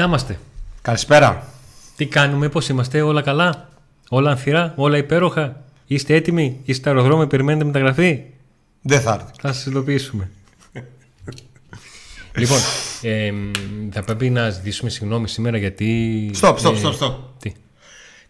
[0.00, 0.38] Να είμαστε.
[0.82, 1.46] Καλησπέρα.
[1.96, 3.68] Τι κάνουμε, πώς είμαστε, όλα καλά,
[4.08, 8.22] όλα ανθυρά, όλα υπέροχα; Είστε έτοιμοι, είστε στο αεροδρόμιο, περιμένετε μεταγραφή;
[8.82, 9.32] Δεν θα έρθει.
[9.40, 10.30] Θα σας ειδοποιήσουμε.
[12.34, 12.58] λοιπόν,
[13.02, 13.32] ε,
[13.90, 16.30] θα πρέπει να ζητήσουμε συγγνώμη σήμερα γιατί.
[16.34, 17.14] Στοπ, στοπ, ε, στοπ, στοπ.
[17.38, 17.52] Τι;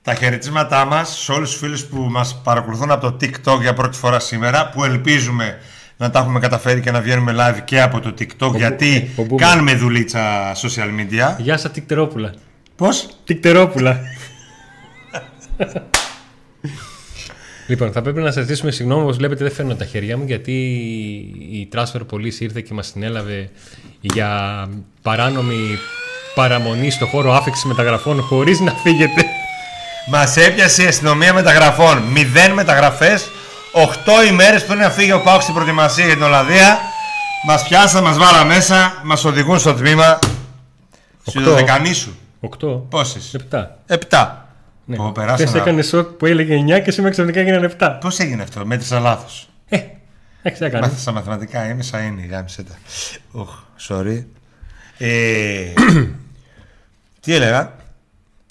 [0.02, 3.96] Τα χαιρετίσματά μας σε όλους τους φίλους που μας παρακολουθούν από το TikTok για πρώτη
[3.96, 5.58] φορά σήμερα, που ελπίζουμε
[6.00, 9.44] να τα έχουμε καταφέρει και να βγαίνουμε live και από το TikTok, γιατί ο Μπούμπα.
[9.46, 11.34] κάνουμε δουλίτσα social media.
[11.38, 12.34] Γεια σας, Τικτερόπουλα.
[12.76, 14.00] Πώς; Τικτερόπουλα.
[17.66, 19.02] λοιπόν, θα πρέπει να σας ζητήσουμε συγγνώμη.
[19.02, 20.52] Όπως βλέπετε, δεν φέρνω τα χέρια μου γιατί
[21.50, 23.50] η Transfer Police ήρθε και μας την έλαβε
[24.00, 24.68] για
[25.02, 25.78] παράνομη
[26.34, 29.24] παραμονή στο χώρο άφηξης μεταγραφών χωρίς να φύγετε.
[30.10, 31.98] Μας έπιασε η αστυνομία μεταγραφών.
[31.98, 33.28] Μηδέν μεταγραφές.
[33.72, 36.78] 8 ημέρες πριν να φύγει ο Πάουκ στην προετοιμασία για την Ολλανδία.
[37.46, 40.18] Μας πιάσαν, μας βάλα μέσα, μας οδηγούν στο τμήμα.
[41.30, 41.54] Σου Οκτώ.
[41.54, 42.18] δεκανή σου.
[42.40, 42.82] 8.
[42.88, 43.76] Πόσες; 7.
[43.86, 44.46] 7.
[44.84, 44.96] Ναι.
[44.96, 45.58] Πω, Χθες περάσαμε.
[45.58, 47.98] έκανε σοκ που έλεγε 9 και σήμερα ξαφνικά έγιναν 7.
[48.00, 49.48] Πώς έγινε αυτό, μέτρησα λάθος.
[49.68, 49.80] Ε,
[50.42, 50.86] εντάξει, έκανε.
[50.86, 52.74] Μάθησα μαθηματικά, έμεσα είναι, γάμισε τα.
[53.32, 53.50] Οχ,
[53.88, 54.24] sorry.
[54.98, 55.72] Ε,
[57.20, 57.72] τι έλεγα,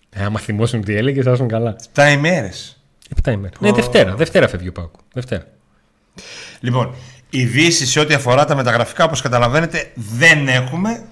[0.09, 1.75] Ε, άμα θυμόσουν τι έλεγες, θα ήσουν καλά.
[1.95, 2.78] 7 ημέρες.
[3.23, 3.53] 7 ημέρα.
[3.59, 4.15] Ναι, Δευτέρα.
[4.15, 4.93] Δευτέρα φεύγει ο Πάουκ.
[5.13, 5.45] Δευτέρα.
[6.59, 6.95] Λοιπόν,
[7.29, 11.03] ειδήσεις σε ό,τι αφορά τα μεταγραφικά, όπως καταλαβαίνετε, δεν έχουμε.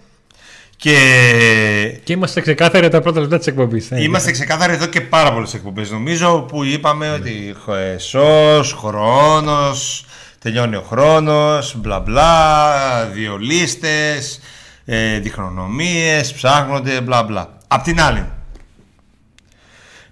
[0.80, 3.90] Και Και είμαστε ξεκάθαροι τα πρώτα λεπτά της εκπομπής.
[3.92, 7.56] είμαστε ξεκάθαροι εδώ και πάρα πολλές εκπομπές, νομίζω, που είπαμε ότι
[7.96, 10.06] εσό, χρόνος,
[10.40, 14.40] τελειώνει ο χρόνος, μπλα μπλα, δύο λίστες,
[14.86, 17.58] ε, διχρονομίε, ψάχνονται, μπλα μπλα.
[17.68, 18.26] Απ' την άλλη,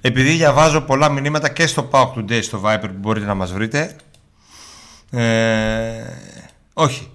[0.05, 3.95] επειδή διαβάζω πολλά μηνύματα και στο Pauk Today στο Viper που μπορείτε να μας βρείτε
[5.11, 6.03] ε,
[6.73, 7.11] όχι.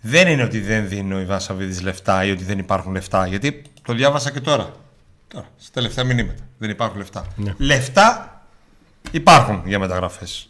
[0.00, 3.62] Δεν είναι ότι δεν δίνει ο Ιβάν Σαββίδης λεφτά ή ότι δεν υπάρχουν λεφτά γιατί
[3.82, 4.72] το διάβασα και τώρα.
[5.28, 6.42] Τώρα στα τελευταία μηνύματα.
[6.58, 7.26] Δεν υπάρχουν λεφτά.
[7.36, 7.54] Ναι.
[7.56, 8.40] λεφτά
[9.10, 10.48] υπάρχουν για μεταγραφές.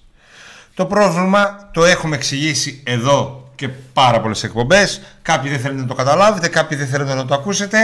[0.75, 5.01] Το πρόβλημα το έχουμε εξηγήσει εδώ και πάρα πολλές εκπομπές.
[5.23, 7.79] Κάποιοι δεν θέλετε να το καταλάβετε κάποιοι δεν θέλετε να το ακούσετε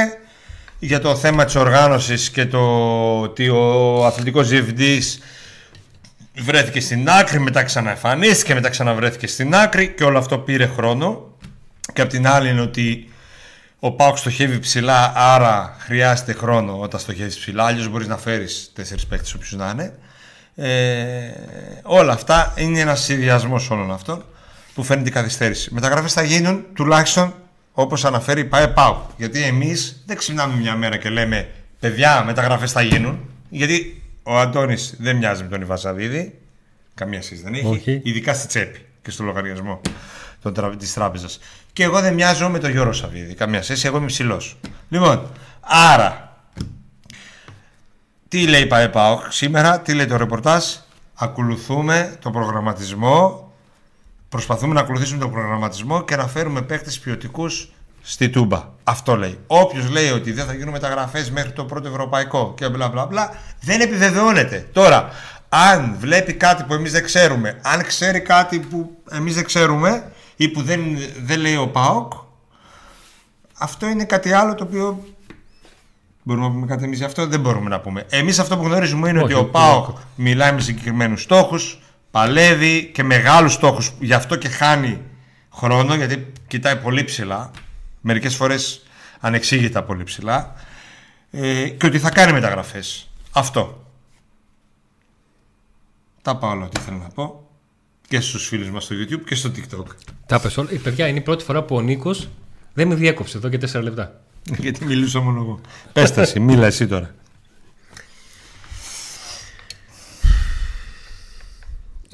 [0.85, 2.61] για το θέμα της οργάνωσης και το
[3.21, 5.19] ότι ο αθλητικός διευθυντής
[6.37, 11.37] βρέθηκε στην άκρη, μετά ξαναεμφανίστηκε, μετά ξαναβρέθηκε στην άκρη και όλο αυτό πήρε χρόνο.
[11.93, 13.13] Και απ' την άλλη είναι ότι
[13.79, 17.65] ο Πάουκ στοχεύει ψηλά, άρα χρειάζεται χρόνο όταν στοχεύεις ψηλά.
[17.65, 19.99] Αλλιώς μπορείς να φέρεις τέσσερις παίκτες όποιους να είναι.
[20.57, 21.31] Ε,
[21.83, 24.25] όλα αυτά είναι ένας συνδυασμός όλων αυτών
[24.75, 25.75] που φέρνει την καθυστέρηση.
[25.75, 27.35] Μεταγραφές θα γίνουν τουλάχιστον
[27.77, 28.99] όπως αναφέρει η ΠαΕ ΠΑΟΚ.
[29.17, 33.31] Γιατί εμείς δεν ξυπνάμε μια μέρα και λέμε παιδιά, μεταγραφές θα γίνουν.
[33.49, 36.39] Γιατί ο Αντώνης δεν μοιάζει με τον Ιβασαβίδη.
[36.95, 37.67] Καμία σχέση δεν έχει.
[37.67, 38.01] Όχι.
[38.05, 39.81] Ειδικά στη τσέπη και στο λογαριασμό
[40.79, 41.39] της τράπεζας.
[41.73, 43.35] Και εγώ δεν μοιάζω με τον Γιώργο Σαββίδη.
[43.35, 43.87] Καμία σχέση.
[43.87, 44.57] Εγώ είμαι ψηλός.
[44.89, 45.31] Λοιπόν,
[45.61, 46.39] άρα
[48.29, 50.65] τι λέει η ΠαΕ ΠΑΟΚ σήμερα, τι λέει το ρεπορτάζ;
[51.15, 53.53] Ακολουθούμε το προγραμματισμό.
[54.35, 57.73] Προσπαθούμε να ακολουθήσουμε τον προγραμματισμό και να φέρουμε παίκτες ποιοτικούς
[58.03, 58.69] στη Τούμπα.
[58.85, 59.39] Αυτό λέει.
[59.47, 63.35] Όποιος λέει ότι δεν θα γίνουν μεταγραφές μέχρι το πρώτο ευρωπαϊκό και μπλα μπλα μπλα,
[63.61, 64.69] δεν επιβεβαιώνεται.
[64.73, 65.09] Τώρα,
[65.49, 70.49] αν βλέπει κάτι που εμείς δεν ξέρουμε, αν ξέρει κάτι που εμείς δεν ξέρουμε ή
[70.49, 70.81] που δεν,
[71.23, 72.13] δεν λέει ο ΠΑΟΚ,
[73.59, 75.05] αυτό είναι κάτι άλλο το οποίο
[76.23, 78.07] Μπορούμε να πούμε κάτι εμείς γι' αυτό, δεν μπορούμε να πούμε.
[78.11, 79.99] Εμείς αυτό που γνωρίζουμε είναι Όχι, ότι ο όχι, ΠΑΟΚ όχι.
[80.17, 81.79] μιλάει με συγκεκριμένους στόχους,
[82.15, 85.01] παλεύει και μεγάλους στόχους, γι' αυτό και χάνει
[85.53, 87.51] χρόνο, γιατί κοιτάει πολύ ψηλά.
[88.01, 88.83] Μερικές φορές
[89.21, 90.55] ανεξήγητα πολύ ψηλά.
[91.31, 93.11] Ε, και ότι θα κάνει μεταγραφές.
[93.33, 93.91] Αυτό.
[96.23, 97.51] Τα πάω όλα ό,τι θέλω να πω.
[98.09, 99.87] Και στους φίλους μας στο YouTube και στο TikTok.
[100.27, 100.69] Τα πες όλα.
[100.73, 102.29] Ε, παιδιά, είναι η πρώτη φορά που ο Νίκος
[102.75, 104.21] δεν με διέκοψε εδώ και 4 λεπτά.
[104.63, 105.61] γιατί μιλούσα μόνο εγώ.
[105.93, 107.15] Πες τα εσύ, μίλα εσύ τώρα.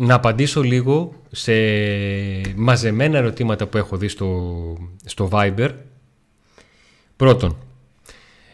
[0.03, 1.53] Να απαντήσω λίγο σε
[2.57, 5.71] μαζεμένα ερωτήματα που έχω δει στο, στο Viber.
[7.17, 7.57] Πρώτον,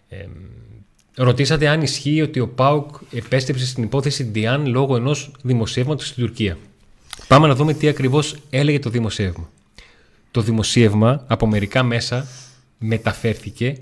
[0.09, 0.31] εμ,
[1.15, 6.59] ρωτήσατε αν ισχύει ότι ο ΠΑΟΚ επέστρεψε στην υπόθεση Διάν λόγω ενός δημοσιεύματος στην Τουρκία.
[7.29, 9.51] Πάμε να δούμε τι ακριβώς έλεγε το δημοσίευμα.
[10.31, 12.27] Το δημοσίευμα από μερικά μέσα
[12.79, 13.77] μεταφέρθηκε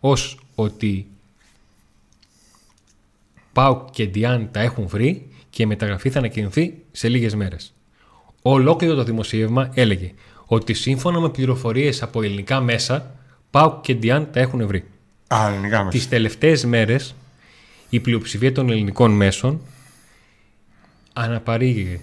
[0.00, 1.06] ως ότι
[3.52, 7.74] ΠΑΟΚ και Διάν τα έχουν βρει και η μεταγραφή θα ανακοινωθεί σε λίγες μέρες.
[8.42, 10.12] Ολόκληρο το δημοσίευμα έλεγε
[10.46, 13.14] ότι σύμφωνα με πληροφορίες από ελληνικά μέσα,
[13.50, 14.84] ΠΑΟΚ και Διάν τα έχουν βρει.
[15.34, 15.90] Α, ελληνικά μέσα.
[15.90, 17.14] Τις τελευταίες μέρες
[17.88, 19.60] η πλειοψηφία των ελληνικών μέσων
[21.12, 22.00] αναπαρήγε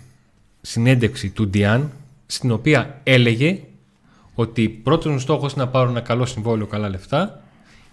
[0.61, 1.91] συνέντευξη του Διάν
[2.25, 3.59] στην οποία έλεγε
[4.33, 7.43] ότι πρώτον στόχος είναι να πάρουν ένα καλό συμβόλαιο, καλά λεφτά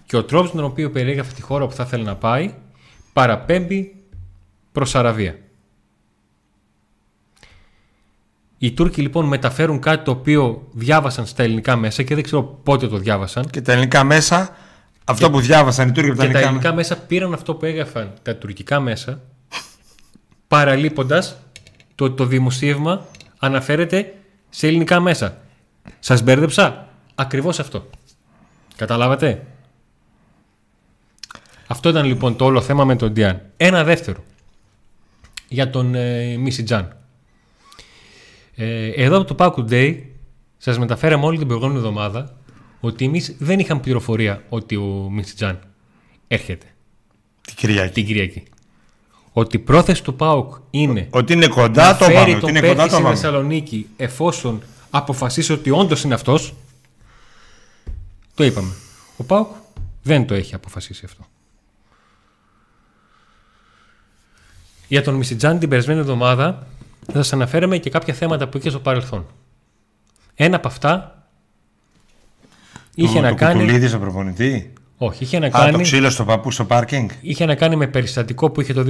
[0.06, 2.54] και ο τρόπος με τον οποίο περιέγραφε τη χώρα που θα ήθελε να πάει
[3.12, 3.94] παραπέμπει
[4.72, 5.38] προς Αραβία.
[8.58, 12.88] Οι Τούρκοι λοιπόν μεταφέρουν κάτι το οποίο διάβασαν στα ελληνικά μέσα και δεν ξέρω πότε
[12.88, 13.46] το διάβασαν.
[13.50, 14.56] Και τα ελληνικά μέσα,
[15.04, 17.64] αυτό που διάβασαν οι Τούρκοι από τα Και τα ελληνικά, ελληνικά μέσα πήραν αυτό που
[17.64, 19.20] έγραφαν τα τουρκικά μέσα,
[20.48, 21.36] παραλείποντας
[21.94, 23.04] το, το δημοσίευμα
[23.38, 24.14] αναφέρεται
[24.48, 25.36] σε ελληνικά μέσα.
[25.98, 27.90] Σας μπέρδεψα; Ακριβώς αυτό.
[28.76, 29.46] Καταλάβατε;
[31.66, 33.40] Αυτό ήταν λοιπόν το όλο θέμα με τον Διάν.
[33.56, 34.24] Ένα δεύτερο.
[35.48, 36.97] Για τον ε, Μίση Τζαν.
[38.60, 39.98] Ε, εδώ από το Paco Day
[40.56, 42.36] σας μεταφέραμε όλη την προηγούμενη εβδομάδα
[42.80, 45.58] ότι εμείς δεν είχαμε πληροφορία ότι ο Μίση Τζαν
[46.28, 46.66] έρχεται
[47.40, 47.92] την Κυριακή.
[47.92, 48.42] την Κυριακή.
[49.32, 52.30] Ότι η πρόθεση του ΠΑΟΚ είναι Ότι είναι κοντά να το φέρει πάμε.
[52.30, 53.14] Ότι τον είναι παίκτη κοντά το στη πάμε.
[53.14, 56.54] Θεσσαλονίκη εφόσον αποφασίσει ότι όντως είναι αυτός
[58.34, 58.72] το είπαμε.
[59.16, 59.48] Ο ΠΑΟΚ
[60.02, 61.26] δεν το έχει αποφασίσει αυτό.
[64.88, 66.66] Για τον Μισιτζάν την περασμένη εβδομάδα
[67.12, 69.26] θα σας αναφέραμε και κάποια θέματα που είχε στο παρελθόν.
[70.34, 71.22] Ένα από αυτά
[72.94, 73.60] είχε Το- να το κάνει...
[73.60, 75.82] κουτουλίδι στον προπονητή; Όχι, είχε να Α, το κάνει...
[75.82, 78.84] ξύλο στο παππού στο πάρκινγκ; Είχε να κάνει με περιστατικό που είχε το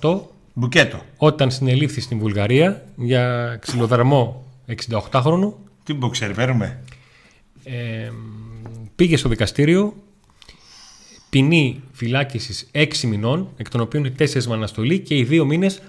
[0.00, 0.20] 2018
[0.54, 1.00] Μπουκέτο.
[1.16, 4.44] όταν συνελήφθη στην Βουλγαρία για ξυλοδαρμό
[4.88, 5.52] 68χρονου.
[5.84, 6.78] Τι μποξέρ, παίρνουμε;
[7.64, 8.10] Ε,
[8.96, 9.94] πήγε στο δικαστήριο
[11.30, 15.82] ποινή φυλάκισης 6 μηνών, εκ των οποίων οι 4 με αναστολή και οι 2 μήνες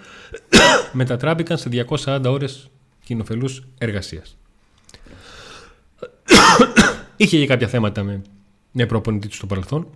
[0.92, 1.69] μετατράπηκαν σε
[2.06, 2.69] 240 ώρες
[3.04, 4.38] κοινοφελούς εργασίας.
[7.18, 8.22] Είχε και κάποια θέματα με,
[8.72, 9.88] με προπονητή του στο παρελθόν.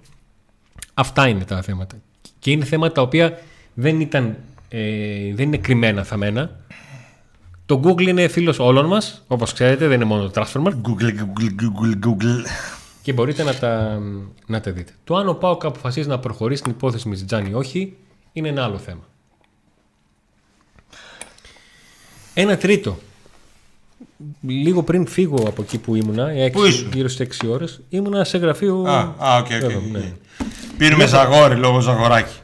[0.93, 1.95] Αυτά είναι τα θέματα.
[2.39, 3.39] Και είναι θέματα τα οποία
[3.73, 4.37] δεν, ήταν,
[4.69, 6.59] ε, δεν είναι κρυμμένα θαμμένα.
[7.65, 11.49] Το Google είναι φίλος όλων μας, όπως ξέρετε, δεν είναι μόνο το Transfermarkt Google, Google,
[11.61, 12.45] Google, Google.
[13.01, 13.99] και μπορείτε να τα,
[14.47, 14.91] να τα δείτε.
[15.03, 17.97] Το αν ο Πάοκ αποφασίζει να προχωρήσει στην υπόθεση με Ζιτζάν ή όχι
[18.33, 19.03] είναι ένα άλλο θέμα.
[22.37, 22.97] Ένα τρίτο.
[24.41, 28.23] Λίγο πριν φύγω από εκεί που ήμουνα, έξι- Πού ήσουν; γύρω στις 6 ώρες, ήμουνα
[28.23, 28.83] σε γραφείο.
[28.87, 29.51] Α, α, οκ, οκ.
[29.51, 30.13] Εδώ, ναι.
[30.77, 32.35] Πίνουμε Ζαγόρι λόγω Ζαγοράκη.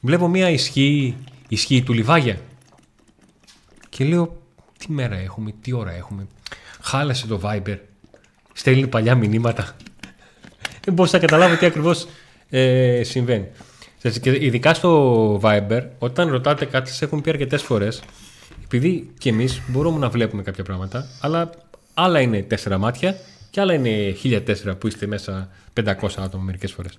[0.00, 1.16] Βλέπω μια ισχύει,
[1.48, 2.36] ισχύει του Λιβάγια.
[3.88, 4.42] Και λέω,
[4.78, 6.26] τι μέρα έχουμε, τι ώρα έχουμε.
[6.82, 7.78] Χάλασε το Viber.
[8.52, 9.76] Στέλνει παλιά μηνύματα.
[10.84, 12.06] Δεν μπορούσα να καταλάβω τι ακριβώς
[12.50, 13.46] ε, συμβαίνει.
[14.02, 18.02] Σας- Και ειδικά στο Viber, όταν ρωτάτε κάτι, σας έχουν πει αρκετές φορές,
[18.76, 21.50] επειδή και εμείς μπορούμε να βλέπουμε κάποια πράγματα, αλλά
[21.94, 23.16] άλλα είναι τέσσερα μάτια
[23.50, 25.48] και άλλα είναι χίλια τέσσερα που είστε μέσα
[25.84, 26.98] 500 άτομα μερικές φορές.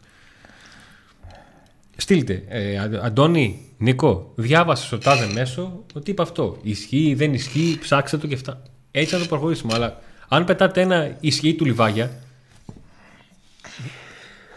[1.98, 2.44] Στείλτε.
[2.48, 6.58] Ε, Α- Αντώνη, Νίκο, διάβασε στο τάδε μέσο ότι είπα αυτό.
[6.62, 8.62] Ισχύει, δεν ισχύει, ψάξτε το και αυτά.
[8.92, 9.74] Έτσι να το προχωρήσουμε.
[9.74, 12.12] Αλλά αν πετάτε ένα ισχύει του λιβάγια.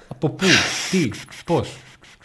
[0.08, 0.46] Από πού,
[0.90, 1.10] τι,
[1.44, 1.68] πώς.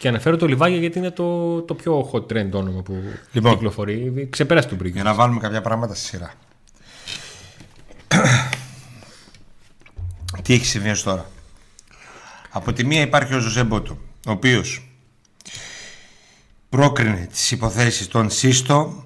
[0.02, 3.02] Και αναφέρω το λιβάγια γιατί είναι το, το πιο hot trend όνομα που
[3.32, 3.52] Λοιπόν.
[3.52, 4.28] κυκλοφορεί.
[4.30, 4.94] Ξεπέρασε τον πρίγκι.
[4.94, 6.32] Για να βάλουμε κάποια πράγματα στη σειρά.
[10.42, 11.30] Τι έχει συμβεί ως τώρα;
[12.50, 14.88] Από τη μία υπάρχει ο Ζωζέ Μπότο, ο οποίος
[16.68, 19.04] πρόκρινε τις υποθέσεις των Σίστο,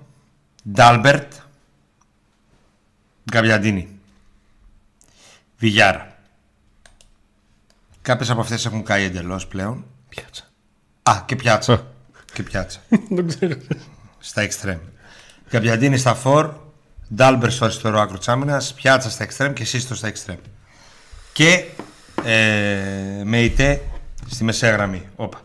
[0.71, 1.33] Ντάλμπερτ,
[3.31, 3.89] Γκαβιαντίνη,
[5.59, 6.19] Βιγιάρα.
[8.03, 9.85] Κάποιες από αυτές έχουν καεί εντελώς πλέον.
[10.09, 10.51] Πιάτσα.
[11.11, 11.87] Α, και πιάτσα.
[12.33, 12.81] και πιάτσα.
[13.17, 13.57] Δεν ξέρω.
[14.19, 14.79] στα εξτρέμ.
[15.51, 16.55] Γκαμπιαντίνη στα φορ,
[17.15, 20.39] Ντάλμπερ στο αριστερό άκρο της άμυνας, Πιάτσα στα εξτρέμ και Σύστο στα εξτρέμ.
[21.33, 21.65] Και
[22.25, 23.83] ε, Μεϊτέ
[24.31, 25.09] στη μεσαία γραμμή.
[25.17, 25.41] Όπα.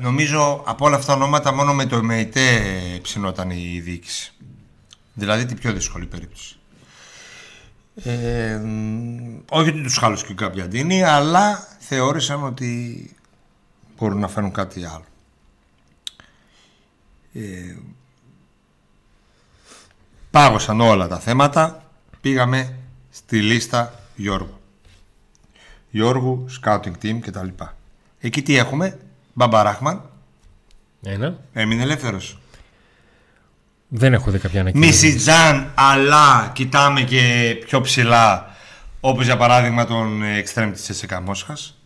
[0.00, 2.60] Νομίζω από όλα αυτά τα ονόματα μόνο με το Μεϊτέ
[3.02, 4.32] ψινόταν η διοίκηση.
[5.14, 6.56] Δηλαδή την πιο δύσκολη περίπτωση.
[8.02, 13.10] Ε, μ, όχι ότι τους χάλωσε και ο Γκαμπιαντίνη, αλλά θεώρησαν ότι
[13.96, 15.04] μπορούν να φέρουν κάτι άλλο.
[17.32, 17.76] Ε,
[20.30, 22.78] πάγωσαν όλα τα θέματα πήγαμε
[23.10, 24.58] στη λίστα Γιώργου
[25.90, 27.48] Γιώργου, scouting team κτλ
[28.20, 28.98] εκεί τι έχουμε;
[29.32, 30.10] Μπαμπαράχμαν,
[31.02, 31.38] Ένα.
[31.52, 32.38] έμεινε ελεύθερος
[33.88, 34.90] Δεν έχω δει κάποια ανακοίνωση.
[34.90, 38.53] Μισιτζάν αλλά κοιτάμε και πιο ψηλά
[39.06, 41.78] όπως για παράδειγμα τον εξτρέμ της Εσεκα Μόσχας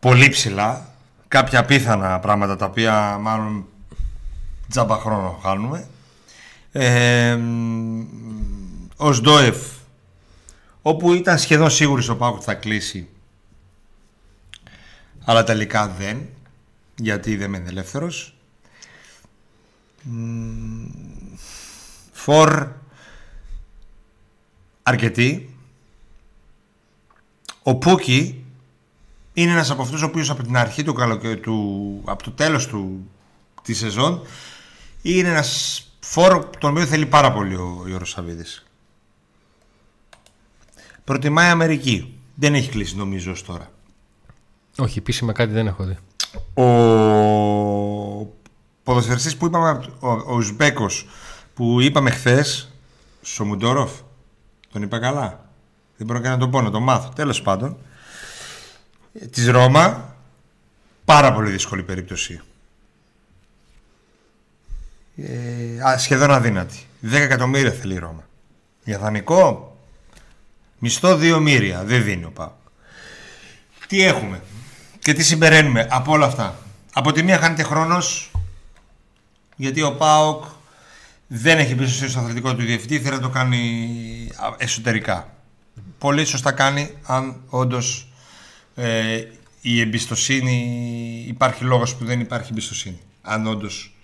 [0.00, 0.94] πολύ ψηλά.
[1.28, 3.66] Κάποια απίθανα πράγματα τα οποία μάλλον
[4.68, 5.88] τζάμπα χρόνο χάνουμε.
[6.72, 8.06] Ε, μ,
[8.96, 9.56] ο Σντόεφ
[10.82, 13.08] όπου ήταν σχεδόν σίγουροι στο Πάκο ότι θα κλείσει
[15.24, 16.28] αλλά τελικά δεν
[16.96, 18.36] γιατί δεν μένει ελεύθερος.
[22.12, 22.68] Φορ
[24.82, 25.53] αρκετοί
[27.66, 28.44] Ο Πούκι
[29.32, 31.36] είναι ένας από αυτούς ο οποίος από την αρχή του, καλοκαι...
[31.36, 33.10] του από το τέλος του
[33.62, 34.22] της σεζόν
[35.02, 38.66] είναι ένας φόρο τον οποίο θέλει πάρα πολύ ο Γιώργος Σαββίδης.
[41.04, 42.18] Προτιμάει Αμερική.
[42.34, 43.70] Δεν έχει κλείσει νομίζω ως τώρα.
[44.78, 45.96] Όχι, επίσημα κάτι δεν έχω δει.
[46.62, 46.66] Ο
[48.82, 51.06] ποδοσφαιριστής που είπαμε, ο, ο Ουσμπέκος
[51.54, 52.70] που είπαμε χθες
[53.22, 53.92] στο Μουντόροφ,
[54.72, 55.43] τον είπα καλά;
[55.96, 57.08] Δεν μπορώ να τον πω, να τον μάθω.
[57.14, 57.76] Τέλος πάντων,
[59.30, 60.14] της Ρώμα,
[61.04, 62.40] πάρα πολύ δύσκολη περίπτωση.
[65.16, 66.86] Ε, σχεδόν αδύνατη.
[67.02, 68.28] 10 εκατομμύρια θέλει η Ρώμα.
[68.84, 69.76] Για δανεικό,
[70.78, 71.84] μισθό 2 μύρια.
[71.84, 72.52] Δεν δίνει ο Πάο.
[73.86, 74.42] Τι έχουμε
[74.98, 76.58] και τι συμπεραίνουμε από όλα αυτά.
[76.92, 78.30] Από τη μία χάνεται χρόνος
[79.56, 80.44] γιατί ο Πάοκ
[81.26, 85.33] δεν έχει πίσω στο αθλητικό του διευθυντή, θέλει να το κάνει εσωτερικά.
[85.98, 88.08] Πολύ σωστά κάνει αν όντως
[88.74, 89.22] ε,
[89.60, 92.98] η εμπιστοσύνη υπάρχει λόγος που δεν υπάρχει εμπιστοσύνη.
[93.22, 93.94] Αν όντως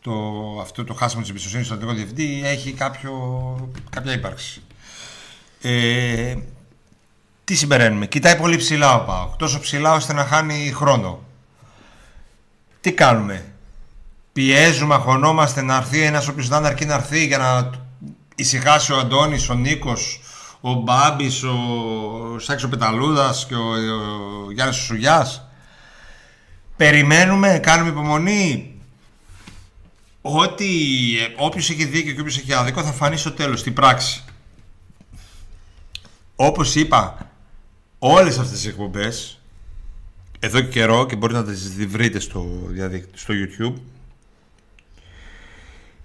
[0.00, 0.12] το,
[0.60, 3.12] αυτό το χάσιμο της εμπιστοσύνης στο αθλητικό διευθυντή έχει κάποιο,
[3.90, 4.62] κάποια ύπαρξη.
[5.62, 6.36] Ε,
[7.44, 9.36] τι συμπεραίνουμε; Κοιτάει πολύ ψηλά ο Πάοκ.
[9.36, 11.22] Τόσο ψηλά ώστε να χάνει χρόνο.
[12.80, 13.52] Τι κάνουμε;
[14.32, 17.70] Πιέζουμε, αγωνόμαστε να έρθει ένας ο οποίος δεν αρκεί να έρθει για να
[18.34, 20.20] ησυχάσει ο Αντώνης, ο Νίκος,
[20.60, 23.68] ο Μπάμπης, ο Σάξο Πεταλούδας και ο,
[24.46, 25.48] ο Γιάννης Σουγιάς.
[26.76, 28.72] Περιμένουμε, κάνουμε υπομονή.
[30.20, 30.70] Ότι
[31.36, 34.24] όποιος έχει δίκιο και όποιος έχει άδικο θα φανεί στο τέλος, στην πράξη.
[36.36, 37.30] Όπως είπα
[37.98, 39.40] όλες αυτές τις εκπομπές
[40.38, 42.46] εδώ και καιρό και μπορείτε να τις βρείτε στο,
[43.14, 43.80] στο YouTube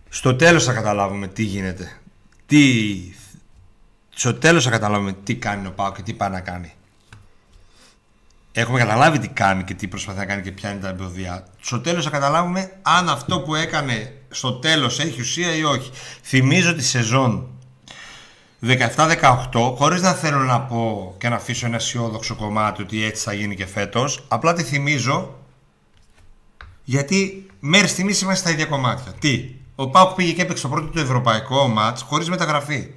[0.10, 1.98] στο τέλος θα καταλάβουμε τι γίνεται
[2.46, 2.94] τι,
[4.14, 6.74] στο τέλος θα καταλάβουμε τι κάνει ο Πάο και τι πάει να κάνει
[8.56, 11.48] Έχουμε καταλάβει τι κάνει και τι προσπαθεί να κάνει και ποια είναι τα εμποδιά.
[11.60, 15.92] Στο τέλος θα καταλάβουμε αν αυτό που έκανε στο τέλος έχει ουσία ή όχι.
[16.24, 17.48] Θυμίζω τη σεζόν
[18.66, 23.34] 17-18, χωρίς να θέλω να πω και να αφήσω ένα αισιόδοξο κομμάτι ότι έτσι θα
[23.34, 25.36] γίνει και φέτος, απλά τη θυμίζω
[26.84, 29.14] γιατί μέρη στιγμής είμαστε στα ίδια κομμάτια.
[29.20, 32.90] Τι, ο Πάουκ πήγε και έπαιξε το πρώτο του ευρωπαϊκό μάτς χωρίς μεταγραφή.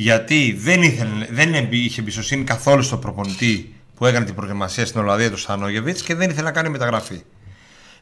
[0.00, 5.30] Γιατί δεν, ήθελε, δεν είχε εμπιστοσύνη καθόλου στο προπονητή που έκανε την προετοιμασία στην Ολλανδία
[5.30, 7.22] του Στανόγεβιτ και δεν ήθελε να κάνει μεταγραφή.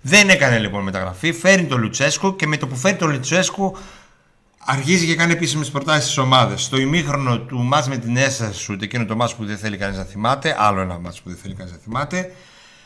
[0.00, 3.76] Δεν έκανε λοιπόν μεταγραφή, φέρνει τον Λουτσέσκου και με το που φέρνει τον Λουτσέσκου
[4.58, 6.62] Αρχίζει και κάνει επίσημες προτάσεις στις ομάδες.
[6.62, 10.04] Στο ημίχρονο του μάτς με την Έσσερσουτ, εκείνο το μάτς που δεν θέλει κανείς να
[10.04, 12.32] θυμάται, άλλο ένα μάτς που δεν θέλει κανείς να θυμάται,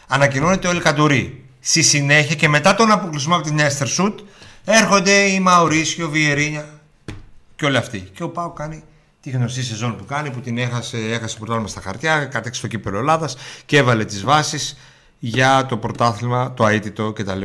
[0.06, 1.44] ανακοινώνεται ο Ελκαντορί.
[1.60, 4.20] Στη συνέχεια και μετά τον αποκλεισμό από την Έσσερσουτ,
[4.64, 6.80] έρχονται οι Μαουρίσιο, Βιερίνια
[7.56, 7.98] και όλοι αυτοί.
[8.14, 8.82] Και ο Πάου κάνει
[9.20, 12.98] τη γνωστή σεζόν που κάνει, που την έχασε, έχασε πρωτάθλημα στα χαρτιά, κατέξε το κύπελο
[12.98, 13.36] Ελλάδας
[13.66, 14.76] και έβαλε τις βάσεις
[15.18, 17.42] για το πρωτάθλημα, το αίτητο κτλ.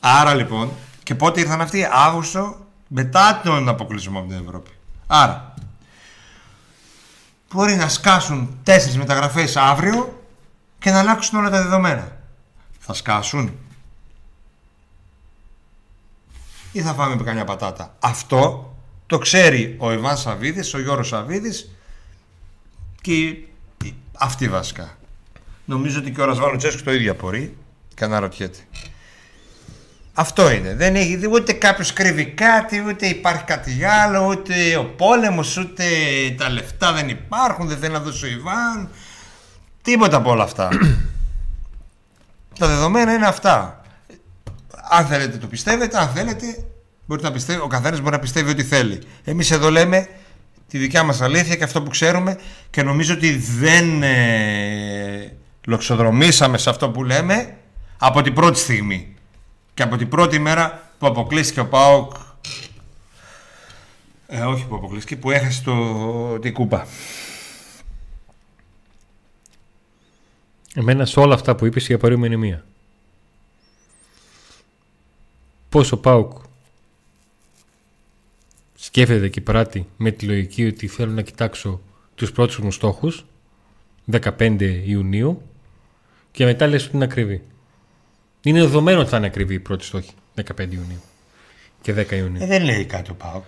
[0.00, 0.70] Άρα λοιπόν,
[1.02, 4.70] και πότε ήρθαν αυτοί, Αύγουστο μετά τον αποκλεισμό από την Ευρώπη.
[5.06, 5.54] Άρα,
[7.52, 10.24] μπορεί να σκάσουν τέσσερις μεταγραφές αύριο
[10.78, 12.16] και να αλλάξουν όλα τα δεδομένα.
[12.78, 13.52] Θα σκάσουν
[16.72, 17.94] ή θα φάμε με καμιά πατάτα.
[18.00, 18.69] Αυτό
[19.10, 21.70] το ξέρει ο Ιβάν Σαββίδης, ο Γιώργος Σαββίδης
[23.00, 23.36] και
[24.18, 24.98] αυτοί βασικά.
[25.64, 27.56] Νομίζω ότι και ο Ρασβάνο Τσέσκου το ίδιο απορεί
[27.94, 28.58] και αναρωτιέται.
[30.12, 30.74] Αυτό είναι.
[30.74, 35.84] Δεν έχει, ούτε κάποιος κρύβει κάτι, ούτε υπάρχει κάτι άλλο, ούτε ο πόλεμος, ούτε
[36.38, 38.90] τα λεφτά δεν υπάρχουν, δεν θέλει να δώσει ο Ιβάν.
[39.82, 40.68] Τίποτα από όλα αυτά.
[42.58, 43.82] τα δεδομένα είναι αυτά.
[44.90, 46.64] Αν θέλετε το πιστεύετε, αν θέλετε,
[47.10, 48.98] μπορείτε να πιστεύετε, ο καθένας μπορεί να πιστεύει ό,τι θέλει.
[49.24, 50.08] Εμείς εδώ λέμε
[50.68, 52.38] τη δικιά μας αλήθεια και αυτό που ξέρουμε
[52.70, 55.36] και νομίζω ότι δεν ε,
[55.66, 57.56] λοξοδρομήσαμε σε αυτό που λέμε
[57.98, 59.14] από την πρώτη στιγμή.
[59.74, 62.12] Και από την πρώτη μέρα που αποκλείστηκε ο ΠΑΟΚ
[64.26, 66.86] ε, όχι που αποκλείστηκε, που έχασε το, την κούπα.
[70.74, 72.64] Εμένα σε όλα αυτά που είπες η απορία είναι μία.
[75.68, 76.48] Πώς ο ΠΑΟΚ
[78.90, 81.80] σκέφτεται και πράττει με τη λογική ότι θέλω να κοιτάξω
[82.14, 83.24] τους πρώτους μου στόχους
[84.38, 85.42] 15 Ιουνίου
[86.30, 87.42] και μετά λες ότι είναι ακριβή.
[88.42, 91.02] Είναι δεδομένο ότι θα είναι ακριβή η πρώτη στόχη 15 Ιουνίου
[91.82, 92.42] και 10 Ιουνίου.
[92.42, 93.44] Ε, δεν λέει κάτι ο Πάουκ.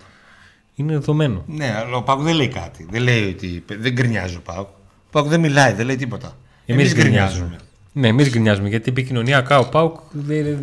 [0.75, 1.43] Είναι δεδομένο.
[1.47, 2.87] Ναι, αλλά ο Πάουκ δεν λέει κάτι.
[2.89, 3.63] Δεν λέει ότι.
[3.67, 4.67] Δεν γκρινιάζει ο Πάουκ.
[4.67, 6.37] Ο Πάουκ δεν μιλάει, δεν λέει τίποτα.
[6.65, 7.59] Εμείς γκρινιάζουμε.
[7.93, 9.99] Ναι, εμείς γκρινιάζουμε γιατί επικοινωνιακά ο Πάουκ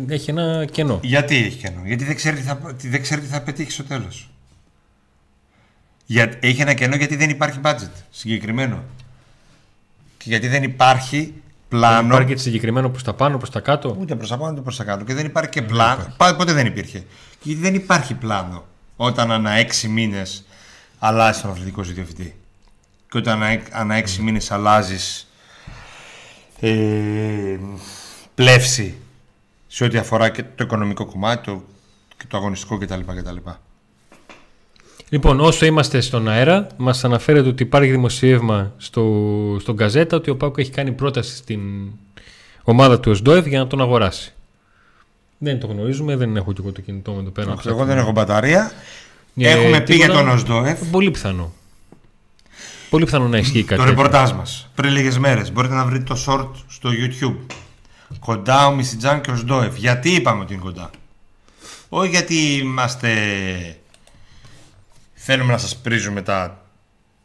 [0.07, 0.99] έχει ένα κενό.
[1.03, 4.31] Γιατί έχει κενό, Γιατί δεν ξέρει τι θα, δεν ξέρει τι θα πετύχει στο τέλος.
[6.11, 8.83] Για, έχει ένα κενό γιατί δεν υπάρχει budget συγκεκριμένο.
[10.17, 11.33] Και γιατί δεν υπάρχει
[11.67, 12.01] πλάνο.
[12.01, 13.95] Δεν υπάρχει και συγκεκριμένο προς τα πάνω, προς τα κάτω.
[13.99, 15.03] Ούτε προς τα πάνω ούτε προς τα κάτω.
[15.03, 16.13] Και δεν υπάρχει και πλάνο.
[16.17, 17.05] Πά- Ποτέ δεν υπήρχε.
[17.41, 18.65] Γιατί δεν υπάρχει πλάνο
[18.95, 20.45] όταν ανά έξι μήνες
[20.99, 22.35] αλλάζεις τον αθλητικό σου διευθυντή.
[23.09, 25.27] Και όταν ανά, ανά έξι μήνες αλλάζεις
[26.59, 27.57] ε,
[28.35, 28.95] πλεύση
[29.67, 31.63] σε ό,τι αφορά και το οικονομικό κομμάτι το,
[32.17, 32.99] και το αγωνιστικό κτλ.
[32.99, 33.37] κτλ.
[35.13, 39.03] Λοιπόν, όσο είμαστε στον αέρα, μας αναφέρεται ότι υπάρχει δημοσίευμα στο,
[39.59, 41.59] στον Καζέτα ότι ο Πάκο έχει κάνει πρόταση στην
[42.63, 44.33] ομάδα του ΟΣΔΟΕΒ για να τον αγοράσει.
[45.37, 47.45] Δεν το γνωρίζουμε, δεν έχω και εγώ το κινητό μου εδώ πέρα.
[47.47, 47.85] να Εγώ ψάξω.
[47.85, 48.71] δεν έχω μπαταρία.
[49.35, 50.23] Ε, Έχουμε πει για τίποτα.
[50.23, 50.79] τον ΟΣΔΟΕΦ.
[50.91, 51.53] Πολύ πιθανό.
[52.89, 53.81] Πολύ πιθανό να ισχύει κάτι.
[53.81, 53.89] Το τέτοιο.
[54.03, 55.51] ρεπορτάζ μας πριν λίγες μέρες.
[55.51, 57.53] Μπορείτε να βρείτε το short στο YouTube.
[58.19, 59.77] Κοντά ο Μισιτζάν και ο Σντόεφ.
[59.77, 60.89] Γιατί είπαμε ότι είναι κοντά.
[61.89, 63.09] Όχι γιατί είμαστε.
[65.23, 66.65] Θέλουμε να σας πρίζουμε τα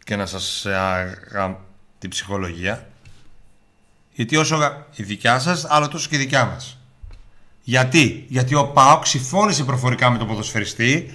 [0.04, 1.60] και να σας ε, αγα...
[1.98, 2.88] την ψυχολογία.
[4.12, 6.78] Γιατί όσο γα- η δικιά σας, άλλο τόσο και η δικιά μας.
[7.62, 11.14] Γιατί, γιατί ο ΠΑΟΚ συμφώνησε προφορικά με τον ποδοσφαιριστή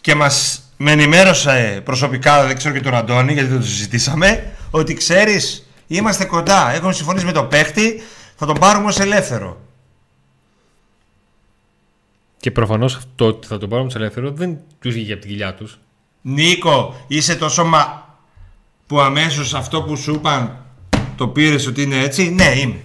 [0.00, 4.94] και μας με ενημέρωσε προσωπικά, δεν ξέρω και τον Αντώνη γιατί δεν το συζητήσαμε, ότι
[4.94, 8.02] ξέρεις είμαστε κοντά, έχουμε συμφωνήσει με τον παίχτη,
[8.36, 9.60] θα τον πάρουμε ως ελεύθερο.
[12.36, 15.54] Και προφανώς αυτό ότι θα τον πάρουμε σε ελεύθερο δεν τους βγήκε από την κοιλιά
[15.54, 15.78] τους.
[16.20, 18.06] Νίκο, είσαι τόσο μα...
[18.86, 20.56] που αμέσως αυτό που σου είπαν
[21.16, 22.80] το πήρες ότι είναι έτσι; Ναι, είμαι.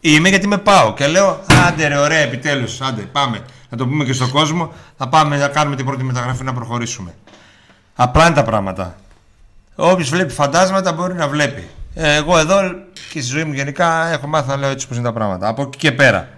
[0.00, 4.04] Είμαι γιατί με πάω και λέω άντε ρε ωραία επιτέλους, άντε πάμε να το πούμε
[4.04, 7.14] και στον κόσμο θα πάμε να κάνουμε την πρώτη μεταγραφή να προχωρήσουμε.
[7.94, 8.96] Απλά είναι τα πράγματα.
[9.74, 11.68] Όποιος βλέπει φαντάσματα μπορεί να βλέπει.
[11.94, 12.60] Ε, Εγώ εδώ
[12.92, 15.48] και στη ζωή μου γενικά έχω μάθει να λέω έτσι πως είναι τα πράγματα.
[15.48, 16.28] Από εκεί και πέρα.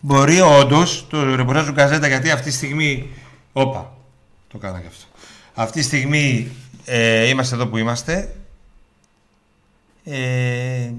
[0.00, 3.08] Μπορεί όντως το ρεπορτάζ του Καζέτα γιατί αυτή τη στιγμή.
[3.52, 3.96] Όπα,
[4.48, 5.04] το κάνα και αυτό.
[5.54, 6.50] Αυτή τη στιγμή
[6.84, 8.34] ε, είμαστε εδώ που είμαστε.
[10.04, 10.90] Ε,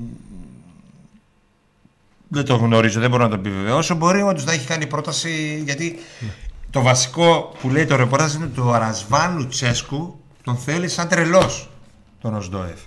[2.28, 3.96] δεν το γνωρίζω, δεν μπορώ να το επιβεβαιώσω.
[3.96, 6.00] Μπορεί όντως να έχει κάνει πρόταση γιατί
[6.70, 11.70] το βασικό που λέει το ρεπορτάζ είναι το Αρασβάν Λουτσέσκου τον θέλει σαν τρελός
[12.22, 12.80] τον Οσντοεφ.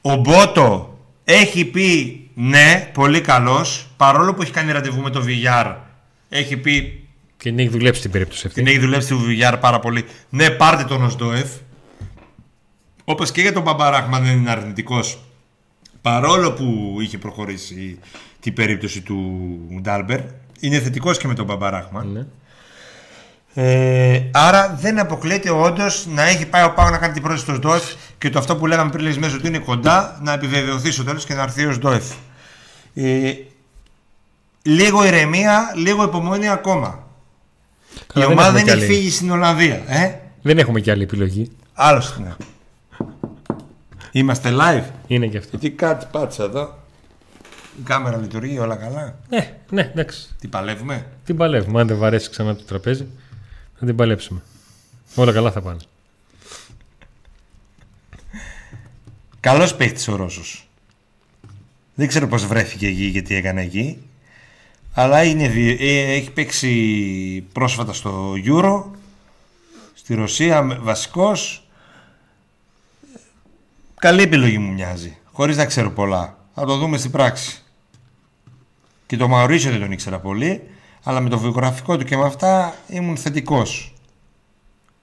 [0.00, 5.74] Ο Μπότο έχει πει ναι, πολύ καλός παρόλο που έχει κάνει ραντεβού με το VR.
[6.28, 8.62] Έχει πει Και δεν έχει δουλέψει την περίπτωση αυτή.
[8.62, 10.04] την έχει δουλέψει το VR πάρα πολύ.
[10.28, 11.48] Ναι, πάρτε τον Οσντοεφ.
[13.04, 15.18] Όπως και για τον Μπαμπαράχμα δεν είναι αρνητικός.
[16.02, 17.98] Παρόλο που είχε προχωρήσει
[18.40, 20.20] την περίπτωση του Ντάλμπερ,
[20.60, 22.04] είναι θετικός και με τον Μπαμπαράχμα.
[22.04, 22.26] Ναι.
[23.56, 27.54] Ε, άρα δεν αποκλείεται όντως να έχει πάει ο Πάο να κάνει την πρόταση στο
[27.54, 27.84] ΣΔΟΕΦ
[28.18, 31.24] και το αυτό που λέγαμε πριν λίγες μέρες ότι είναι κοντά να επιβεβαιωθεί στο τέλος
[31.24, 32.04] και να έρθει ο ΣΔΟΕΦ.
[32.94, 33.32] Ε,
[34.62, 37.06] λίγο ηρεμία, λίγο υπομονή ακόμα.
[38.06, 38.94] Καλά, η δεν ομάδα έχουμε δεν κι έχει άλλη.
[38.94, 39.82] φύγει στην Ολλανδία.
[39.86, 41.50] Ε; Δεν έχουμε και άλλη επιλογή.
[41.74, 42.20] Άλλωστε.
[42.22, 42.34] Ναι.
[44.12, 44.84] Είμαστε live.
[45.06, 45.58] Είναι και αυτό.
[45.58, 46.78] Τι κάτι πάτσα εδώ.
[47.78, 49.18] Η κάμερα λειτουργεί όλα καλά.
[49.28, 50.28] Ναι, ναι, εντάξει.
[50.40, 51.06] Τι παλεύουμε.
[51.24, 51.80] Την παλεύουμε.
[51.80, 53.06] Αν δεν βαρέσει ξανά το τραπέζι,
[53.78, 54.42] θα την παλέψουμε.
[55.14, 55.78] Όλα καλά θα πάνε.
[59.40, 60.68] Καλός παίχτης ο Ρώσος.
[61.94, 64.02] Δεν ξέρω πώς βρέθηκε εκεί και τι έκανε εκεί.
[64.92, 68.84] Αλλά είναι, δι- ε, έχει παίξει πρόσφατα στο Euro.
[69.94, 71.68] Στη Ρωσία με- βασικός.
[73.94, 75.16] Καλή επιλογή μου μοιάζει.
[75.32, 76.38] Χωρίς να ξέρω πολλά.
[76.54, 77.62] Θα το δούμε στην πράξη.
[79.06, 80.62] Και το Μαουρίσιο δεν τον ήξερα πολύ.
[81.02, 83.94] Αλλά με το βιογραφικό του και με αυτά ήμουν θετικός.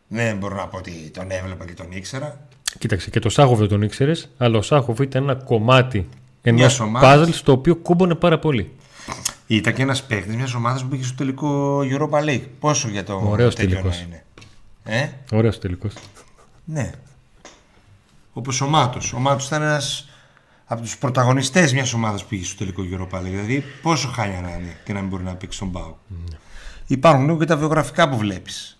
[0.08, 2.48] Δεν μπορώ να πω ότι τον έβλεπα και τον ήξερα.
[2.80, 6.08] Κοίταξε, και το Σάχοβ δεν τον ήξερες, αλλά ο Σάχοβ ήταν ένα κομμάτι
[6.42, 7.10] ενός Μιας ομάδας.
[7.18, 8.72] παζλ στο οποίο κούμπονε πάρα πολύ.
[9.48, 12.44] Ήταν και ένας παίκτης μιας ομάδας που πήγε στο τελικό Europa League.
[12.60, 13.98] Πόσο για το Ωραίος τέτοιο τελικός.
[13.98, 14.24] να είναι.
[14.84, 15.94] Ε, Ωραίος τελικός.
[16.66, 16.92] ναι.
[18.34, 19.14] Όπως ο Μάτος.
[19.14, 20.10] Ο Μάτος ήταν ένας
[20.66, 23.24] από τους πρωταγωνιστές μιας ομάδας που πήγε στο τελικό Europa League.
[23.24, 25.94] Δηλαδή, πόσο χάλια να είναι και να μην μπορεί να παίξει τον Πάο.
[26.88, 28.80] Υπάρχουν λίγο και τα βιογραφικά που βλέπεις.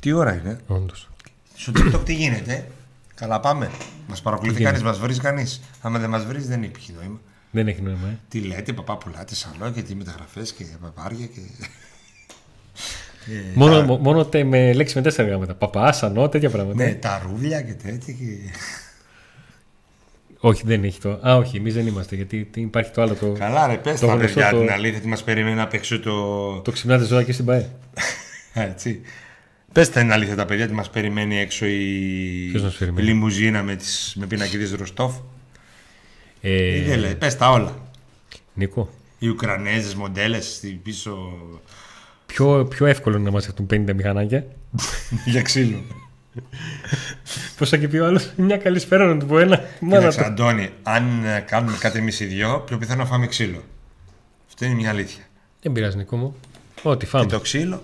[0.00, 1.08] Τι ώρα είναι; Όντως.
[1.54, 2.70] Στο TikTok τι γίνεται;
[3.14, 3.70] Καλά πάμε.
[4.06, 5.60] Μας παρακολουθεί Τι κανείς, γίνεται; μας βρει κανείς.
[5.80, 7.20] Άμα δεν μας βρει, δεν υπάρχει νόημα.
[7.50, 8.18] Δεν έχει νόημα, ε.
[8.28, 11.40] Τι λέτε, παπά πουλάτε σαλό και τι μεταγραφές και παπάρια και.
[13.26, 15.54] και Μόνο, τα- μο- μόνο τε- με λέξη με τέσσερα γράμματα.
[15.54, 16.84] Παπά, σανό, τέτοια πράγματα.
[16.84, 18.14] Ναι, τα ρούβλια και τέτοια.
[18.14, 18.24] Και...
[20.48, 21.20] Όχι, δεν έχει το.
[21.28, 22.14] Α, όχι, εμείς δεν είμαστε.
[22.16, 23.14] Γιατί υπάρχει το άλλο.
[23.14, 25.74] Το, Καλά, ρε, πες Το τα γνωστό παιδιά το- την αλήθεια, τι μας περιμένει απ'
[25.74, 26.60] έξω το.
[26.60, 27.70] το ξυπνάτε ζώα και στην ΠαΕ.
[28.52, 29.00] Έτσι.
[29.74, 33.06] Πες τα την αλήθεια τα παιδιά, τι μας περιμένει έξω η, Ποιος μας η περιμένει;
[33.06, 34.14] λιμουζίνα με, τις...
[34.18, 35.14] με πινακίδες Ροστόφ.
[36.40, 36.82] Ε, Ε...
[36.82, 37.88] Δεν λέει, πες τα όλα.
[38.54, 41.18] Νίκο, Οι Ουκρανέζες μοντέλες στην πίσω.
[42.26, 44.46] Πιο, πιο εύκολο είναι να μαζευτούν 50 μηχανάκια.
[45.32, 45.82] για ξύλο.
[47.58, 49.64] Πώς θα και πει ο άλλος, μια καλησπέρα να του πω ένα.
[49.80, 50.24] Μάνα Κοίταξε, του.
[50.24, 53.62] Αντώνη, αν ε, κάνουμε κάτι εμείς οι δυο, πιο πιθανό να φάμε ξύλο.
[54.48, 55.24] Αυτό είναι μια αλήθεια.
[55.62, 56.34] Δεν πειράζει, Νικό μου.
[56.82, 57.26] Ό,τι Και φάμε.
[57.26, 57.82] το ξύλο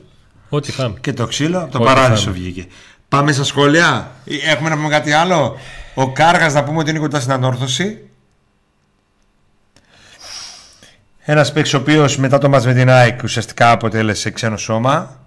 [0.53, 0.99] Ό,τι φάμε.
[1.01, 2.37] και το ξύλο από το Ό,τι παράδεισο φάμε.
[2.37, 2.67] βγήκε.
[3.09, 4.11] Πάμε στα σχόλια.
[4.25, 5.57] Ε, Έχουμε να πούμε κάτι άλλο.
[5.95, 7.99] Ο Κάργας να πούμε ότι είναι κοντά στην ανόρθωση.
[11.19, 15.19] Ένας παίκτης ο οποίος μετά το μάτς με την ΑΕΚ ουσιαστικά αποτέλεσε ξένο σώμα.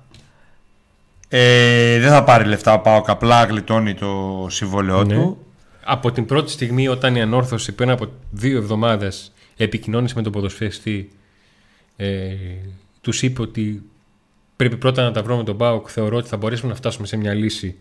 [1.30, 5.14] Ε, δεν θα πάρει λεφτά ο Πάοκ, απλά γλιτώνει το συμβόλαιό Ναι.
[5.14, 5.46] του.
[5.84, 11.10] Από την πρώτη στιγμή όταν η ανόρθωση πριν από δύο εβδομάδες επικοινώνησε με τον ποδοσφαιριστή
[11.98, 12.32] ε,
[13.02, 13.84] τους είπε ότι
[14.68, 17.18] πρέπει πρώτα να τα βρούμε με τον ΠΑΟΚ θεωρώ ότι θα μπορέσουμε να φτάσουμε σε
[17.18, 17.78] μια λύση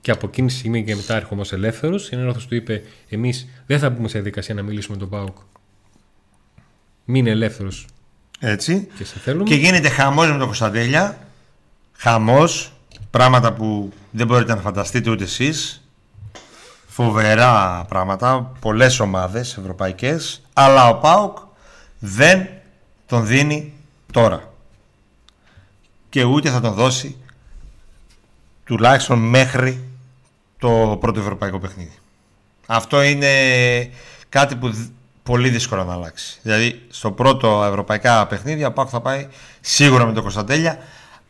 [0.00, 3.48] και από εκείνη τη στιγμή και μετά έρχομαι ως ελεύθερος η ανόρθωση του είπε εμείς
[3.66, 5.36] δεν θα μπούμε σε διαδικασία να μιλήσουμε με τον ΠΑΟΚ
[7.04, 7.86] μείνε ελεύθερος
[8.40, 8.88] Έτσι.
[8.96, 11.18] και σε θέλουμε Και γίνεται χαμός με τον Κωνσταντέλια.
[11.92, 12.72] Χαμός.
[13.10, 15.88] Πράγματα που δεν μπορείτε να φανταστείτε ούτε εσείς.
[16.86, 18.52] Φοβερά πράγματα.
[18.60, 20.42] Πολλές ομάδες ευρωπαϊκές.
[20.52, 21.38] Αλλά ο ΠΑΟΚ
[21.98, 22.48] δεν
[23.06, 23.72] τον δίνει
[24.12, 24.54] τώρα.
[26.16, 27.16] Και ούτε θα τον δώσει
[28.64, 29.84] τουλάχιστον μέχρι
[30.58, 31.92] το πρώτο ευρωπαϊκό παιχνίδι.
[32.66, 33.30] Αυτό είναι
[34.28, 34.90] κάτι που δ-
[35.22, 36.38] πολύ δύσκολο να αλλάξει.
[36.42, 39.28] Δηλαδή, στο πρώτο ευρωπαϊκά παιχνίδια, ο Πάκου θα πάει
[39.60, 40.78] σίγουρα με τον Κωνσταντέλια,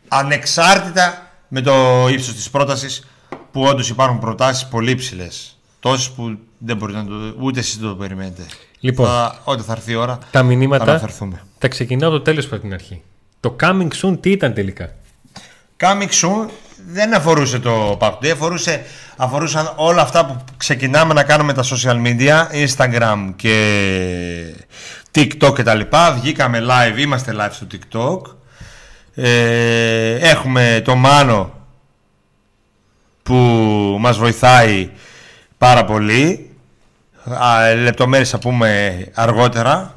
[0.08, 3.06] ανεξάρτητα με το ύψος της πρότασης,
[3.52, 5.28] που όντως υπάρχουν προτάσεις πολύ ψηλέ.
[5.80, 8.46] Τόσες που δεν μπορείτε να το, ούτε εσείς δεν το περιμένετε.
[8.80, 9.06] Λοιπόν.
[9.06, 11.42] θα, όταν θα έρθει η ώρα, τα θα μηνύματα αναφερθούμε.
[11.58, 13.02] τα ξεκινάω από το τέλος από την αρχή
[13.40, 14.90] το coming soon τι ήταν τελικά;
[15.80, 16.48] Coming soon
[16.88, 18.84] δεν αφορούσε το Pack Day, αφορούσε,
[19.16, 23.56] αφορούσαν όλα αυτά που ξεκινάμε να κάνουμε τα social media, Instagram και
[25.10, 26.12] TikTok και τα λοιπά.
[26.12, 28.34] Βγήκαμε live, είμαστε live στο TikTok.
[29.14, 31.52] Ε, έχουμε το Μάνο
[33.22, 33.34] που
[34.00, 34.90] μας βοηθάει
[35.58, 36.50] πάρα πολύ.
[37.24, 39.95] Α, λεπτομέρειες θα πούμε αργότερα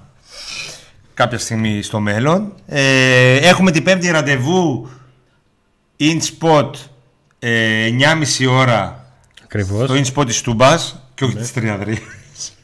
[1.19, 2.53] κάποια στιγμή στο μέλλον.
[2.67, 4.89] Ε, έχουμε την πέμπτη ραντεβού
[5.99, 6.71] in spot
[7.39, 7.89] ε,
[8.43, 9.05] 9.30 ώρα
[9.43, 11.99] ακριβώς το in spot της Τούμπας και όχι της Τριαδρίας.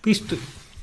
[0.00, 0.36] Πεις το-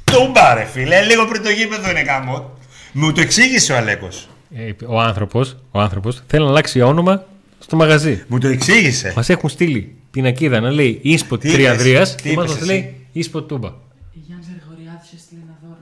[0.03, 2.51] Τούμπα ρε φίλε, λίγο πριν το γήπεδο είναι γάμο.
[2.93, 4.27] Μου το εξήγησε ο Αλέκος.
[4.55, 7.25] Ε, ο άνθρωπος, ο άνθρωπος θέλει να αλλάξει όνομα
[7.59, 8.23] στο μαγαζί.
[8.27, 9.13] Μου το εξήγησε.
[9.15, 12.65] Μας έχουν στείλει πινακίδα να λέει Ίσπο Τι Τριαδρία είπες, τι και μας είπες εσύ;
[12.65, 13.71] λέει Ίσπο Τούμπα.
[14.13, 15.79] Γιάννης Γρηγοριάδης έστειλε ένα δώρο.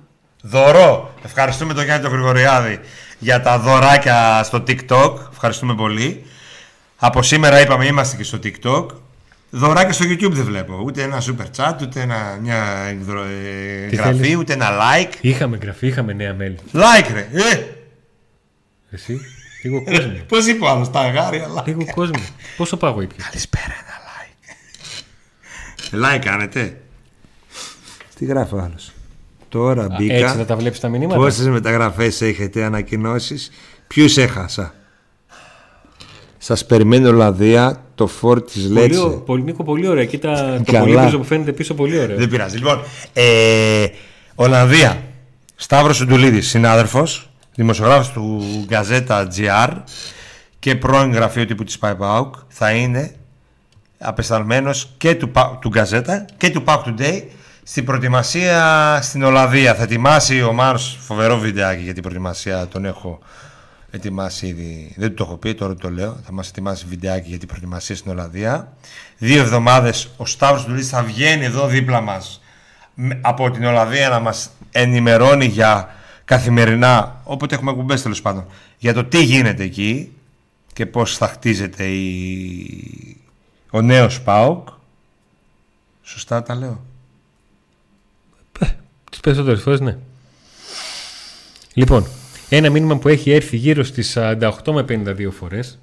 [0.47, 1.13] Δωρό.
[1.23, 2.79] Ευχαριστούμε τον Γιάννη τον Γρηγοριάδη
[3.19, 5.13] για τα δωράκια στο TikTok.
[5.31, 6.25] Ευχαριστούμε πολύ.
[6.97, 8.85] Από σήμερα είπαμε είμαστε και στο TikTok.
[9.49, 10.81] Δωράκια στο YouTube δεν βλέπω.
[10.85, 15.13] Ούτε ένα super chat, ούτε ένα, μια εκδρο- ε, Τι εγγραφή, θέλεις; ούτε ένα like.
[15.21, 16.57] Είχαμε γραφεί, είχαμε νέα μέλη.
[16.73, 17.27] Like ρε.
[17.33, 17.63] Ε,
[18.91, 19.19] Εσύ,
[19.63, 20.13] λίγο κόσμο.
[20.27, 21.65] πώς είπε ο άλλος, τα αγάρια like.
[21.65, 22.23] λίγο κόσμο.
[22.57, 23.95] Πόσο πάγο ήπια; Καλησπέρα ένα
[26.11, 26.15] like.
[26.15, 26.81] like κάνετε.
[28.15, 28.91] Τι γράφει ο άλλος;
[29.55, 30.13] Τώρα μπήκα.
[30.13, 33.51] Έτσι θα τα βλέπεις τα μηνύματα; Πόσες μεταγραφές έχετε ανακοινώσεις;
[33.87, 34.73] Ποιους έχασα;
[36.37, 40.05] Σας περιμένει Ολλανδία Το φόρ της Πολύ, Λέτσε ω- πολύ, Νίκο, πολύ ωραία.
[40.05, 40.83] Κοίτα το Καλά.
[40.85, 42.17] πολύπριζο που φαίνεται πίσω, πολύ ωραίο.
[42.17, 42.81] Δεν πειράζει λοιπόν
[43.13, 43.85] ε,
[44.35, 45.01] Ολλανδία
[45.55, 49.69] Σταύρος Σουντουλίδης Συνάδελφος Δημοσιογράφος του Γκαζέτα GR
[50.59, 53.15] Και πρώην γραφείο τύπου της ΠΑΕΠΑΟΚ Θα είναι
[53.99, 57.21] απεσταλμένος και του, Πα- του Γκαζέτα και του PAOK Today
[57.67, 59.75] στην προετοιμασία στην Ολλανδία.
[59.75, 62.67] Θα ετοιμάσει ο Μάνος φοβερό βιντεάκι για την προετοιμασία.
[62.67, 63.19] Τον έχω
[63.91, 64.93] ετοιμάσει ήδη.
[64.97, 66.17] Δεν του το έχω πει, τώρα το λέω.
[66.25, 68.73] Θα μας ετοιμάσει βιντεάκι για την προετοιμασία στην Ολλανδία.
[69.17, 72.41] Δύο εβδομάδες ο Σταύρος Ντουλής θα βγαίνει εδώ δίπλα μας
[72.93, 78.45] με- από την Ολλανδία να μας ενημερώνει για καθημερινά, όποτε έχουμε κουμπές τέλος πάντων,
[78.77, 80.11] για το τι γίνεται εκεί
[80.73, 83.17] και πώς θα χτίζεται η...
[83.71, 84.67] ο νέος ΠΑΟΚ.
[86.01, 86.81] Σωστά τα λέω.
[89.25, 89.97] Τι περισσότερες φορές, ναι.
[91.73, 92.07] Λοιπόν,
[92.49, 95.79] ένα μήνυμα που έχει έρθει γύρω στις 48 με 52 φορές,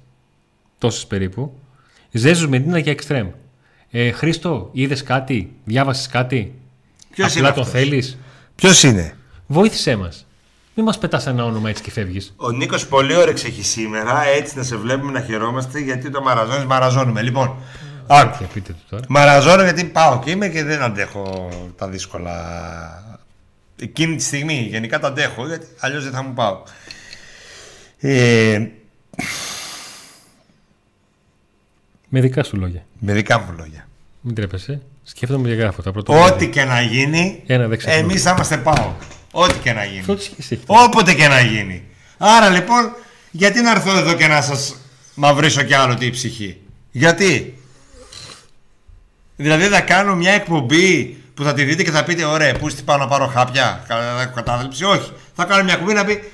[0.77, 1.53] τόσες περίπου.
[2.11, 3.29] Ζέζου Μεντίνα για εξτρέμ.
[3.91, 6.53] Ε, Χρήστο, είδες κάτι, διάβασες κάτι;
[7.11, 8.17] Ποιος Απλά είναι τον αυτός; θέλεις;
[8.55, 9.15] Ποιος είναι;
[9.47, 10.25] Βοήθησέ μας.
[10.75, 12.33] Μην μας πετάς ένα όνομα έτσι και φεύγεις.
[12.35, 16.65] Ο Νίκος πολύ όρεξη έχει σήμερα, έτσι να σε βλέπουμε να χαιρόμαστε γιατί το μαραζώνεις,
[16.65, 17.21] μαραζώνουμε.
[17.21, 17.55] Λοιπόν,
[18.07, 18.35] άκου.
[18.37, 19.03] Για πείτε του τώρα.
[19.09, 23.11] Μαραζώνω γιατί πάω και είμαι και δεν αντέχω τα δύσκολα.
[23.79, 26.63] Εκείνη τη στιγμή γενικά τα αντέχω γιατί αλλιώς δεν θα μου πάω.
[27.99, 28.67] Ε,
[32.09, 32.85] Με δικά σου λόγια.
[32.99, 33.87] με δικά μου λόγια.
[34.21, 34.81] Μην τρέπεσαι.
[35.03, 36.13] Σκέφτομαι και γράφω τα πρώτα.
[36.25, 37.99] Ό,τι και να γίνει, Ένα δεν ξεχνώ.
[37.99, 38.91] εμείς θα είμαστε πάω.
[39.31, 40.03] Ό,τι και να γίνει.
[40.65, 41.83] Όποτε και να γίνει.
[42.17, 42.95] Άρα λοιπόν,
[43.31, 44.75] γιατί να έρθω εδώ και να σας
[45.15, 46.57] μαυρίσω κι άλλο τη ψυχή;
[46.91, 47.57] Γιατί;
[49.35, 52.97] Δηλαδή θα κάνω μια εκπομπή που θα τη δείτε και θα πείτε ωραία, πού πάω
[52.97, 53.83] να πάρω χάπια,
[54.35, 54.83] κατάθλιψη.
[54.83, 55.11] Όχι.
[55.35, 56.31] Θα κάνω μια εκπομπή να πει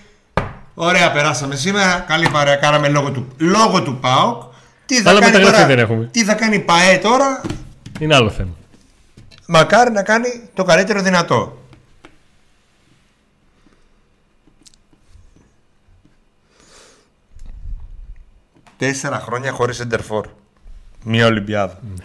[0.82, 2.00] Ωραία, περάσαμε σήμερα.
[2.00, 2.56] Καλή παρέα.
[2.56, 4.44] Κάναμε λόγω του, λόγω του ΠΑΟΚ.
[4.86, 6.06] Τι θα, κάνει τώρα, δεν έχουμε.
[6.12, 7.42] τι θα κάνει η ΠΑΕ τώρα;
[8.00, 8.56] Είναι άλλο θέμα.
[9.46, 11.58] Μακάρι να κάνει το καλύτερο δυνατό.
[18.78, 20.28] Τέσσερα χρόνια χωρίς Εντερφόρ.
[21.04, 21.80] Μια Ολυμπιάδα.
[21.98, 22.04] Ναι.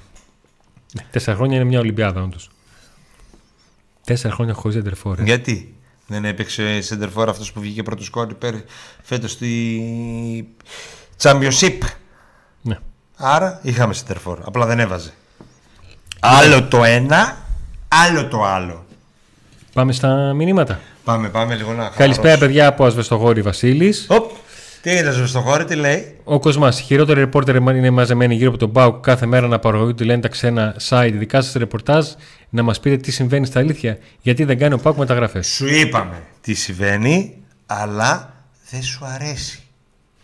[1.11, 2.51] Τέσσερα χρόνια είναι μια Ολυμπιάδα, όντως.
[4.05, 5.19] Τέσσερα χρόνια χωρίς Εντερφόρ.
[5.19, 5.23] Ε.
[5.23, 5.75] Γιατί;
[6.07, 8.29] Δεν έπαιξε Εντερφόρ αυτός που βγήκε πρώτος σκόρ
[9.03, 10.49] φέτος στη
[11.23, 11.79] Championship.
[12.63, 12.79] Ναι.
[13.17, 14.39] Άρα είχαμε Εντερφόρ.
[14.45, 15.13] Απλά δεν έβαζε.
[16.21, 17.39] Άλλο το ένα,
[17.89, 18.85] άλλο το άλλο.
[19.73, 20.81] Πάμε στα μηνύματα.
[21.05, 24.07] Πάμε, πάμε λίγο να Καλησπέρα, παιδιά από Ασβεστογόρη Βασίλης.
[24.85, 26.71] Τι είναι Ασβεστογόρη, τι λέει; Ο Κοσμά.
[26.71, 30.77] Χειρότεροι ρεπόρτερ είναι μαζεμένοι γύρω από τον Μπάουκ κάθε μέρα να παραγωγούν λένε τα ξένα
[30.89, 31.13] site.
[31.15, 32.07] Δικά σας ρεπορτάζ
[32.51, 33.99] να μας πείτε τι συμβαίνει στα αλήθεια.
[34.21, 35.47] Γιατί δεν κάνει ο Πάουκ μεταγραφές.
[35.47, 38.35] Σου είπαμε τι συμβαίνει, αλλά
[38.71, 39.63] δεν σου αρέσει.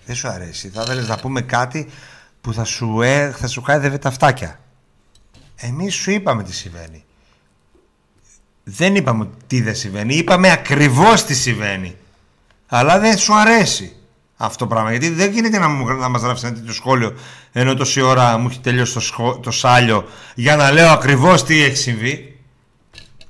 [0.06, 0.68] Δεν σου αρέσει.
[0.68, 1.88] Θα ήθελε να πούμε κάτι
[2.40, 4.60] που θα σου, ε, θα σου χάιδευε τα φτάκια.
[5.56, 7.04] Εμείς σου είπαμε τι συμβαίνει.
[8.64, 10.14] Δεν είπαμε τι δεν συμβαίνει.
[10.14, 11.96] Είπαμε ακριβώς τι συμβαίνει.
[12.66, 13.94] Αλλά δεν σου αρέσει
[14.42, 14.90] αυτό το πράγμα.
[14.90, 17.14] Γιατί δεν γίνεται να, μου, να μας γράψει ένα τέτοιο σχόλιο
[17.52, 21.76] ενώ τόση ώρα μου έχει τελειώσει το, το σάλιο για να λέω ακριβώς τι έχει
[21.76, 22.38] συμβεί.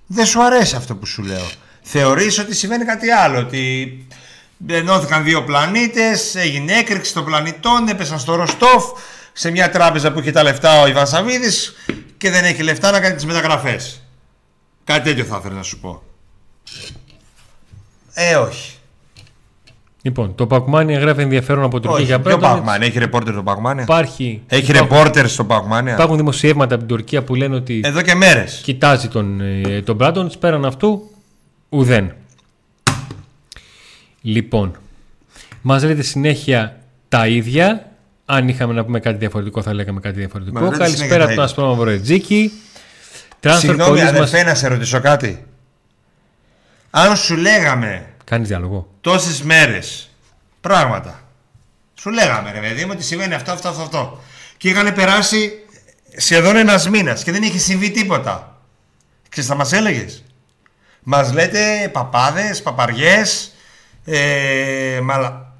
[0.07, 1.49] Δεν σου αρέσει αυτό που σου λέω.
[1.83, 3.39] Θεωρείς ότι συμβαίνει κάτι άλλο.
[3.39, 4.07] Ότι
[4.67, 8.85] ενώθηκαν δύο πλανήτες, έγινε έκρηξη των πλανητών, έπεσαν στο Ροστόφ,
[9.33, 11.75] σε μια τράπεζα που είχε τα λεφτά ο Ιβάν Σαββίδης
[12.19, 14.03] και δεν έχει λεφτά να κάνει τις μεταγραφές.
[14.85, 16.03] Κάτι τέτοιο θα ήθελα να σου πω.
[18.13, 18.80] Ε, όχι.
[20.03, 22.39] Λοιπόν, το Πακμάνια γράφει ενδιαφέρον από Τουρκία για πρώτα.
[22.39, 23.83] Ποιο Πακμάνια, έχει ρεπόρτερ το Πακμάνια.
[23.83, 24.43] Υπάρχει.
[24.47, 25.93] Έχει ρεπόρτερ στο Πακμάνια.
[25.93, 27.81] Υπάρχουν δημοσιεύματα από την Τουρκία που λένε ότι.
[27.85, 28.61] Εδώ και μέρες.
[28.65, 31.11] Κοιτάζει τον, ε, τον Μπράντον, πέραν αυτού
[31.69, 32.15] ουδέν.
[34.23, 34.77] Λοιπόν,
[35.63, 36.77] μας λέτε συνέχεια
[37.09, 37.85] τα ίδια.
[38.25, 40.69] Αν είχαμε να πούμε κάτι διαφορετικό, θα λέγαμε κάτι διαφορετικό.
[40.69, 42.53] Καλησπέρα από τον Ασπρόμαυρο Μαυρετζίκη.
[43.41, 45.45] Συγγνώμη, αδερφέ, να σε ρωτήσω κάτι.
[46.91, 48.10] Αν σου λέγαμε.
[48.31, 48.89] Κάνεις διάλογο.
[49.01, 50.11] Τόσες μέρες
[50.61, 51.23] πράγματα.
[51.95, 53.83] Σου λέγαμε, ρε παιδί μου, ότι συμβαίνει αυτό, αυτό, αυτό.
[53.83, 54.21] αυτό.
[54.57, 55.53] Και είχαν περάσει
[56.17, 58.61] σχεδόν ένας μήνας και δεν είχε συμβεί τίποτα.
[59.29, 60.25] Ξέρεις, θα μας έλεγες;
[61.03, 63.55] Μας λέτε παπάδες, παπαριές,
[64.05, 65.53] ε, μαλα...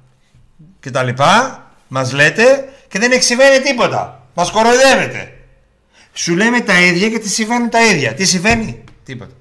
[0.79, 1.65] και τα λοιπά.
[1.87, 4.27] Μας λέτε και δεν έχει συμβαίνει τίποτα.
[4.33, 5.37] Μας κοροϊδεύετε.
[6.13, 8.13] Σου λέμε τα ίδια και τι συμβαίνει τα ίδια.
[8.13, 9.33] Τι συμβαίνει, τίποτα.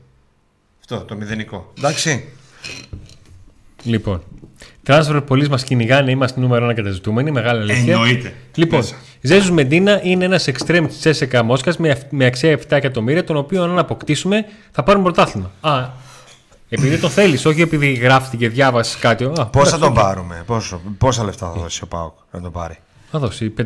[0.81, 1.73] Αυτό το μηδενικό.
[1.79, 2.29] Εντάξει.
[3.83, 4.23] Λοιπόν.
[4.87, 7.93] Transfer πολύ μας κυνηγάνε, είμαστε νούμερο ένα καταζητούμενοι, μεγάλη αλήθεια.
[7.93, 8.35] Εννοείται.
[8.55, 8.85] Λοιπόν,
[9.21, 13.63] Ζέζους Μεντίνα είναι ένας εξτρέμ τη Τσέσεκα Μόσχας με, με αξία 7 εκατομμύρια, τον οποίο
[13.63, 15.51] αν αποκτήσουμε θα πάρουμε πρωτάθλημα.
[15.61, 15.89] Α,
[16.69, 19.31] επειδή το θέλεις, όχι επειδή γράφτηκε, διάβασες κάτι.
[19.53, 22.79] Πώ θα τον πάρουμε, πόσο, πόσα λεφτά θα δώσει ο Πάοκ να τον πάρει;
[23.11, 23.65] Θα δώσει 565.000.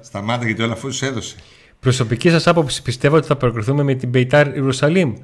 [0.00, 1.36] Σταμάτα γιατί όλα αφού σου έδωσε.
[1.80, 5.14] Προσωπική σας άποψη πιστεύω ότι θα προκριθούμε με την Μπεϊτάρ Ιερουσαλήμ.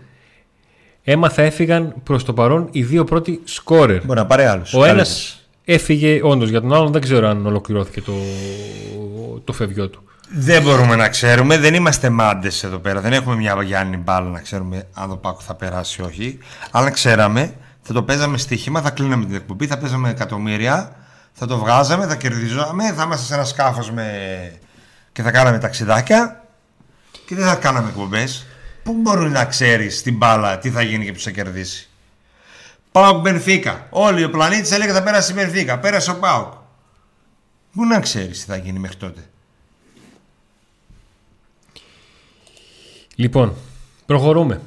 [1.05, 4.05] Έμαθα έφυγαν προς το παρόν οι δύο πρώτοι σκόρερ.
[4.05, 4.63] Μπορεί να πάρει άλλου.
[4.73, 8.13] Ο ένας έφυγε όντως για τον άλλον, δεν ξέρω αν ολοκληρώθηκε το,
[9.45, 10.03] το φεύγιο του.
[10.35, 13.01] Δεν μπορούμε να ξέρουμε, δεν είμαστε μάντες εδώ πέρα.
[13.01, 16.39] Δεν έχουμε μια Γιάννη μπάλα να ξέρουμε αν το Πάκο θα περάσει ή όχι.
[16.71, 20.97] Αν ξέραμε, θα το παίζαμε στοίχημα, θα κλείναμε την εκπομπή, θα παίζαμε εκατομμύρια,
[21.33, 24.07] θα το βγάζαμε, θα κερδίζαμε, θα είμαστε σε ένα σκάφος με...
[25.13, 26.45] και θα κάναμε ταξιδάκια
[27.27, 28.47] και δεν θα κάναμε εκπομπές.
[28.83, 31.89] Πού μπορεί να ξέρεις την μπάλα τι θα γίνει και ποιος θα κερδίσει;
[32.93, 33.87] Πάοκ Μπενφίκα.
[33.91, 35.79] Όλοι ο πλανήτης έλεγε θα πέρασε η Μπενφίκα.
[35.79, 36.53] Πέρασε ο Πάοκ.
[37.73, 39.21] Πού να ξέρεις τι θα γίνει μέχρι τότε;
[43.15, 43.55] Λοιπόν,
[44.07, 44.61] προχωρούμε.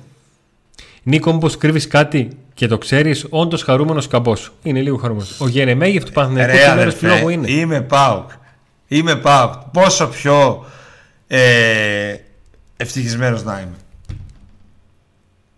[1.04, 4.54] Νίκο, μήπως κρύβεις κάτι και το ξέρεις, όντως χαρούμενος καμπός.
[4.63, 5.39] Είναι λίγο χαρούμενος.
[5.39, 8.30] Ο Γενεμέγεφ του Παναθηναϊκού τι μέρος του λόγου είναι; Είμαι Πάουκ.
[8.88, 9.54] Είμαι Πάουκ.
[9.54, 10.65] Πόσο πιο
[11.28, 12.15] ε,
[12.78, 13.75] ευτυχισμένος να είμαι.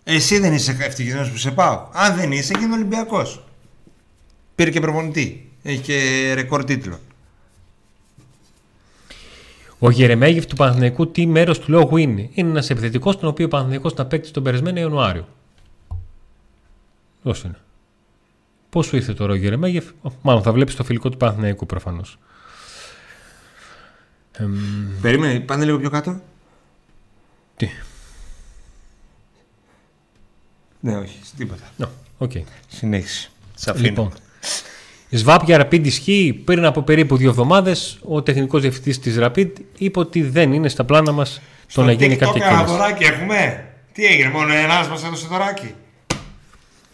[0.10, 1.88] Εσύ δεν είσαι ευτυχισμένος που σε πάω.
[1.92, 3.46] Αν δεν είσαι, είναι Ολυμπιακός.
[4.56, 5.52] Πήρε και προπονητή.
[5.64, 7.00] Έχει και ρεκόρ τίτλο.
[9.80, 12.30] Ο Γερεμέγεφ του Παναθηναϊκού τι μέρος του λόγου είναι.
[12.34, 15.28] Είναι ένας επιθετικός τον οποίο ο Παναθηναϊκός να παίξει τον περασμένο Ιανουάριο.
[17.24, 17.60] Δώσε είναι.
[18.70, 19.86] Πώ σου ήρθε τώρα ο Γερεμέγεφ,
[20.22, 22.18] μάλλον θα βλέπεις το φιλικό του Παναθηναϊκού προφανώς.
[25.02, 26.22] Περίμενε, πάνε λίγο πιο κάτω.
[27.56, 27.70] Τι;
[30.88, 31.64] Ναι, όχι, τίποτα.
[31.80, 31.86] No,
[32.26, 32.42] okay.
[32.68, 33.30] Συνέχιση.
[33.56, 33.88] Σε αφήνω.
[33.88, 34.12] Λοιπόν,
[35.10, 36.42] ΣΒΑΠ για Rapid ισχύει.
[36.46, 40.84] Πριν από περίπου δύο εβδομάδες, ο τεχνικός διευθυντής της Rapid είπε ότι δεν είναι στα
[40.84, 41.42] πλάνα μας
[41.74, 42.56] το να γίνει κάποια κίνηση.
[42.56, 42.74] κίνηση.
[42.74, 43.68] δωράκι έχουμε.
[43.94, 45.74] Τι έγινε, μόνο ένας μας έδωσε δωράκι.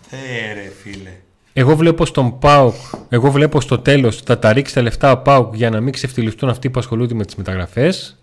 [0.10, 1.12] Ε, ρε φίλε.
[1.54, 2.76] Εγώ βλέπω στον ΠΑΟΚ,
[3.10, 6.50] εγώ βλέπω στο τέλος θα τα ρίξει τα λεφτά ο ΠΑΟΚ για να μην ξεφτυλιστούν
[6.50, 8.18] αυτοί που ασχολούνται με τις μεταγραφές.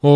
[0.00, 0.10] Ο,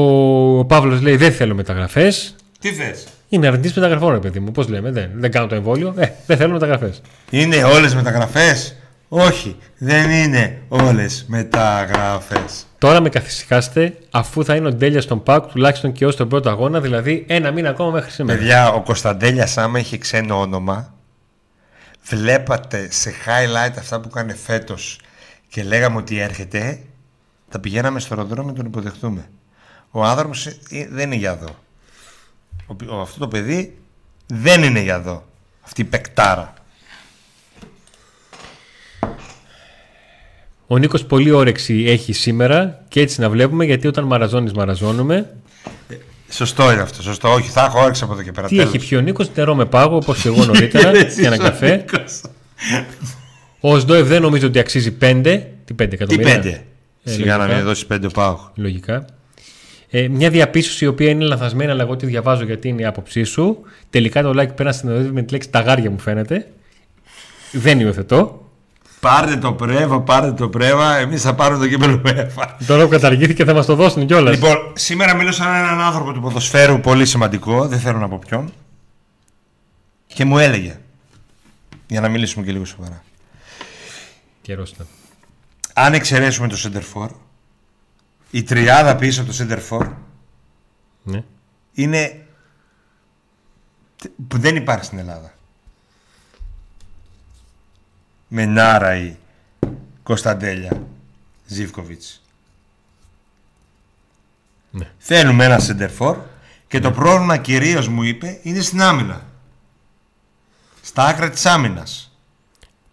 [0.59, 2.37] ο Παύλος λέει: Δεν θέλω μεταγραφές.
[2.61, 4.53] Τι θες; Είναι αρνητή μεταγραφών, ρε παιδί μου.
[4.53, 5.95] Πώς λέμε, δεν, δεν κάνω το εμβόλιο.
[5.99, 7.01] Ε, δεν θέλω μεταγραφές.
[7.31, 8.77] Είναι όλες μεταγραφές;
[9.09, 12.67] Όχι, δεν είναι όλες μεταγραφές.
[12.79, 16.51] Τώρα με καθησυχάστε, αφού θα είναι ο Ντέλια στον ΠΑΟΚ τουλάχιστον και ως τον πρώτο
[16.51, 18.39] αγώνα, δηλαδή ένα μήνα ακόμα μέχρι σήμερα.
[18.39, 20.95] Παιδιά, ο Κωνσταντέλια, άμα είχε ξένο όνομα,
[22.03, 25.01] βλέπατε σε highlight αυτά που έκανε φέτος
[25.49, 26.81] και λέγαμε ότι έρχεται,
[27.49, 29.29] θα πηγαίναμε στο αεροδρόμιο να τον υποδεχτούμε.
[29.91, 30.49] Ο άνθρωπος
[30.91, 31.65] δεν είναι για εδώ.
[32.67, 33.79] Ο, ο- αυτό το παιδί
[34.27, 35.25] δεν είναι για εδώ.
[35.63, 36.55] Αυτή η πεκτάρα.
[40.67, 45.35] Ο Νίκος πολύ όρεξη έχει σήμερα και έτσι να βλέπουμε γιατί όταν μαραζώνεις, μαραζώνουμε.
[46.31, 47.03] Σωστό είναι αυτό.
[47.03, 47.33] Σωστό.
[47.33, 48.49] Όχι, θα έχω όρεξη από εδώ και πέρα.
[48.49, 48.75] Τι τέλος.
[48.75, 51.47] έχει πιει ο Νίκος, νερό με πάγο όπως και εγώ νωρίτερα Εσύ για ένα ο
[51.49, 51.77] καφέ.
[51.77, 52.21] Νίκος.
[53.61, 55.23] Ο ΣΔΟΕΒ δεν νομίζω ότι αξίζει 5.
[55.65, 56.35] Τι 5 Τι εκατομμύρια.
[56.35, 56.65] πέντε;
[57.05, 57.57] Ε, Σιγά να λογικά.
[57.57, 58.39] μην δώσει πέντε πάω.
[58.55, 59.05] Λογικά.
[59.97, 63.23] Ε, μια διαπίστωση η οποία είναι λαθασμένη, αλλά εγώ τη διαβάζω γιατί είναι η άποψή
[63.23, 63.61] σου.
[63.91, 66.53] Τελικά το like πέρασε στην οδεύει με τη λέξη ταγάρια μου φαίνεται.
[67.53, 68.51] Δεν υιοθετώ.
[69.01, 70.97] Πάρτε το πρέβα, πάρτε το πρέβα.
[70.97, 72.47] Εμείς θα πάρουμε το κύπελο UEFA.
[72.67, 74.35] Τώρα που καταργήθηκε θα μας το δώσουν κιόλας.
[74.35, 78.53] Λοιπόν, σήμερα μίλησα με έναν άνθρωπο του ποδοσφαίρου πολύ σημαντικό, δεν θέλω να πω ποιον.
[80.07, 80.79] Και μου έλεγε,
[81.87, 83.03] για να μιλήσουμε και λίγο σοβαρά.
[84.43, 84.87] Καιρός ήταν.
[85.75, 87.09] Αν εξαιρέσουμε το center for,
[88.31, 89.93] η τριάδα πίσω από το center for
[91.03, 91.23] Ναι.
[91.73, 92.27] είναι
[94.29, 95.35] που δεν υπάρχει στην Ελλάδα.
[98.29, 99.15] Μενάρα ή
[100.03, 100.83] Κωνσταντέλια
[101.47, 102.23] Ζίβκοβιτς.
[104.71, 104.91] Ναι.
[104.99, 106.17] Θέλουμε ένα center for
[106.69, 109.27] και το πρόβλημα κυρίως μου είπε είναι στην άμυνα.
[110.83, 112.11] Στα άκρα της άμυνας.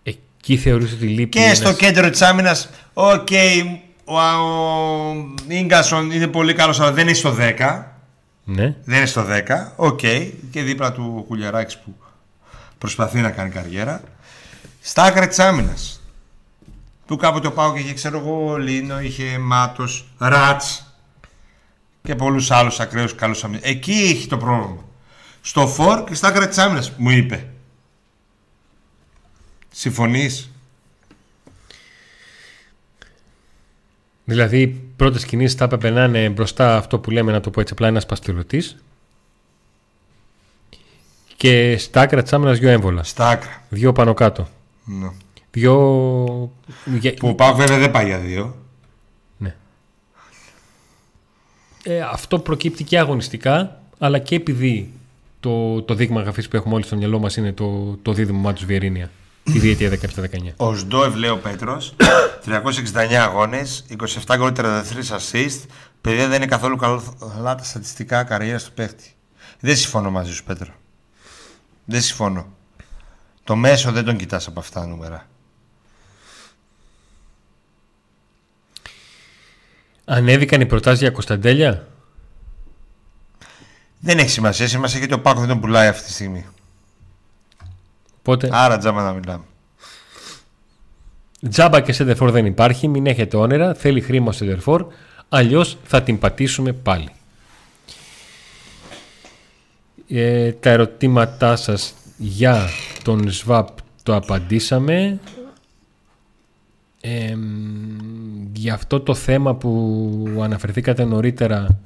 [0.04, 1.30] Εκεί θεωρούσε ότι λείπει.
[1.30, 4.18] Και ένας- στο κέντρο της άμυνας, οκ, ο, ο
[5.48, 7.84] Ίγκασον είναι πολύ καλός αλλά δεν είναι στο 10.
[8.44, 8.76] Ναι.
[8.84, 9.74] Δεν είναι στο 10.
[9.76, 10.00] Οκ.
[10.52, 11.96] Και δίπλα του ο Κουλιαράκης που
[12.78, 14.02] προσπαθεί να κάνει καριέρα.
[14.82, 16.02] Στα άκρα της άμυνας.
[17.06, 20.96] Που κάποτε ο ΠΑΟΚ είχε, ξέρω εγώ, Λίνο, είχε Μάτος, Ράτς
[22.04, 23.70] και πολλούς άλλους ακραίους καλούς αμυνικούς.
[23.70, 24.84] Εκεί έχει το πρόβλημα.
[25.42, 27.48] Στο φορ και στα άκρα της άμυνας, μου είπε.
[29.70, 30.53] Συμφωνείς;
[34.26, 37.60] Δηλαδή, οι πρώτες κινήσεις θα έπρεπε να είναι μπροστά αυτό που λέμε, να το πω
[37.62, 38.64] έτσι απλά, ένας παστιλωτή.
[41.38, 43.04] Και στα άκρα της άμυνας δύο έμβολα.
[43.04, 43.64] Στα άκρα.
[43.70, 44.48] Δύο πάνω κάτω.
[44.86, 45.10] Ναι.
[45.52, 46.52] Δύο.
[47.00, 48.56] για- Που ο Πάοκ βέβαια δεν πάει για δύο.
[49.38, 49.56] Ναι.
[51.84, 54.92] Ε, αυτό προκύπτει και αγωνιστικά, αλλά και επειδή
[55.40, 58.66] το, το δείγμα γραφής που έχουμε όλοι στο μυαλό μας είναι το, το δίδυμο Μάτου
[58.66, 59.10] Βιερίνια.
[59.44, 60.54] Τη διετία 17-19.
[60.58, 61.96] Ο Σντόευ λέει ο Πέτρος,
[62.46, 63.86] 369 αγώνες,
[64.26, 64.62] 27 γκολ, 33
[65.10, 65.60] assist.
[66.02, 69.14] Παιδιά δεν είναι καθόλου καλά τα στατιστικά καριέρας του παίχτη.
[69.60, 70.74] Δεν συμφωνώ μαζί σου, Πέτρο.
[71.86, 72.54] Δεν συμφωνώ.
[73.44, 75.28] Το μέσο δεν τον κοιτάς από αυτά τα νούμερα.
[80.06, 81.88] Ανέβηκαν οι προτάσεις για Κωνσταντέλια;
[84.00, 84.68] Δεν έχει σημασία.
[84.68, 86.46] Σημασία έχει ότι ο Πάκος δεν τον πουλάει αυτή τη στιγμή.
[88.26, 89.44] Οπότε Άρα τζάμα να μιλάμε.
[91.50, 94.86] Τζάμπα και Σέντερφορ δεν υπάρχει, μην έχετε όνειρα, θέλει χρήμα ο Σέντερφορ,
[95.30, 97.10] αλλιώς θα την πατήσουμε πάλι.
[100.08, 102.68] Ε, τα ερωτήματά σας για
[103.04, 103.68] τον ΣΒΑΠ
[104.04, 105.20] το απαντήσαμε.
[107.02, 107.36] Ε,
[108.54, 111.80] για αυτό το θέμα που αναφερθήκατε νωρίτερα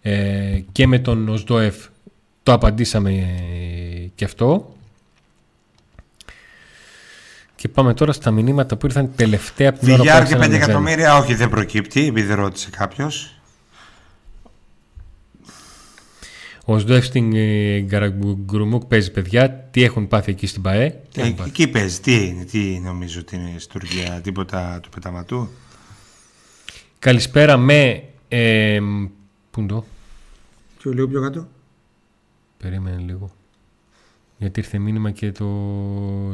[0.00, 1.86] ε, και με τον ΟΣΔΟΕΦ
[2.42, 4.74] το απαντήσαμε ε, και αυτό.
[7.62, 10.38] Και πάμε τώρα στα μηνύματα που ήρθαν τελευταία από την ώρα που Βιγιάρ και άρχισα
[10.38, 10.64] να 5 μεζένω.
[10.64, 13.40] εκατομμύρια, όχι δεν προκύπτει, επειδή ρώτησε κάποιος.
[16.64, 19.50] Ο Σντοεφ στην ε, Γκαραγκουρμούκ παίζει παιδιά.
[19.70, 22.00] Τι έχουν πάθει εκεί στην ΠαΕ; Τι έχουν πάθει; Εκεί παίζει.
[22.00, 25.48] Τι είναι, τι νομίζω ότι είναι στην Τουρκία, τίποτα του πεταματού.
[26.98, 28.04] Καλησπέρα με.
[28.28, 28.78] Ε,
[29.50, 29.84] πού είναι το;
[30.78, 31.48] Και λίγο πιο κάτω;
[32.58, 33.30] Περίμενε λίγο.
[34.38, 35.46] Γιατί ήρθε μήνυμα και το,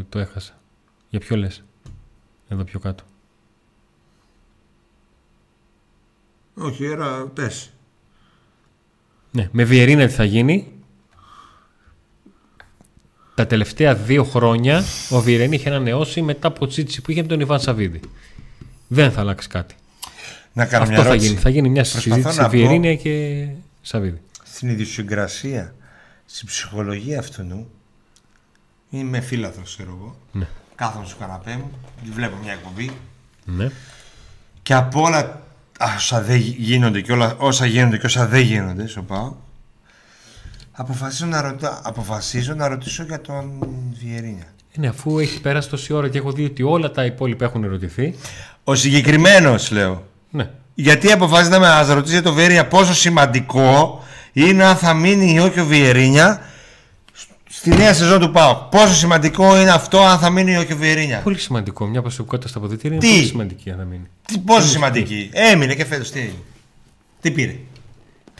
[0.09, 0.58] το έχασα.
[1.11, 1.65] Για ποιο λες;
[2.49, 3.05] Εδώ πιο κάτω.
[6.55, 7.71] Όχι, era πες.
[9.31, 10.73] Ναι, με Βιερίνα τι θα γίνει.
[13.35, 17.41] Τα τελευταία δύο χρόνια ο Βιερίνια είχε ανανεώσει μετά από τσίτσι που είχε με τον
[17.41, 18.01] Ιβάν Σαββίδη.
[18.89, 19.75] Δεν θα αλλάξει κάτι.
[20.53, 21.29] Να κάνω Αυτό μια θα ερώτηση.
[21.29, 21.41] γίνει.
[21.41, 23.47] Θα γίνει μια Προσπαθώ συζήτηση να πω- Βιερίνια και
[23.83, 24.21] Σαββίδη.
[24.45, 25.75] Στην ιδιοσυγκρασία,
[26.27, 27.71] στην ψυχολογία αυτού νου,
[28.91, 30.17] είμαι φίλαθρος, ξέρω εγώ.
[30.33, 30.47] Ναι.
[30.79, 31.70] Κάθομαι στο καναπέ μου,
[32.14, 32.91] βλέπω μια εκπομπή
[33.45, 33.70] Ναι.
[34.62, 35.41] και από όλα
[35.97, 39.33] όσα δεν γίνονται και όλα όσα γίνονται και όσα δεν γίνονται στο ΠΑΟ,
[40.72, 43.51] αποφασίζω να, ρωτά, αποφασίζω να ρωτήσω για τον
[44.03, 44.47] Βιερίνια.
[44.72, 47.64] Ε, Ναι, αφού έχει περάσει τόση ώρα και έχω δει ότι όλα τα υπόλοιπα έχουν
[47.64, 48.14] ερωτηθεί.
[48.64, 50.03] Ο συγκεκριμένος λέω.
[50.31, 50.51] Ναι.
[50.74, 54.03] Γιατί αποφάσισε να μα ρωτήσει για το Βιερίνια πόσο σημαντικό
[54.33, 56.41] είναι αν θα μείνει ή όχι ο Βιερίνια
[57.59, 58.55] στη νέα σεζόν του ΠΑΟ.
[58.71, 61.19] Πόσο σημαντικό είναι αυτό αν θα μείνει ή όχι ο Βιερίνια.
[61.19, 61.87] Πολύ σημαντικό.
[61.87, 64.07] Μια προσωπικότητα στα αποδητήρια είναι Τι; πολύ σημαντική αν θα μείνει.
[64.27, 66.35] Τι, πόσο σημαντική; Έμεινε και φέτος τι έγινε;
[67.21, 67.55] Τι πήρε;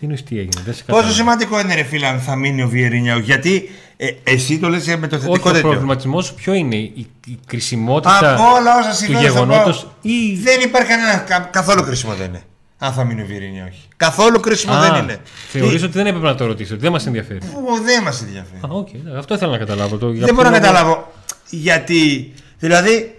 [0.01, 1.12] Τι είναι τι έγινε, δεν σε Πόσο κατάλαβα.
[1.12, 5.07] σημαντικό είναι ρε φίλε αν θα μείνει ο Βιερίνια; Γιατί ε, εσύ το λες με
[5.07, 5.69] το θετικό Όχι, ο τέτοιο.
[5.69, 9.91] προβληματισμός σου ποιο είναι, η, η κρισιμότητα Από όλα όσα του συμβαίνουν στο γεγονότος ΠΑΟ,
[10.03, 10.35] ή.
[10.43, 11.16] Δεν υπάρχει κανένα.
[11.19, 12.43] κα- καθόλου κρίσιμο δεν είναι.
[12.79, 13.89] Αν θα μείνει ο Βιερίνια όχι.
[13.97, 15.16] Καθόλου κρίσιμο δεν είναι.
[15.49, 18.22] Θεωρείς Τι- ότι δεν έπρεπε να το ρωτήσω, ότι δεν μας ενδιαφέρει; Που δεν μας
[18.22, 18.61] ενδιαφέρει.
[18.64, 19.97] Α, οκ, αυτό ήθελα να καταλάβω.
[19.97, 21.12] Το, για Δεν μπορώ να ποιο λόγο- καταλάβω.
[21.51, 23.16] Γιατί, δηλαδή,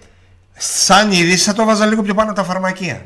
[0.58, 3.06] σαν είδηση θα το βάζα λίγο πιο πάνω από τα φαρμακεία.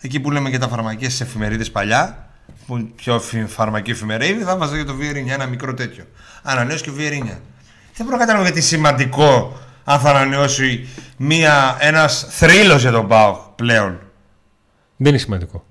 [0.00, 2.28] Εκεί που λέμε και τα φαρμακεία στις εφημερίδες παλιά,
[2.66, 6.04] που είναι πιο φι- φαρμακή εφημερίδα, θα βάζα για το Βιερίνια, ένα μικρό τέτοιο.
[6.42, 7.38] Ανανέωση και Βιερίνια.
[7.96, 13.38] Δεν μπορώ να καταλάβω γιατί σημαντικό αν θα ανανεώσει μία, ένας θρύλος για τον ΠΑΟΚ
[13.56, 13.98] πλέον.
[14.96, 15.64] Δεν είναι σημαντικό.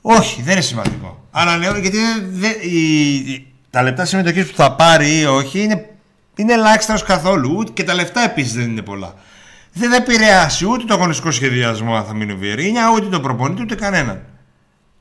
[0.00, 1.26] Όχι, δεν είναι σημαντικό.
[1.30, 5.88] Ανανεώνει γιατί δεν- δεν- η- η- τα λεπτά συμμετοχής που θα πάρει ή όχι είναι,
[6.36, 7.54] είναι ελάχιστα ως καθόλου.
[7.56, 9.14] Ούτε, και τα λεφτά επίσης δεν είναι πολλά.
[9.72, 13.62] Δεν θα επηρεάσει ούτε το αγωνιστικό σχεδιασμό αν θα μείνει ο Βιερίνια, ούτε τον προπονητή,
[13.62, 14.22] ούτε κανέναν.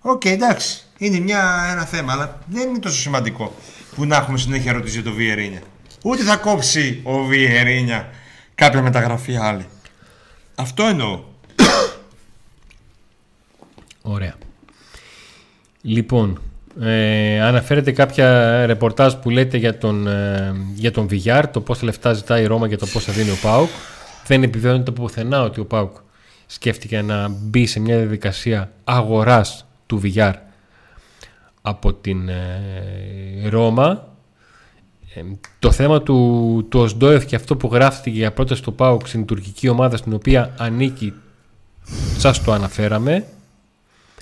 [0.01, 0.81] Οκ, εντάξει.
[0.97, 3.55] Είναι μια, ένα θέμα, αλλά δεν είναι τόσο σημαντικό
[3.95, 5.61] που να έχουμε συνέχεια ερωτήσεις για το Βιερίνια.
[6.03, 8.09] Ούτε θα κόψει ο Βιερίνια
[8.55, 9.65] κάποια μεταγραφή άλλη.
[10.55, 11.23] Αυτό εννοώ.
[14.01, 14.33] Ωραία.
[15.87, 16.39] Λοιπόν,
[16.81, 22.13] ε, αναφέρετε κάποια ρεπορτάζ που λέτε για τον, ε, για τον VR, το πόσα λεφτά
[22.13, 23.69] ζητάει η Ρώμα και το πόσα δίνει ο ΠΑΟΚ.
[24.25, 25.95] Δεν επιβεβαιώνεται πουθενά ότι ο ΠΑΟΚ
[26.45, 30.33] σκέφτηκε να μπει σε μια διαδικασία αγοράς του VR
[31.61, 34.07] από την ε, Ρώμα.
[35.13, 35.21] Ε,
[35.59, 39.67] το θέμα του, του Οσντόεφ και αυτό που γράφτηκε για πρόταση του ΠΑΟΚ στην τουρκική
[39.67, 41.13] ομάδα στην οποία ανήκει
[42.17, 43.25] σας το αναφέραμε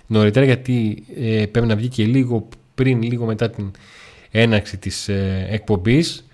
[0.08, 3.72] νωρίτερα γιατί ε, πρέπει να βγει και λίγο πριν, λίγο μετά την
[4.32, 6.26] έναρξη της ε, εκπομπής.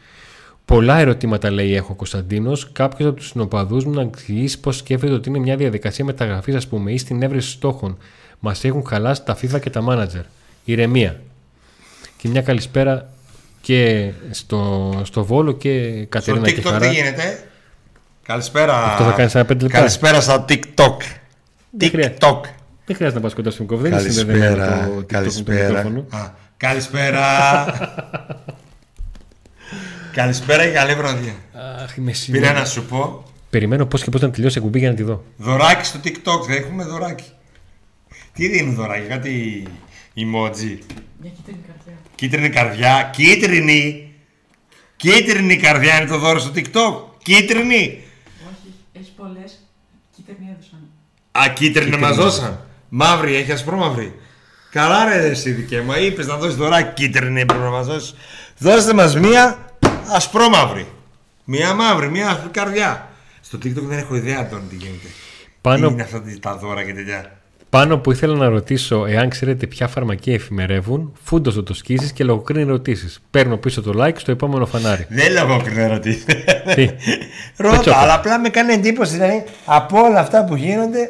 [0.65, 2.72] Πολλά ερωτήματα λέει έχω ο Κωνσταντίνος.
[2.72, 6.67] Κάποιος από τους συνοπαδούς μου να εξηγήσει πώς σκέφτεται ότι είναι μια διαδικασία μεταγραφής ας
[6.67, 7.97] πούμε ή στην έβρεση στόχων.
[8.39, 10.24] Μας έχουν χαλάσει τα FIFA και τα manager.
[10.65, 11.22] Ηρεμία.
[12.17, 13.09] Και μια καλησπέρα
[13.61, 16.88] και στο, στο Βόλο και Στο Κατερίνα και TikTok Χαρά.
[16.88, 17.43] τι γίνεται.
[18.24, 18.84] Καλησπέρα.
[18.84, 19.78] Αυτό θα κάνεις ένα πέντε λεπτά.
[19.78, 20.97] Καλησπέρα στα TikTok.
[21.72, 22.17] Δεν χρειάζεται.
[22.19, 22.61] TikTok.
[22.91, 23.89] Δεν χρειάζεται να πας κοντά στο μικρόφωνο.
[23.89, 24.85] Δεν είναι συνδεδεμένο Καλησπέρα.
[24.85, 25.67] το TikTok με το Καλησπέρα.
[25.67, 26.05] μικρόφωνο.
[26.09, 27.23] Α, Καλησπέρα.
[30.13, 31.33] Καλησπέρα και καλή βραδιά.
[31.83, 32.41] Αχ, είμαι σίγουρη.
[32.41, 35.03] Πήρα να σου πω Περιμένω πώς και πώς να τελειώσει η εκπομπή για να τη
[35.03, 35.23] δω.
[35.37, 36.45] δωράκι στο TikTok.
[36.47, 37.29] Δεν έχουμε δωράκι.
[38.33, 39.63] Τι δίνουν δωράκι, κάτι
[40.15, 40.77] emoji.
[41.21, 41.93] Μια κίτρινη καρδιά.
[42.15, 43.09] Κίτρινη καρδιά.
[43.13, 44.13] Κίτρινη.
[44.95, 46.93] Κίτρινη καρδιά είναι το δώρο στο TikTok.
[47.23, 48.01] Κίτρινη.
[48.49, 49.59] Όχι, έχεις πολλές.
[50.15, 50.79] Κίτρινη έδωσαν.
[51.31, 52.61] Α, κίτρινη μας δώσαν.
[52.93, 54.13] Μαύρη, έχει ασπρόμαυρη.
[54.71, 58.15] Καλά ρε εσύ δικέ μου, είπες να δώσεις δωράκι κίτρινη πρέπει να μας δώσεις.
[58.57, 59.57] Δώστε μας μία
[60.15, 60.87] ασπρόμαυρη.
[61.43, 63.07] Μία μαύρη, μία καρδιά.
[63.41, 65.07] Στο TikTok δεν έχω ιδέα τώρα τι γίνεται.
[65.61, 67.31] Πάνω, Τι είναι αυτά τα δώρα και τέτοια.
[67.69, 72.61] πάνω που ήθελα να ρωτήσω εάν ξέρετε ποια φαρμακεία εφημερεύουν, φούντο το σκίζεις και λογοκρίνει
[72.61, 73.19] ερωτήσεις.
[73.31, 75.05] Παίρνω πίσω το like στο επόμενο φανάρι.
[75.09, 76.23] Δεν λέω εγώ κρίνω ερωτήσεις.
[76.75, 76.89] Τι;
[77.55, 77.97] Ρώτα, τσόκο.
[77.97, 81.09] αλλά απλά με κάνει εντύπωση δηλαδή από όλα αυτά που γίνονται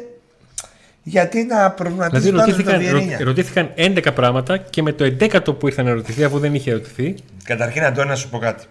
[1.02, 3.18] γιατί να προβληματίζεις Δηλαδή πάνω στο ρωτήθηκαν, Βιερίνια.
[3.18, 6.70] ρω- ρωτήθηκαν 11 πράγματα και με το 11ο που ήρθαν να ερωτηθεί, αφού δεν είχε
[6.70, 8.64] ερωτηθεί, Καταρχήν Αντώνη να σου πω κάτι.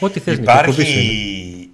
[0.00, 0.90] ό,τι θες να εκπομπή σου είναι.
[0.90, 1.70] Υπάρχει.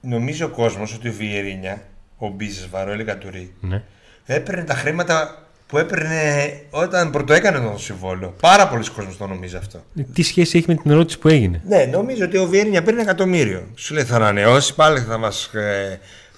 [0.00, 1.82] Νομίζει ο κόσμος ότι ο Βιερίνια,
[2.18, 3.82] ο Μπίζε Βαρόελη Κατουρί, Ναι.
[4.26, 8.34] έπαιρνε τα χρήματα που έπαιρνε όταν πρωτοέκανε το συμβόλαιο.
[8.40, 9.84] Πάρα πολλοί κόσμοι το νομίζει αυτό.
[10.14, 13.08] Τι σχέση έχει με την ερώτηση που έγινε; Ναι, νομίζω ότι ο Βιερίνια παίρνει ένα
[13.10, 13.66] εκατομμύριο.
[13.74, 15.50] Σου λέει θα ανανεώσει, πάλι θα μας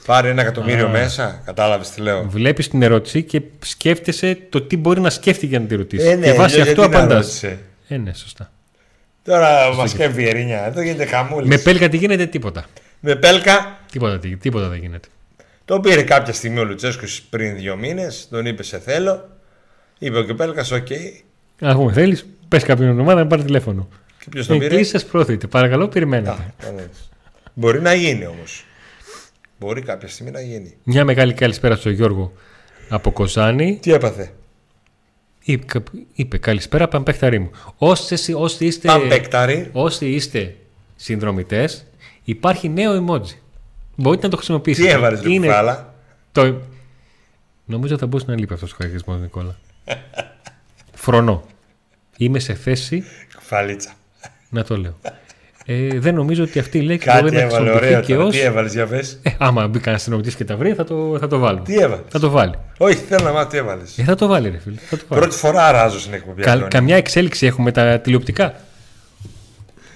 [0.07, 0.91] πάρει ένα εκατομμύριο Α.
[0.91, 1.43] μέσα.
[1.45, 2.23] Κατάλαβες τι λέω.
[2.29, 6.07] Βλέπεις την ερώτηση και σκέφτεσαι το τι μπορεί να σκέφτηκε για να τη ρωτήσει.
[6.09, 7.17] Ε, ναι, και βάσει γιατί αυτού να απαντάς.
[7.25, 7.59] ρώτησε.
[7.89, 8.51] Ε, ναι, σωστά.
[9.25, 11.49] Τώρα μας και Βιερίνια, εδώ γίνεται χαμούλης.
[11.49, 12.65] Με πέλκα τι γίνεται, τίποτα.
[13.01, 15.09] Με πέλκα Τίποτα, τι- τίποτα δεν γίνεται.
[15.65, 19.29] Τον πήρε κάποια στιγμή ο Λουτσέσκος πριν δύο μήνες, τον είπε σε θέλω.
[19.99, 20.87] Είπε ο Κεπέλκα, οκ.
[21.71, 23.89] Α πούμε, θέλεις, πες κάποιον ομάδα να πάρει τηλέφωνο.
[24.19, 25.47] Και ποιος τον Η πήρε; κλίση σα πρόθεται.
[25.47, 26.31] Παρακαλώ, περιμένετε.
[26.31, 27.09] Α, κανένας.
[27.55, 28.65] Μπορεί να γίνει όμως.
[29.59, 30.77] Μπορεί κάποια στιγμή να γίνει.
[30.83, 32.33] Μια μεγάλη καλησπέρα στον Γιώργο
[32.89, 33.79] από Κοζάνη.
[33.83, 34.33] Τι έπαθε;
[35.43, 35.83] Είπε,
[36.15, 37.51] είπε καλησπέρα, παμπέκταρή μου.
[37.79, 39.71] Όσοι, όσοι είστε, Παμπέκταρη.
[39.73, 40.57] όσοι είστε
[40.97, 41.87] συνδρομητές,
[42.25, 43.35] υπάρχει νέο emoji.
[43.97, 44.87] Μπορείτε να το χρησιμοποιήσετε.
[44.89, 45.95] Τι έβαλες, ρε Είναι κουφάλα.
[46.33, 46.61] το...
[47.65, 49.57] Νομίζω θα μπορούσε να λείπει αυτός ο χαρακτηρισμός, Νικόλα.
[50.95, 51.45] Φρονώ.
[52.17, 53.03] Είμαι σε θέση
[53.37, 53.93] Κουφαλίτσα.
[54.51, 54.99] να το λέω.
[55.69, 58.01] Ε, δεν νομίζω ότι αυτή η λέξη Κάτι μπορεί να έβαλε, χρησιμοποιηθεί ωραία.
[58.01, 58.27] και τώρα.
[58.27, 58.31] ω.
[58.31, 59.19] Τι έβαλες, για πες.
[59.23, 61.65] Ε, άμα μπει κανένας συνομιλητή και τα βρει, θα το, θα το βάλουμε.
[61.65, 62.05] Τι έβαλες.
[62.09, 62.55] Θα το βάλει.
[62.79, 63.99] Όχι, θέλω να μάθω τι έβαλες.
[63.99, 64.77] Ε, θα το βάλει, ρε φίλε.
[64.77, 65.21] Θα το βάλει.
[65.23, 66.43] Πρώτη φορά ράζω στην εκπομπή.
[66.43, 66.69] Κα- Αντώνη.
[66.69, 68.55] καμιά εξέλιξη έχουμε τα τηλεοπτικά;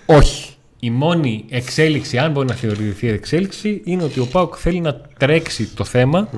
[0.07, 0.45] Όχι.
[0.83, 5.66] Η μόνη εξέλιξη, αν μπορεί να θεωρηθεί εξέλιξη, είναι ότι ο Πάουκ θέλει να τρέξει
[5.75, 6.29] το θέμα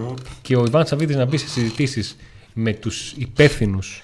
[0.43, 2.16] και ο Ιβάν Σαββίδης να μπει σε συζητήσεις
[2.53, 4.03] με τους υπεύθυνους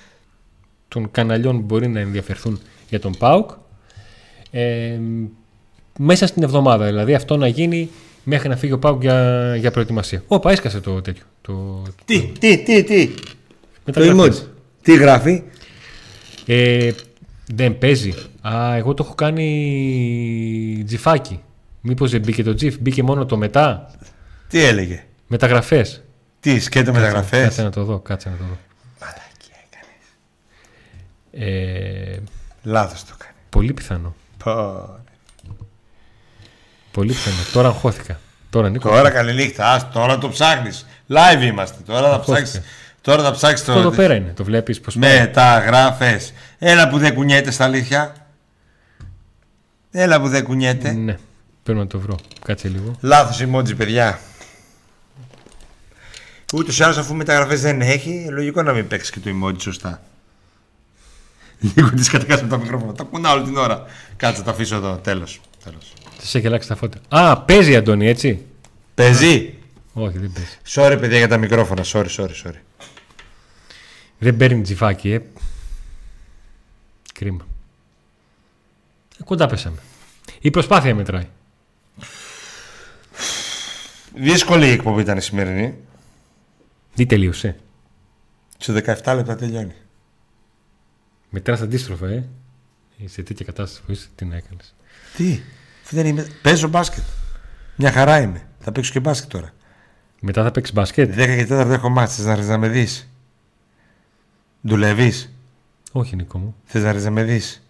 [0.89, 3.51] των καναλιών που μπορεί να ενδιαφερθούν για τον Πάουκ
[4.51, 4.99] ε,
[5.99, 6.87] μέσα στην εβδομάδα.
[6.87, 7.91] Δηλαδή αυτό να γίνει
[8.25, 10.23] μέχρι να φύγει ο Πάουκ για, για προετοιμασία.
[10.27, 11.25] Όπα, έσκασε το τέτοιο.
[11.41, 13.11] Το, Τι, τι, τι, τι;
[13.85, 14.41] μεταγραφές.
[14.43, 14.47] emoji.
[14.83, 15.43] Τι γράφει;
[16.47, 16.91] Ε,
[17.55, 18.15] δεν παίζει.
[18.41, 21.41] Α, εγώ το έχω κάνει τζιφάκι.
[21.81, 23.91] Μήπως δεν μπήκε το τζιφ, μπήκε μόνο το μετά;
[24.49, 25.87] Τι έλεγε; Μεταγραφέ.
[26.41, 27.43] Τι, σκέτο μεταγραφέ.
[27.43, 28.57] Κάτσε να το δω, κάτσε να το δω.
[31.31, 32.17] Ε,
[32.63, 33.33] Λάθος το κάνει.
[33.49, 34.15] πολύ πιθανό.
[34.55, 34.99] Πω.
[36.93, 37.37] Πολύ πιθανό.
[37.53, 38.19] Τώρα αγχώθηκα.
[38.51, 38.89] Τώρα Νίκο.
[38.89, 39.73] Τώρα καλή νύχτα.
[39.73, 40.87] Ας, τώρα το ψάχνεις.
[41.09, 41.79] Live είμαστε.
[41.87, 42.43] Τώρα θα Ακούστηκε.
[42.43, 42.63] ψάξει.
[43.01, 43.97] Τώρα θα ψάξεις Αυτό εδώ το.
[43.97, 44.33] πέρα είναι.
[44.37, 46.21] Το βλέπεις πώ Μεταγραφέ.
[46.59, 48.13] Έλα που δεν κουνιέται στα αλήθεια.
[49.91, 50.93] Έλα που δεν κουνιέται.
[50.93, 51.17] Ναι,
[51.63, 52.17] πρέπει να το βρω.
[52.45, 52.97] Κάτσε λίγο.
[53.01, 54.19] Λάθος emoji, παιδιά.
[56.55, 60.03] Ούτως ή άλλως, αφού μεταγραφές δεν έχει, λογικό να μην παίξεις και το emoji σωστά.
[61.61, 62.93] Λίγο τη κατακάσει με τα μικρόφωνα.
[62.93, 63.85] Τα κουνάω όλη την ώρα.
[64.17, 64.97] Κάτσε, τα αφήσω εδώ.
[64.97, 65.41] Τέλος.
[65.65, 65.93] Τέλος.
[66.23, 66.99] Σα έχει αλλάξει τα φώτα.
[67.09, 68.45] Α, παίζει Αντώνη, έτσι.
[68.95, 69.55] Παίζει.
[69.93, 70.57] Όχι, δεν παίζει.
[70.69, 71.85] Sorry, παιδιά, για τα μικρόφωνα.
[71.93, 72.61] Sorry, sorry, sorry.
[74.19, 75.23] Δεν παίρνει τζιφάκι, ε.
[77.15, 77.47] Κρίμα.
[79.21, 79.79] Ε, κοντά πέσαμε.
[80.41, 81.29] Η προσπάθεια μετράει.
[84.15, 85.75] Δύσκολη η εκπομπή ήταν η σημερινή.
[86.95, 87.57] Τι τελείωσε;
[88.59, 89.75] Σε 17 λεπτά τελειώνει.
[91.31, 92.29] Μετράς αντίστροφα, ε.
[93.05, 94.75] Σε τέτοια κατάσταση που είσαι, τι να έκανες.
[95.17, 95.41] Τι;
[95.85, 96.27] Αφού Δεν είμαι...
[96.43, 97.05] Παίζω μπάσκετ.
[97.77, 98.47] Μια χαρά είμαι.
[98.59, 99.53] Θα παίξω και μπάσκετ τώρα.
[100.21, 101.11] Μετά θα παίξεις μπασκετ.
[101.11, 102.15] 10 και 4 έχω ματς.
[102.15, 103.09] Θες να, να με δεις.
[104.61, 105.33] Δουλεύεις;
[105.93, 106.55] Όχι, Νίκο μου.
[106.65, 107.63] Θες να, να με δεις.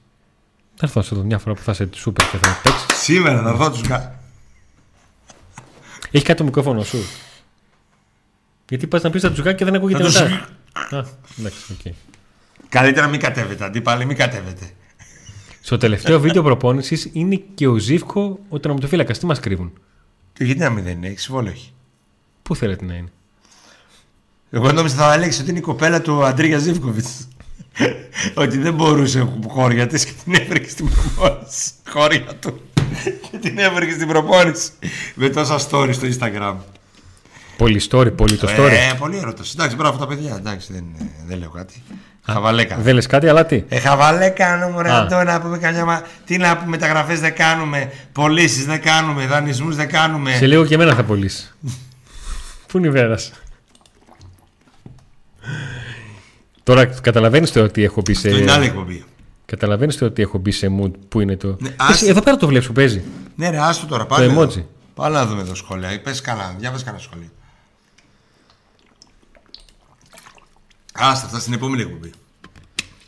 [0.74, 3.02] Θα έρθω να σε δω μια φορά που θα είσαι σούπερ και θα παίξεις.
[3.02, 4.20] Σήμερα θα έρθω τους κα...
[6.10, 6.98] Έχει κάτι το μικρόφωνο σου;
[8.68, 10.96] Γιατί πας να πεις τα τζουκάκια και δεν ακούγεται Θα το μετά.
[10.96, 11.04] Α,
[11.38, 11.94] εντάξει, οκ.
[12.68, 13.64] Καλύτερα μην κατέβετε.
[13.64, 14.70] Αντίπαλοι μην κατέβετε.
[15.60, 19.18] Στο τελευταίο βίντεο προπόνησης είναι και ο Ζήφκο ο τερματοφύλακας.
[19.18, 19.72] Τι μας κρύβουν;
[20.32, 21.14] Και γιατί να μην δεν είναι.
[21.16, 21.72] Συμβόλαιο έχει.
[22.42, 23.08] Πού θέλετε να είναι;
[24.50, 27.28] Εγώ νόμιζα θα έλεγες ότι είναι η κοπέλα του Αντρίγια Ζήφκοβιτς.
[28.34, 31.70] ότι δεν μπορούσε χώρια της και την έφερε και στην προπόνηση.
[31.88, 32.60] Χώρια του.
[33.30, 34.70] και την έφερε και στην προπόνηση.
[35.14, 36.54] Με τόσα stories στο Instagram.
[37.56, 38.70] Πολύ story, πολύ το story.
[38.70, 39.42] Ε, πολύ έρωτα.
[39.54, 40.34] Εντάξει, μπράβο τα παιδιά.
[40.34, 40.84] Εντάξει, δεν,
[41.26, 41.82] δεν λέω κάτι.
[42.32, 42.76] Χαβαλέκα.
[42.76, 44.96] Δεν λες κάτι, αλλά τι; Ε, χαβαλέ κάνουμε, ρε Α.
[44.98, 45.84] Αντώνη, να πούμε καμιά.
[45.84, 50.32] μα- Τι να πούμε, μεταγραφές δεν κάνουμε, πωλήσεις δεν κάνουμε, δανεισμούς δεν κάνουμε.
[50.34, 51.52] Σε λίγο και εμένα θα πωλήσει.
[52.66, 53.32] Πού είναι η Βέρας;
[56.62, 58.28] Τώρα καταλαβαίνεις το ότι έχω μπει σε.
[58.28, 59.04] Αυτό είναι άλλη εκπομπή.
[59.46, 61.56] Καταλαβαίνεις το ότι έχω μπει σε mood που είναι το.
[61.60, 62.10] Ναι, Εσύ, άσε.
[62.10, 63.02] εδώ πέρα το βλέπεις που παίζει.
[63.36, 64.06] Ναι, ρε, άστο τώρα.
[64.06, 64.48] Πάλι emoji.
[64.56, 64.66] εδώ.
[64.94, 66.00] Πάλι να δούμε εδώ σχόλια.
[66.02, 67.28] Πες καλά, διάβασε κανένα σχόλιο.
[70.98, 72.10] Άστα, αυτά στην επόμενη εκπομπή.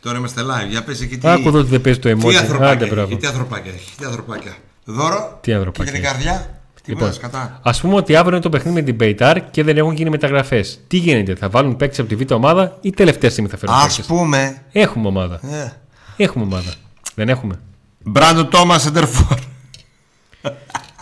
[0.01, 0.69] Τώρα είμαστε live.
[0.69, 1.27] Για πες εκεί τι.
[1.27, 2.33] Άκου εδώ ότι δεν παίζει το τι emoji.
[2.35, 2.93] ανθρωπάκια Άντε, έχει.
[2.93, 3.15] μπράβο.
[3.17, 3.95] Τι ανθρωπάκια έχει.
[3.97, 4.55] Τι ανθρωπάκια.
[4.85, 5.37] Δώρο.
[5.41, 6.13] Τι ανθρωπάκια Κίτρινη έχει.
[6.13, 6.55] καρδιά.
[6.83, 7.59] Τίποτα σκατά.
[7.63, 10.79] Α πούμε ότι αύριο είναι το παιχνίδι με την Πεϊτάρ και δεν έχουν γίνει μεταγραφές.
[10.87, 13.81] Τι γίνεται, θα βάλουν παίξει από τη β' ομάδα ή τελευταία στιγμή θα φέρουν Α
[13.81, 14.61] παίκτες; πούμε.
[14.71, 15.39] Έχουμε ομάδα.
[15.51, 15.71] Ε.
[16.17, 16.73] Έχουμε ομάδα.
[17.15, 17.59] Δεν έχουμε.
[18.03, 19.37] Μπράντο Τόμας Σεντερφόρ.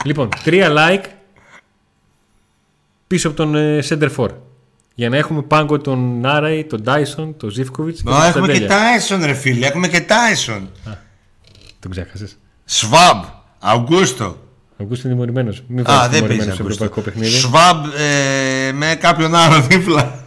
[0.03, 1.05] λοιπόν, τρία like
[3.07, 4.29] πίσω από τον ε, Center For.
[4.99, 8.53] Για να έχουμε πάγκο τον Νάραη, τον Ντάισον, τον Ζήφκοβιτς και τον Μα έχουμε και
[8.53, 8.91] Κωνσταντέλια.
[8.91, 9.65] Τάισον, ρε φίλε.
[9.65, 10.69] Έχουμε και Τάισον.
[11.79, 12.37] Τον ξέχασες.
[12.65, 13.23] Σβάμπ.
[13.59, 14.37] Αυγούστο.
[14.79, 15.63] Αγκούστο είναι τιμωρημένος.
[15.67, 16.83] Μην Α, βάλεις δεν τιμωρημένος παίζει σε Αυγούστο.
[16.83, 17.37] ευρωπαϊκό παιχνίδι.
[17.37, 20.23] Σβάμπ ε, με κάποιον άλλο δίπλα.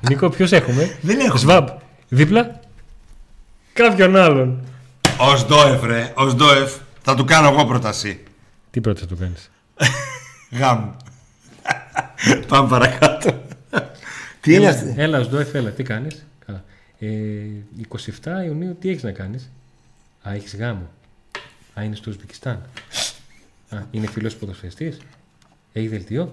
[0.08, 1.38] Νίκο, ποιος έχουμε; Δεν έχουμε.
[1.38, 1.68] Σβάμπ.
[2.08, 2.60] Δίπλα.
[3.72, 4.64] Κάποιον άλλον.
[5.18, 6.12] Ω Ντόεφ, ρε.
[6.16, 6.72] Ω Ντόεφ.
[7.02, 8.22] Θα του κάνω εγώ πρόταση.
[8.70, 9.50] Τι πρώτα θα του κάνεις;
[10.50, 10.90] Γάμ.
[12.48, 13.42] Πάμε παρακάτω.
[14.40, 16.26] Τι είναι αυτή; Έλα, ω Ντόεφ, έλα, τι κάνεις;
[16.98, 17.08] Ε,
[18.22, 19.50] 27 Ιουνίου τι έχεις να κάνεις;
[20.28, 20.90] Α, έχεις γάμο.
[21.74, 22.62] Α, είναι στο Ουσβεκιστάν.
[23.68, 24.98] Α, είναι φίλος ποδοσφαιριστής;
[25.72, 26.32] Έχει δελτίο;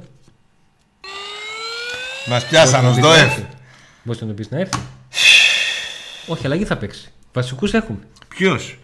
[2.27, 3.39] Μας πιάσαν ω ΔΟΕΦ.
[4.03, 4.79] Μπορείς να τον πεις να έρθει;
[6.27, 7.11] Όχι, αλλαγή θα παίξει.
[7.33, 7.99] Βασικούς έχουμε.
[8.27, 8.79] Ποιος;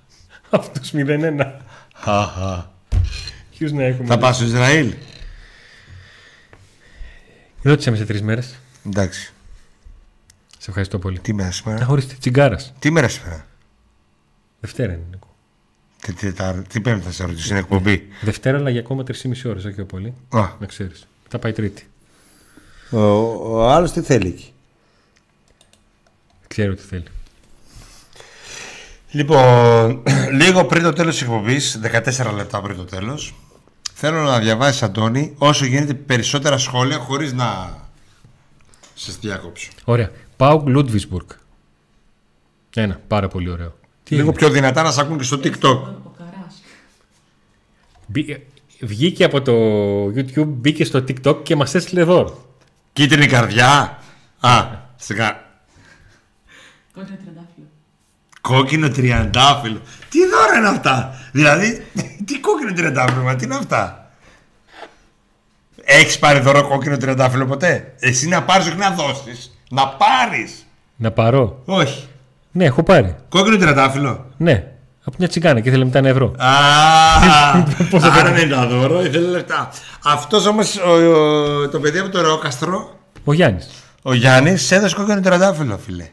[0.50, 1.52] Αυτός 0-1.
[3.58, 4.06] Ποιους να έχουμε.
[4.08, 4.94] Θα πας στο Ισραήλ;
[7.62, 8.54] Ρώτησα με σε τρεις μέρες.
[8.86, 9.32] Εντάξει.
[10.58, 11.18] Σε ευχαριστώ πολύ.
[11.18, 11.84] Τι μέρα Να σήμερα.
[11.84, 12.72] χωρίστε τσιγκάρας.
[12.78, 13.46] Τι μέρα σήμερα;
[14.60, 15.02] Δευτέρα είναι.
[15.10, 15.34] Νίκο.
[16.00, 19.44] Τι, τι, τα- τι πέμπτη θα σε ρωτήσω στην εκπομπή; Δευτέρα, αλλά για ακόμα 3,5
[19.50, 20.14] ώρες, όχι πιο πολύ.
[20.28, 21.06] Α, Να ξέρεις.
[21.28, 21.86] Θα πάει Τρίτη.
[22.90, 24.52] ο, ο άλλος τι θέλει εκεί;
[26.48, 27.04] Ξέρω τι θέλει.
[29.10, 30.02] Λοιπόν,
[30.40, 33.34] λίγο πριν το τέλος της εκπομπής, 14 λεπτά πριν το τέλος,
[34.04, 37.76] θέλω να διαβάσεις, Αντώνη, όσο γίνεται περισσότερα σχόλια χωρίς να
[38.94, 39.70] σε διακόψω.
[39.84, 40.10] Ωραία.
[40.36, 41.26] Πάουκ Λούντβισμπουργκ.
[42.74, 43.00] Ένα.
[43.08, 43.74] Πάρα πολύ ωραίο.
[44.02, 45.80] Τι λίγο έγινε; πιο δυνατά να σε ακούν και στο TikTok.
[46.04, 46.62] Ο Καράς.
[48.06, 48.36] Μπή-
[48.80, 49.52] Βγήκε από το
[50.06, 52.44] YouTube, μπήκε στο TikTok και μας έστειλε δώρο.
[52.92, 53.98] Κίτρινη καρδιά.
[54.40, 55.44] Α, σιγά.
[56.94, 57.66] Κόκκινο τριαντάφυλλο.
[58.40, 59.80] Κόκκινο τριαντάφυλλο.
[60.12, 61.86] Τι δώρα είναι αυτά; Δηλαδή,
[62.24, 64.10] τι κόκκινο τριαντάφυλλο, μα τι είναι αυτά;
[65.84, 69.58] Έχεις πάρει δώρο κόκκινο τριαντάφυλλο ποτέ; Εσύ να πάρεις, όχι να δώσεις.
[69.70, 70.66] Να πάρεις.
[70.96, 72.06] Να πάρω; Όχι.
[72.52, 73.16] Ναι, έχω πάρει.
[73.28, 74.66] Κόκκινο τριαντάφυλλο; Ναι.
[75.04, 76.34] Από μια τσιγκάνα και ήθελε μετά ένα ευρώ.
[76.36, 76.48] Α,
[78.18, 79.70] άρα δεν ήταν δώρο, ήθελε λεφτά.
[80.04, 80.78] Αυτός όμως
[81.72, 83.68] το παιδί από το Ρεόκαστρο, Ο Γιάννης.
[84.02, 86.08] ο Γιάννης, έδωσε κόκκινο τριαντάφυλλο, φίλε.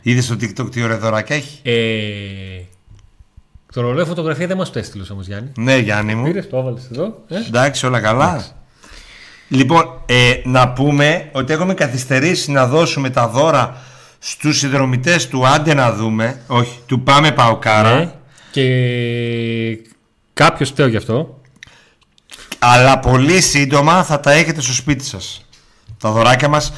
[0.00, 1.72] Είδες στο TikTok τι ωραία δωράκια έχει; Ε,
[3.76, 5.52] το ρολόι φωτογραφία δεν μας το έστειλες όμως Γιάννη.
[5.56, 6.24] Ναι, Γιάννη μου.
[6.24, 7.22] Πήρες, το έβαλες εδώ.
[7.28, 8.44] Ε; Εντάξει, όλα καλά.
[9.48, 13.76] Λοιπόν, ε, να πούμε ότι έχουμε καθυστερήσει να δώσουμε τα δώρα
[14.18, 17.98] στους συνδρομητές του Άντε να δούμε, όχι, του Πάμε Παοκάρα.
[17.98, 18.12] Ναι.
[18.50, 19.90] Και
[20.34, 21.40] κάποιος φταίω γι' αυτό.
[22.58, 25.46] Αλλά πολύ σύντομα θα τα έχετε στο σπίτι σας
[25.98, 26.72] Τα δωράκια μας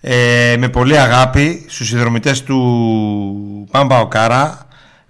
[0.00, 4.63] ε, Με πολύ αγάπη Στους συνδρομητές του Πάμπα Οκάρα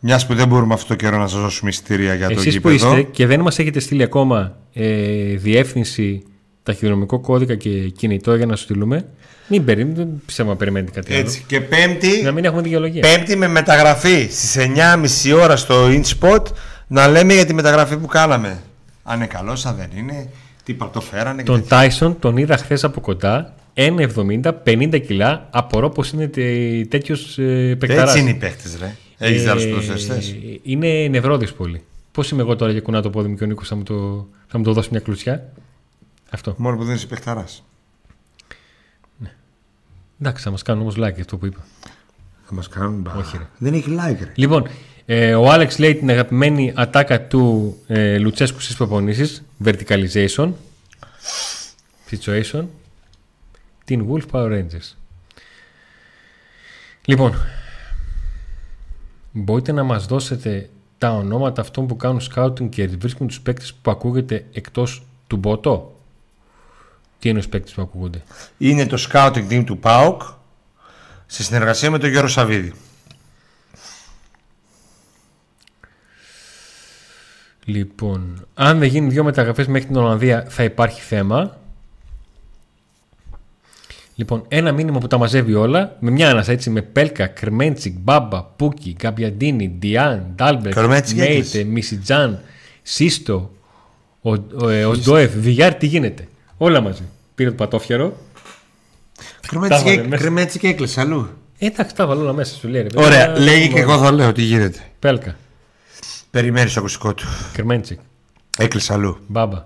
[0.06, 2.68] Μιας που δεν μπορούμε αυτό το καιρό να σας δώσουμε εισιτήρια για το Εσείς που
[2.68, 6.22] γήπεδο είστε και δεν μας έχετε στείλει ακόμα ε, διεύθυνση,
[6.62, 9.04] ταχυδρομικό κώδικα και κινητό για να σου στείλουμε,
[9.48, 12.22] μην περιμένετε, δεν πιστεύω να περιμένετε κάτι Έτσι και πέμπτη άλλο.
[12.22, 13.00] Να μην έχουμε δικαιολογία.
[13.00, 14.56] Πέμπτη με μεταγραφή Στις
[15.30, 16.42] 9.30 ώρα στο InSpot
[16.86, 18.62] Να λέμε για τη μεταγραφή που κάναμε
[19.02, 20.28] Αν είναι καλός, αν δεν είναι
[20.64, 25.48] Τι παρτοφέρανε και Τον Tyson τον είδα χθες από κοντά, 1,70, 50 κιλά.
[25.50, 26.30] Απορώ πως είναι
[26.88, 28.08] τέτοιος ε, παικταράς.
[28.08, 31.84] Έτσι είναι οι παίχτες ρε Έχεις Ε, δει άλλους ποδοσφαιριστές Είναι νευρόδης πολύ.
[32.12, 34.28] Πώς είμαι εγώ τώρα για κουνά το πόδι μου και ο Νίκος θα, μου το-
[34.46, 35.52] θα μου το δώσει μια κλουτσιά;
[36.30, 36.54] Αυτό.
[36.58, 37.64] Μόνο που δεν είσαι παιχταράς
[40.20, 41.64] Εντάξει, θα μας κάνουν όμως like αυτό που είπα.
[42.46, 43.12] Θα μας κάνουν μπα.
[43.14, 43.46] Όχι, ρε.
[43.58, 44.68] Δεν έχει like ρε Λοιπόν,
[45.06, 49.42] ε, ο Άλεξ λέει την αγαπημένη ατάκα του ε, Λουτσέσκου στις προπονήσεις.
[49.64, 50.52] Verticalization.
[52.10, 52.64] Situation.
[53.84, 54.92] Την Wolf Power Rangers.
[57.04, 57.34] Λοιπόν,
[59.36, 63.90] μπορείτε να μας δώσετε τα ονόματα αυτών που κάνουν scouting και βρίσκουν τους παίκτες που
[63.90, 65.98] ακούγεται εκτός του μπότο.
[67.18, 68.22] Τι είναι τους παίκτες που ακούγονται;
[68.58, 70.22] Είναι το scouting team του ΠΑΟΚ
[71.26, 72.72] σε συνεργασία με τον Γιώργο Σαββίδη.
[77.64, 81.58] Λοιπόν, αν δεν γίνουν δύο μεταγραφές μέχρι την Ολλανδία θα υπάρχει θέμα.
[84.14, 88.42] Λοιπόν, ένα μήνυμα που τα μαζεύει όλα με μια ανάσα έτσι με Πέλκα, Κρμέντσικ, Μπάμπα,
[88.42, 91.64] Πούκι, Γκαμπιαντίνη, Ντιάν, Ντάλμπερτ, Κρμέντσικ Μέιτε, έκλεισε.
[91.64, 92.40] Μισιτζάν,
[92.82, 93.50] Σίστο,
[94.20, 97.02] ο, ο, ε, ο Ντόεφ, Βιγιάρ, τι γίνεται; Όλα μαζί.
[97.34, 98.16] Πήρε το πατόφιαρο.
[99.52, 99.68] βάλε
[100.02, 100.16] μέσα.
[100.16, 101.28] Κρεμέτσι και έκλεισε αλλού.
[101.58, 102.82] Ε, εντάξει, τα βάλω όλα μέσα σου λέει.
[102.82, 103.04] ρε παιδί.
[103.06, 103.92] Ωραία, Ε, λέγει και μόνο.
[103.92, 104.78] εγώ θα λέω τι γίνεται.
[104.98, 105.36] Πέλκα,
[106.30, 107.24] Περιμένεις το ακουστικό του.
[107.52, 107.98] Κρμέντσικ,
[108.58, 109.18] Έκλεισε αλλού.
[109.26, 109.64] Μπάμπα,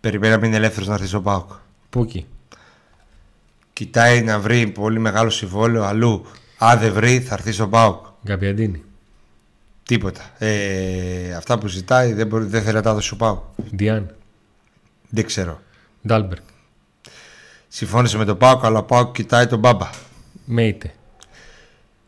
[0.00, 1.50] Περιμένει να μείνει ελεύθερος να έρθει στο ΠΑΟΚ.
[1.90, 2.26] Πούκι,
[3.78, 6.26] Κοιτάει να βρει πολύ μεγάλο συμβόλαιο αλλού.
[6.58, 8.06] Αν δεν βρει, θα έρθει στο ΠΑΟΚ.
[8.26, 8.82] Γκαμπιαντίνη,
[9.82, 10.20] Τίποτα.
[10.38, 13.38] Ε, αυτά που ζητάει δεν, μπορεί, δεν θέλει να τα δώσει στο ΠΑΟΚ.
[13.76, 14.14] Ντιάν,
[15.08, 15.60] Δεν ξέρω.
[16.06, 16.42] Ντάλμπερτ,
[17.68, 19.90] Συμφώνησε με τον ΠΑΟΚ, αλλά ο ΠΑΟΚ κοιτάει τον Μπάμπα.
[20.44, 20.92] Μέιτε,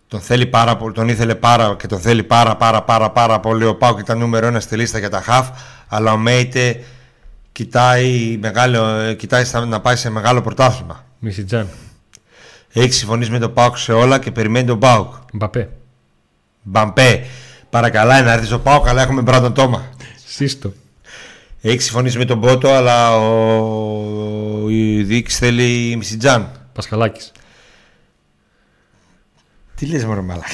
[0.09, 3.65] Τον θέλει πάρα πολύ, τον ήθελε πάρα και τον θέλει πάρα πάρα πάρα πάρα πολύ.
[3.65, 5.49] Ο ΠΑΟΚ ήταν νούμερο ένα στη λίστα για τα χαφ,
[5.89, 6.85] αλλά ο Μέιτε
[7.53, 11.05] κοιτάει, μεγάλο, ε, κοιτάει στα- να πάει σε μεγάλο πρωτάθλημα.
[11.21, 11.69] Μισιτζάν,
[12.73, 15.15] Έχεις συμφωνήσει με τον Πάουκ σε όλα και περιμένει τον Πάουκ.
[15.33, 15.71] Μπαπέ,
[16.63, 17.27] Μπαμπέ,
[17.71, 19.91] παρακαλάει να έρθεις στο Πάουκ, αλλά έχουμε Μπράντον Τόμα.
[20.27, 20.73] Σύστο,
[21.61, 24.69] Έχεις συμφωνήσει με τον Πότο, αλλά ο...
[24.71, 26.69] η διοίκηση θέλει Μισιτζάν.
[26.73, 27.33] Πασχαλάκης,
[29.75, 30.47] Τι λες μωρέ μαλάκα.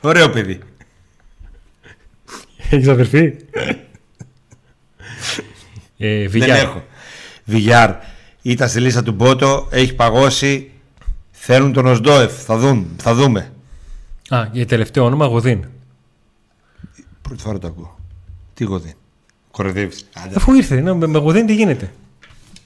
[0.00, 0.60] Ωραίο παιδί.
[2.70, 3.34] Έχεις αδερφή;
[5.98, 6.58] ε, Δεν Βιγιάρ.
[6.58, 6.84] έχω.
[7.50, 7.94] Βιγιάρ.
[8.42, 10.70] Ήταν στη λίστα του Μπότο, έχει παγώσει.
[11.30, 12.42] Θέλουν τον Οσντόεφ.
[12.42, 13.52] Θα, δουν, θα δούμε.
[14.28, 15.64] Α, και τελευταίο όνομα Γοδίν.
[17.22, 17.98] Πρώτη φορά το ακούω.
[18.54, 18.94] Τι γοδί.
[19.50, 20.08] Κοροϊδεύεις.
[20.24, 20.34] Άντε.
[20.36, 21.84] Αφού ήρθε, ναι, με, με Γοδίν τι γίνεται;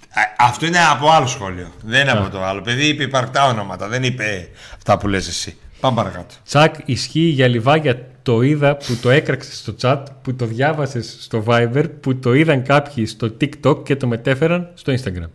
[0.08, 1.72] Α, Αυτό είναι από άλλο σχόλιο.
[1.82, 2.60] Δεν είναι από το άλλο.
[2.60, 3.88] Παιδί είπε υπαρκτά ονόματα.
[3.88, 5.56] Δεν είπε αυτά που λες εσύ.
[5.84, 6.34] Πάμε παρακάτω.
[6.44, 8.10] Τσακ, ισχύει για λιβάγια.
[8.22, 12.62] Το είδα που το έκραξες στο chat, που το διάβασες στο Viber, που το είδαν
[12.62, 15.28] κάποιοι στο TikTok και το μετέφεραν στο Instagram.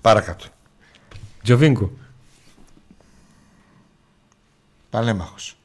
[0.00, 0.44] Παρακάτω.
[1.42, 1.92] Τζοβίνκο.
[4.90, 5.56] Παλέμαχος.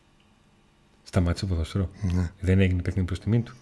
[1.04, 1.90] Σταμάτησε το ποδοσφαιρό.
[2.14, 2.32] Ναι.
[2.40, 3.56] Δεν έγινε παιχνίδι προς τιμή του.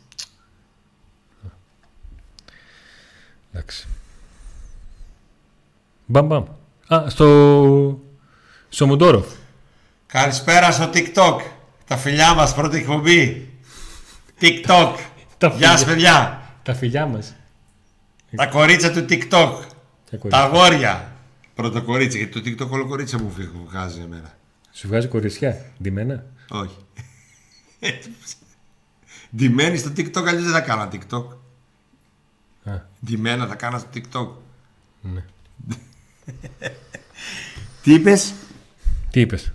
[3.51, 3.87] Εντάξει.
[6.05, 6.45] Μπαμ μπαμ.
[6.93, 7.99] Α, στο.
[8.69, 9.44] Στο Μουντόροφ.
[10.19, 11.39] Καλησπέρα στο TikTok.
[11.87, 13.49] Τα φιλιά μας πρώτη εκπομπή.
[14.41, 14.95] TikTok.
[15.37, 15.93] Τα Γεια σας φιλιά.
[15.93, 16.41] παιδιά.
[16.63, 17.35] Τα φιλιά μας.
[18.35, 19.61] Τα κορίτσια του TikTok.
[20.29, 21.15] Τα αγόρια.
[21.55, 24.33] Πρώτο κορίτσι, γιατί το TikTok όλο κορίτσια μου φύγει- μου βγάζει εμένα.
[24.71, 25.71] Σου βγάζει κοριτσιά.
[25.81, 26.23] Ντυμένα.
[26.49, 26.77] Όχι.
[29.35, 31.25] Ντυμένη στο TikTok, αλλιώς δεν θα κάνα TikTok.
[32.63, 32.73] Α,
[33.05, 34.27] Ντυμένα θα κάνα στο TikTok.
[35.01, 35.23] ναι.
[37.83, 38.33] Τι είπες;
[39.11, 39.51] Τι είπες;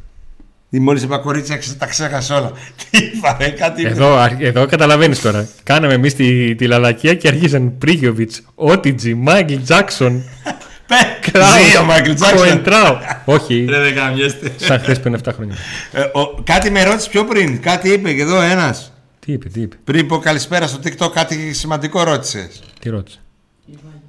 [0.70, 2.52] Τι μόλις είπα κορίτσια, ξε- τα ξέχασα όλα.
[2.90, 3.90] Τι είπα, ρε, κάτι είπε.
[3.90, 5.48] Εδώ, αρ- εδώ καταλαβαίνεις τώρα.
[5.62, 10.22] Κάναμε εμείς τη, τη λαλακία και αρχίζαν Πρίγιοβιτς, Ότιτζι, Μάικλ Τζάξον,
[10.88, 10.96] Πε,
[11.32, 12.38] ζει ο Μάικλ Τζάξον.
[12.38, 12.96] Κοεντράου.
[13.36, 14.52] Όχι, Ρε, δεν καμιέστε.
[14.56, 15.54] σαν χθες πριν 7 χρόνια.
[15.92, 17.60] Ε, ο- κάτι με ρώτησε πιο πριν.
[17.60, 18.92] Κάτι είπε και εδώ ένας.
[19.26, 22.62] Τι είπε, τι είπε, Πριν πω καλησπέρα στο TikTok, κάτι σημαντικό ρώτησες.
[22.80, 23.18] τι ρώτησε;
[23.66, 24.00] Λιβάγια.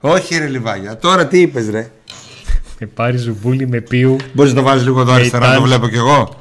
[0.00, 0.96] Όχι, ρε Λιβάγια.
[0.96, 1.90] Τώρα τι είπες, ρε;
[2.80, 4.16] Με πάρει ζουμπούλι με πίου.
[4.34, 6.40] Μπορείς να το βάλεις λίγο εδώ Ε, αριστερά, να το ήταν- βλέπω κι εγώ.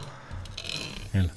[1.12, 1.30] Έλα.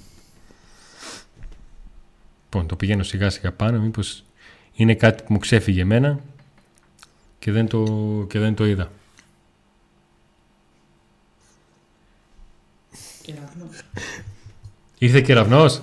[2.44, 4.24] Λοιπόν, το πηγαίνω σιγά σιγά πάνω, μήπως
[4.72, 6.20] είναι κάτι που μου ξέφυγε εμένα
[7.38, 7.84] και δεν το,
[8.28, 8.90] και δεν το είδα.
[13.22, 13.82] Κεραυνός.
[14.99, 15.82] Ήρθε κεραυνός;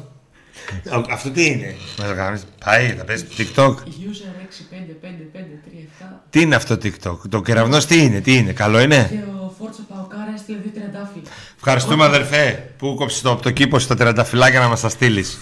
[0.95, 2.43] Α, Αυτό τι είναι; Μα κάνεις.
[2.65, 3.69] Πάει, θα πες TikTok.
[3.69, 9.15] User 65553 Τι είναι αυτό TikTok; Το κεραυνός τι είναι, τι είναι, καλό είναι; και
[9.43, 11.25] ο Φόρτσα Παοκάρα έστειλε δύο τριαντάφυλλα.
[11.55, 15.37] Ευχαριστούμε αδερφέ που κόψεις το, από το κήπο στα τριανταφυλάκια να μας τα στείλεις.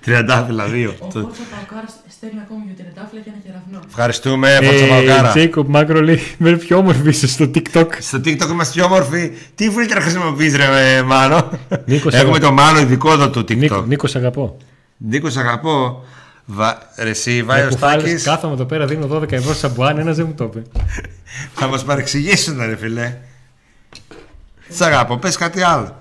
[0.00, 0.96] Τριαντάφυλλα δύο.
[0.98, 1.88] Ο Το- Φόρτσα Παοκάρα
[2.18, 3.80] στέλνει ακόμη δύο τριαντάφυλλα και ένα κεραυνό.
[3.88, 5.30] Ευχαριστούμε, Φώτσα Παοκάρα.
[5.30, 7.86] Τζέικοπ Μάκρο λέει με πιο όμορφη είσαι στο TikTok.
[7.98, 9.32] Στο TikTok είμαστε πιο όμορφοι.
[9.54, 11.50] Τι φίλτρα χρησιμοποιείς ρε ε, Μάνο;
[11.84, 12.38] Νίκος, Έχουμε αγαπώ.
[12.46, 13.84] το Μάνο ειδικό εδώ του Νίκο, TikTok.
[13.86, 14.56] Νίκος αγαπώ.
[14.96, 16.04] Νίκος αγαπώ.
[16.44, 16.78] Βα...
[16.96, 20.26] Ρε εσύ, Βάιος Με κουφάλες, Στάκης, Κάθομαι εδώ πέρα, δίνω 12 ευρώ σαμπουάν, ένας δεν
[20.26, 20.62] μου το είπε.
[21.54, 23.16] θα μας παρεξηγήσουν ρε φίλε.
[24.68, 25.96] Σ' αγαπώ, πες κάτι άλλο.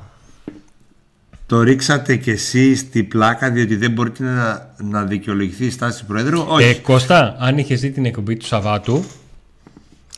[1.48, 6.06] Το ρίξατε κι εσείς στη πλάκα διότι δεν μπορείτε να, να δικαιολογηθεί η στάση του
[6.06, 6.68] Προέδρου; Όχι.
[6.68, 9.06] Ε, Κώστα, αν είχες δει την εκπομπή του Σαββάτου,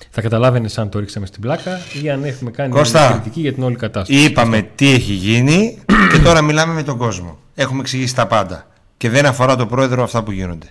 [0.09, 2.99] θα καταλάβαινες αν το ρίξαμε στην πλάκα ή αν έχουμε κάνει Κώστα.
[2.99, 4.19] μια κριτική για την όλη κατάσταση.
[4.19, 5.77] Είπαμε τι έχει γίνει
[6.11, 7.39] και τώρα μιλάμε με τον κόσμο.
[7.55, 8.67] Έχουμε εξηγήσει τα πάντα.
[8.97, 10.67] Και δεν αφορά τον πρόεδρο αυτά που γίνονται.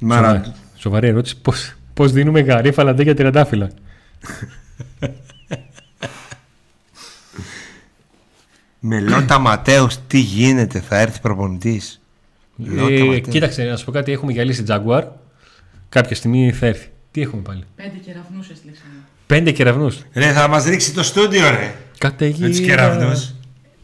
[0.00, 0.28] Μαρα...
[0.28, 1.36] Σοβαρή, σοβαρή ερώτηση.
[1.42, 3.70] Πώς, πώς δίνουμε γαρίφαλα αντί για τριαντάφυλλα.
[8.80, 12.00] Με Λότα Ματέος τι γίνεται, θα έρθει προπονητής.
[12.56, 13.20] Λότα Ε, Ματέος.
[13.28, 14.12] κοίταξε, να σου πω κάτι.
[14.12, 15.02] Έχουμε γυαλίσει Jaguar.
[15.88, 16.88] Κάποια στιγμή θα έρθει.
[17.10, 18.94] Τι έχουμε πάλι; Πέντε κεραυνούς έστειλες ξανά.
[19.26, 19.98] Πέντε κεραυνούς.
[20.12, 21.74] Ρε θα μας ρίξει το στούντιο ρε.
[21.98, 22.46] Καταιγίδα.
[22.46, 23.34] Με τους κεραυνούς.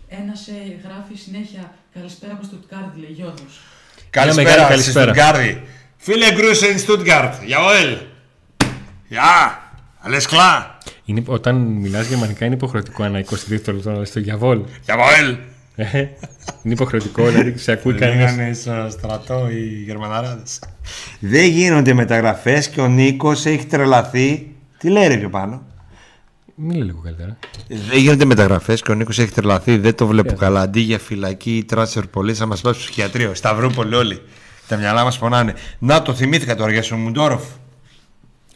[0.08, 0.52] Ένας ε,
[0.84, 3.34] γράφει συνέχεια Καλησπέρα από Στουτκάρδη, λέει Γιώργο.
[4.10, 5.12] Καλησπέρα, μεγάλη καλησπέρα.
[5.12, 5.34] καλησπέρα.
[5.34, 5.62] Στουτγκάρδη.
[5.96, 7.32] Φίλε Γκρούσε in Stuttgart.
[7.52, 7.98] Jawohl.
[9.10, 9.34] Ja,
[10.06, 10.75] alles klar.
[11.08, 14.60] Είναι, όταν μιλάς γερμανικά είναι υποχρεωτικό ένα 22 λεπτό να λες το γιαβόλ.
[14.86, 15.36] Jawohl.
[15.76, 15.98] Ε,
[16.62, 18.30] είναι υποχρεωτικό, δηλαδή σε ακούει κανένας.
[18.30, 20.58] Λέγανε στο στρατό οι Γερμαναράδες.
[21.20, 24.54] Δεν γίνονται μεταγραφές και ο Νίκος έχει τρελαθεί.
[24.78, 25.62] Τι λέει ρε πιο πάνω;
[26.54, 27.38] Μίλε λίγο καλύτερα.
[27.68, 29.76] Δεν γίνονται μεταγραφές και ο Νίκος έχει τρελαθεί.
[29.76, 30.60] Δεν το βλέπω καλά.
[30.60, 33.34] Αντί για φυλακή ή τράσερ πολύ, θα μα πάει στο ψυχιατρίο.
[33.34, 34.22] Σταυρούπολη όλοι.
[34.68, 35.54] Τα μυαλά μας πονάνε.
[35.78, 37.42] Να το θυμήθηκα τώρα για τον Μουντόροφ.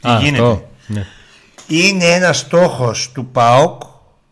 [0.01, 1.07] Τι Α, γίνεται; αυτό, ναι.
[1.70, 3.82] Είναι ένας στόχος του ΠΑΟΚ,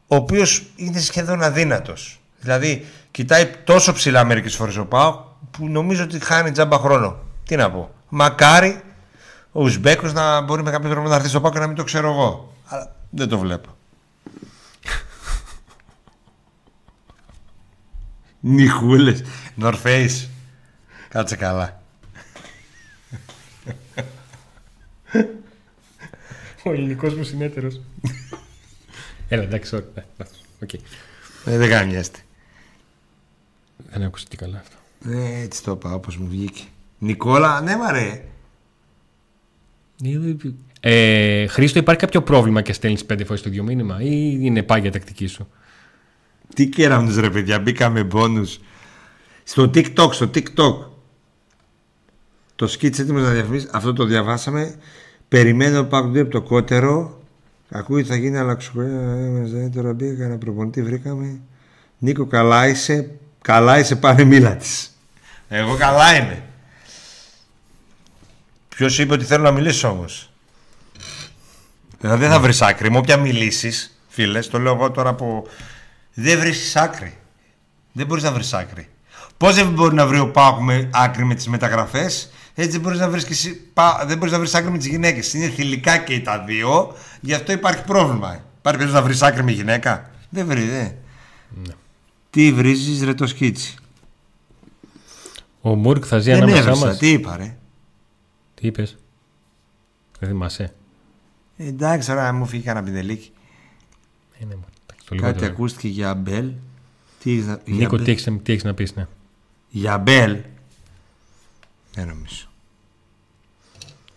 [0.06, 2.20] ο οποίος είναι σχεδόν αδύνατος.
[2.40, 5.20] Δηλαδή, κοιτάει τόσο ψηλά μερικές φορές ο ΠΑΟΚ,
[5.50, 7.18] που νομίζω ότι χάνει τζάμπα χρόνο.
[7.44, 7.90] Τι να πω.
[8.08, 8.80] Μακάρι
[9.52, 11.84] ο Ουσμπέκος να μπορεί με κάποιο τρόπο να έρθει στο ΠΑΟΚ και να μην το
[11.84, 12.52] ξέρω εγώ.
[12.66, 13.76] Αλλά δεν το βλέπω.
[18.40, 19.16] Νιχούλε.
[19.60, 20.06] North
[21.08, 21.80] Κάτσε καλά.
[26.68, 27.80] Ο ελληνικός μου συνέτερος.
[29.28, 29.88] Έλα, εντάξει, ωραία.
[29.94, 30.40] ναι, λάθος.
[30.62, 30.72] Οκ.
[31.44, 32.22] Ε, δεν κάνει έστη.
[33.90, 34.76] Δεν άκουσα τι καλά αυτό.
[35.10, 36.62] Ε, έτσι το είπα όπως μου βγήκε.
[36.98, 38.24] Νικόλα, ναι μαρέ.
[40.80, 44.92] Ε, Χρήστο, υπάρχει κάποιο πρόβλημα και στέλνεις πέντε φορές το ίδιο μήνυμα, ή είναι πάγια
[44.92, 45.48] τακτική σου;
[46.54, 48.60] Τι κέραμνους ρε παιδιά, μπήκαμε μπόνους.
[49.44, 50.86] Στο TikTok, στο TikTok.
[52.56, 54.78] Το σκίτς έτοιμος να διαφημίσεις, αυτό το διαβάσαμε.
[55.28, 57.20] Περιμένω πάγου από το κότερο.
[57.70, 59.70] Ακούει θα γίνει αλλαξοκολλία.
[59.74, 61.40] Τώρα μπήκα ένα προπονητή, βρήκαμε.
[61.98, 63.10] Νίκο, καλά είσαι.
[63.42, 64.98] Καλά είσαι, πάνε μίλα της.
[65.48, 66.42] Εγώ καλά είμαι.
[68.68, 70.32] Ποιος είπε ότι θέλω να μιλήσω όμως;
[72.00, 72.90] Δηλαδή δεν θα βρεις άκρη.
[72.90, 75.46] Με όποια μιλήσεις, φίλες, το λέω εγώ τώρα που
[76.14, 77.16] δεν βρίσκεις άκρη.
[77.92, 78.88] Δεν μπορείς να βρεις άκρη.
[79.36, 82.98] Πώς δεν μπορεί να βρει ο Πάκου με άκρη με τις μεταγραφές, έτσι δεν μπορείς
[82.98, 85.34] να βρεις, και εσύ, πα- δεν μπορείς να βρεις άκρη με τις γυναίκες.
[85.34, 88.28] Είναι θηλυκά και τα δύο, γι' αυτό υπάρχει πρόβλημα.
[88.28, 90.88] Υπάρχει περίπτωση να βρεις άκρη με γυναίκα; Δεν βρεις, δε.
[92.30, 93.76] Τι βρίζεις ρε το σκίτσι;
[95.60, 96.98] Ο Μούρκ θα ζει Δεν ανάμεσά έβρισα, μας.
[96.98, 97.56] τι είπα ρε.
[98.54, 98.96] Τι είπες;
[100.18, 100.74] Δεν θυμάσαι.
[101.56, 103.30] Ε, εντάξει, τώρα μου φύγει κανένα πινελίκι.
[104.40, 105.52] Ε, ναι, μωρέ, εντάξει, το Κάτι λιγότερο.
[105.52, 106.52] ακούστηκε για Μπέλ.
[107.22, 107.60] Τι έχεις να...
[107.64, 108.04] για Νίκο, Μπέλ.
[108.04, 109.06] τι έχεις, τι έχεις να πεις, ναι.
[109.68, 110.38] Για Μπέλ.
[111.94, 112.47] Δεν νομίζω.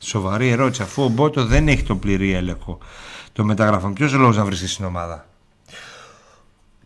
[0.04, 0.82] Σοβαρή ερώτηση.
[0.82, 2.78] Αφού ο Μπότο δεν έχει τον πλήρη έλεγχο
[3.34, 5.28] των μεταγραφών, ποιος λόγος να βρίσκεται στην ομάδα;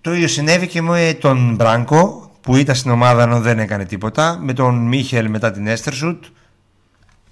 [0.01, 4.39] Το ίδιο συνέβη και με τον Μπράνκο που ήταν στην ομάδα ενώ δεν έκανε τίποτα.
[4.41, 6.26] Με τον Μίχελ μετά την Έστερσουντ.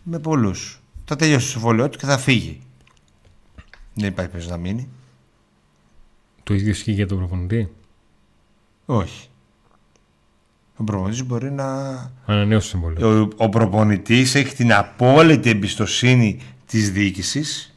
[0.04, 0.82] Με πολλούς.
[1.06, 2.62] Θα τελειώσει το συμβόλαιό του και θα φύγει.
[3.94, 4.90] Δεν υπάρχει περίπτωση να μείνει.
[6.44, 7.74] Το ίδιο ισχύει για τον προπονητή;
[8.86, 9.30] Όχι.
[10.78, 11.66] Ο προπονητής μπορεί να
[12.26, 13.22] Ανανέωσε το συμβόλαιο.
[13.22, 17.74] ο, ο προπονητής έχει την απόλυτη εμπιστοσύνη της διοίκησης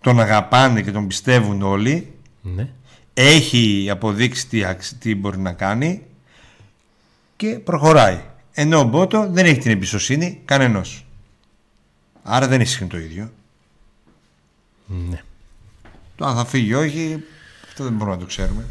[0.00, 2.12] τον αγαπάνε και τον πιστεύουν όλοι
[2.42, 2.68] Ναι.
[3.14, 6.02] έχει αποδείξει τι, αξ- τι μπορεί να κάνει
[7.36, 8.20] και προχωράει
[8.52, 11.06] ενώ ο Μπότο δεν έχει την εμπιστοσύνη κανενός
[12.22, 13.30] άρα δεν ισχύει το ίδιο
[14.86, 15.22] ναι.
[16.16, 17.24] το αν θα φύγει ή όχι
[17.68, 18.64] αυτό δεν μπορούμε να το ξέρουμε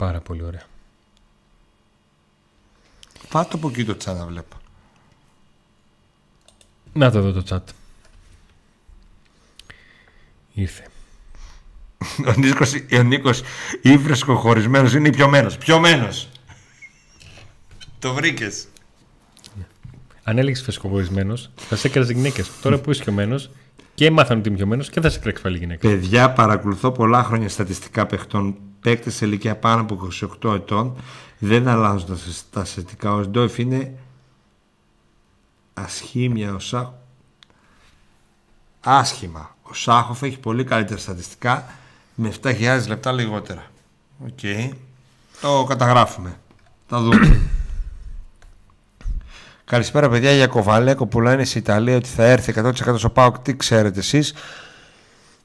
[0.00, 0.62] Πάρα πολύ ωραία.
[3.28, 4.56] Φάτο από εκεί το τσάνα βλέπω
[6.92, 7.72] Να το δω το chat.
[10.52, 10.86] Ήρθε.
[12.26, 13.42] Ο Νίκος, ο Νίκος
[13.82, 15.58] ή φρεσκοχωρισμένος είναι ή πιωμένος.
[15.58, 16.28] Πιωμένος.
[17.98, 18.66] Το βρήκες.
[20.22, 22.50] Αν έλεγες φεσκοβορισμένο, θα σε έκραζε γυναίκες.
[22.62, 23.40] Τώρα που είσαι πιωμένο
[23.94, 25.88] και μάθαν ότι είμαι πιωμένο και θα σε κρέξει πάλι γυναίκα.
[25.88, 28.56] Παιδιά, παρακολουθώ πολλά χρόνια στατιστικά παιχτών.
[28.80, 30.08] Παίκτες σε ηλικία πάνω από
[30.42, 30.96] 28 ετών
[31.38, 33.12] δεν αλλάζουν τα, σ- τα στατιστικά.
[33.14, 33.94] Ο Σντόεφ είναι
[35.74, 36.54] ασχήμια.
[36.54, 36.88] Ο Σάχ...
[38.80, 39.56] Άσχημα.
[39.62, 41.64] Ο Σάχοφ έχει πολύ καλύτερα στατιστικά
[42.14, 43.64] με 7.000 λεπτά λιγότερα.
[44.24, 44.38] Οκ.
[45.40, 46.38] Το καταγράφουμε.
[46.88, 47.40] Θα δούμε.
[49.64, 53.38] Καλησπέρα παιδιά για Κοβαλέκο που λένε στην Ιταλία ότι θα έρθει 100% στο ΠΑΟΚ.
[53.38, 54.34] Τι ξέρετε εσείς;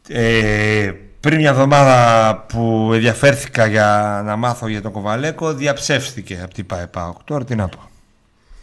[0.08, 0.92] Ε,
[1.26, 6.88] πριν μια εβδομάδα που ενδιαφέρθηκα για να μάθω για τον Κοβαλέκο διαψεύστηκε από την ΠΑΕ
[6.88, 7.18] ΠΑΟΚ.
[7.24, 7.80] Τώρα τι να πω.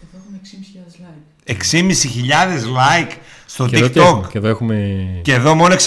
[0.03, 0.41] Εδώ έχουμε
[1.47, 3.01] 6.000 like.
[3.03, 3.11] 6.500 like
[3.47, 4.03] στο Και εδώ, τι TikTok.
[4.05, 5.05] έχουμε, και εδώ έχουμε.
[5.23, 5.79] Και εδώ μόνο 681.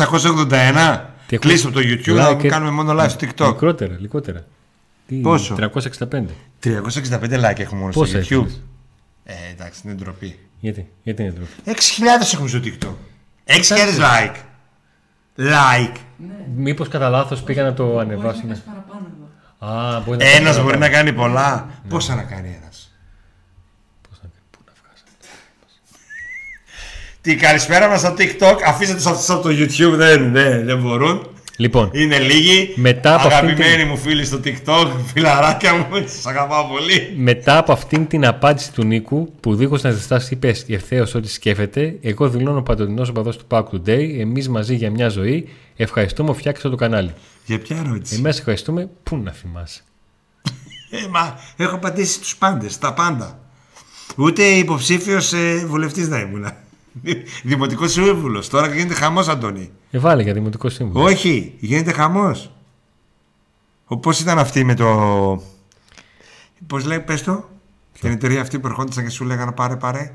[1.27, 3.45] Τι έχουμε; Κλείστο το YouTube να Like, μην κάνουμε μόνο live στο TikTok.
[3.53, 4.45] Λιγότερα, λιγότερα.
[5.07, 6.23] Τι, Πόσο; 365.
[6.63, 8.45] 365 like έχουμε μόνο Πόσα στο YouTube.
[8.45, 8.61] έχεις;
[9.23, 10.39] Ε, εντάξει, είναι ντροπή.
[10.59, 12.95] Γιατί, γιατί είναι ντροπή; 6.000 έχουμε στο TikTok.
[13.45, 13.57] 6.000
[13.99, 14.35] like.
[15.37, 15.95] Like.
[16.17, 16.33] Ναι.
[16.55, 18.47] Μήπως κατά λάθος πήγα να το Μπορεί να ανεβάσουν.
[18.47, 19.07] πας παραπάνω
[19.59, 19.73] εδώ.
[19.73, 20.93] Α, μπορεί να Ένας κάνει μπορεί να παραπάνω.
[20.93, 21.67] κάνει πολλά.
[21.89, 22.91] Πόσα να κάνει ένας;
[24.09, 25.03] Πώς να- πού να βγάζει.
[27.21, 28.57] Τι καλησπέρα μας στο TikTok.
[28.67, 29.93] Αφήστε τους αυτούς από το YouTube.
[29.95, 31.29] Δεν, δεν, δεν μπορούν.
[31.57, 32.73] Λοιπόν, Είναι λίγοι.
[32.75, 34.87] Μετά από αυτήν Αγαπημένοι την- μου φίλοι στο TikTok.
[35.13, 35.85] Φιλαράκια μου.
[36.05, 37.13] Σας αγαπάω πολύ.
[37.17, 41.95] μετά από αυτήν την απάντηση του Νίκου, που δίχως να ζητάς είπες ευθέως ό,τι σκέφτεται,
[42.01, 44.19] εγώ δηλώνω παντοτινός οπαδός του Pack Today.
[44.19, 45.49] Εμείς μαζί για μια ζωή.
[45.75, 47.13] Ευχαριστούμε που φτιάξατε το κανάλι.
[47.45, 48.89] Για ποια ερώτηση; Εμεί ευχαριστούμε.
[49.03, 49.81] Πού να θυμάσαι.
[50.89, 52.77] Ε, μα έχω απαντήσει τους πάντες.
[52.77, 53.39] Τα πάντα.
[54.17, 56.51] Ούτε υποψήφιος ε, βουλευτής να ήμουν.
[57.43, 58.49] Δημοτικός σύμβουλος.
[58.49, 59.69] Τώρα γίνεται χαμός, Αντώνη.
[59.95, 61.03] Ε, βάλε για δημοτικό σύμβουλο.
[61.05, 62.51] Όχι, γίνεται χαμός.
[64.01, 65.41] Πώς ήταν αυτή με το.
[66.67, 67.49] Πώς λέει, πες το.
[67.99, 70.13] Την εταιρεία αυτή που ερχόντουσαν και σου λέγανε πάρε, πάρε.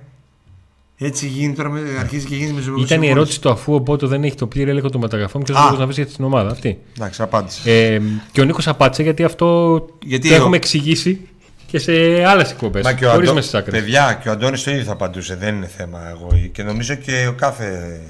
[0.99, 2.85] Έτσι γίνεται τώρα, με- αρχίζει και γίνεται με ζωγραφία.
[2.97, 5.59] Ήταν η ερώτηση του αφού ο Μπότο δεν έχει το πλήρη έλεγχο των μεταγραφών, ποιος
[5.59, 5.65] Α.
[5.65, 6.79] λόγο να βρει για την ομάδα αυτή.
[6.97, 7.71] Εντάξει, απάντησε.
[7.73, 8.01] Ε,
[8.33, 11.29] και ο Νίκος απάντησε γιατί αυτό Γιατί το ο- έχουμε εξηγήσει
[11.67, 11.93] και σε
[12.25, 12.85] άλλες εκπομπές.
[12.85, 13.37] Μα και ο Χωρίς Αντώ...
[13.37, 13.71] με στι άκρε.
[13.81, 15.37] Παιδιά, και ο Αντώνης το ίδιο θα απαντούσε.
[15.37, 16.29] Δεν είναι θέμα εγώ.
[16.53, 18.01] Και νομίζω και ο κάθε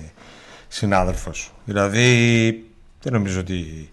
[0.73, 1.53] συνάδελφος.
[1.65, 2.49] Δηλαδή
[3.03, 3.91] δεν νομίζω ότι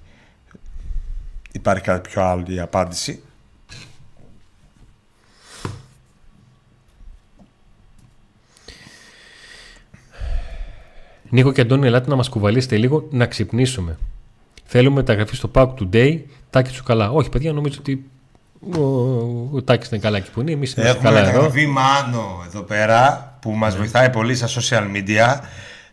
[1.52, 3.22] υπάρχει κάτι πιο άλλο η απάντηση.
[11.30, 13.98] Νίκο και Αντώνη, ελάτε να μας κουβαλήσετε λίγο να ξυπνήσουμε.
[14.66, 16.20] Θέλουμε μεταγραφή στο Pack Today.
[16.50, 17.12] Τάκη σου καλά.
[17.12, 18.10] Όχι, παιδιά, νομίζω ότι
[18.78, 18.82] ο,
[19.54, 20.52] ο Τάκης είναι καλά εκεί που είναι.
[20.52, 21.28] Εμείς είμαστε Έχουμε καλά εδώ.
[21.32, 25.40] μεταγραφή Μάνο εδώ πέρα που μας βοηθάει πολύ στα social media.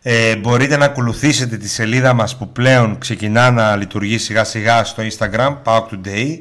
[0.07, 5.03] Ε, μπορείτε να ακολουθήσετε τη σελίδα μας που πλέον ξεκινά να λειτουργεί σιγά σιγά στο
[5.03, 6.39] Instagram Pack Today,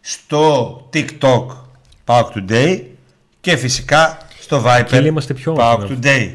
[0.00, 1.46] στο TikTok
[2.04, 2.82] Pack Today
[3.40, 5.98] και φυσικά στο Viper Κύριε, είμαστε πιο Pack όμορφοι.
[6.02, 6.34] Today.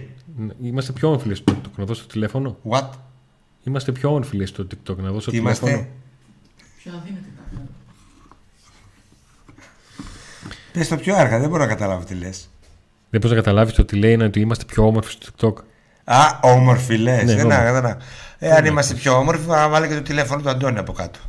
[0.61, 1.71] Είμαστε πιο όμορφοι στο TikTok.
[1.75, 2.57] Να δώσω το τηλέφωνο.
[2.69, 2.89] What?
[3.63, 4.95] Είμαστε πιο όμορφοι στο TikTok.
[4.95, 5.71] Να δώσω Τι το τηλέφωνο.
[5.71, 5.89] είμαστε;
[6.83, 7.67] Πιο αδύνατη τα κάνω.
[10.71, 12.49] Πες το πιο αργά, δεν μπορώ να καταλάβω τι λες.
[13.09, 15.63] Δεν μπορείς να καταλάβεις το ότι λέει είναι ότι είμαστε πιο όμορφοι στο TikTok.
[16.05, 17.23] Α, όμορφοι λες.
[17.23, 17.63] Ναι, δεν όμορφοι.
[17.63, 17.97] να, δεν να.
[18.39, 21.19] Ε, αν είμαστε πιο όμορφοι, θα βάλε και το τηλέφωνο του Αντώνη από κάτω.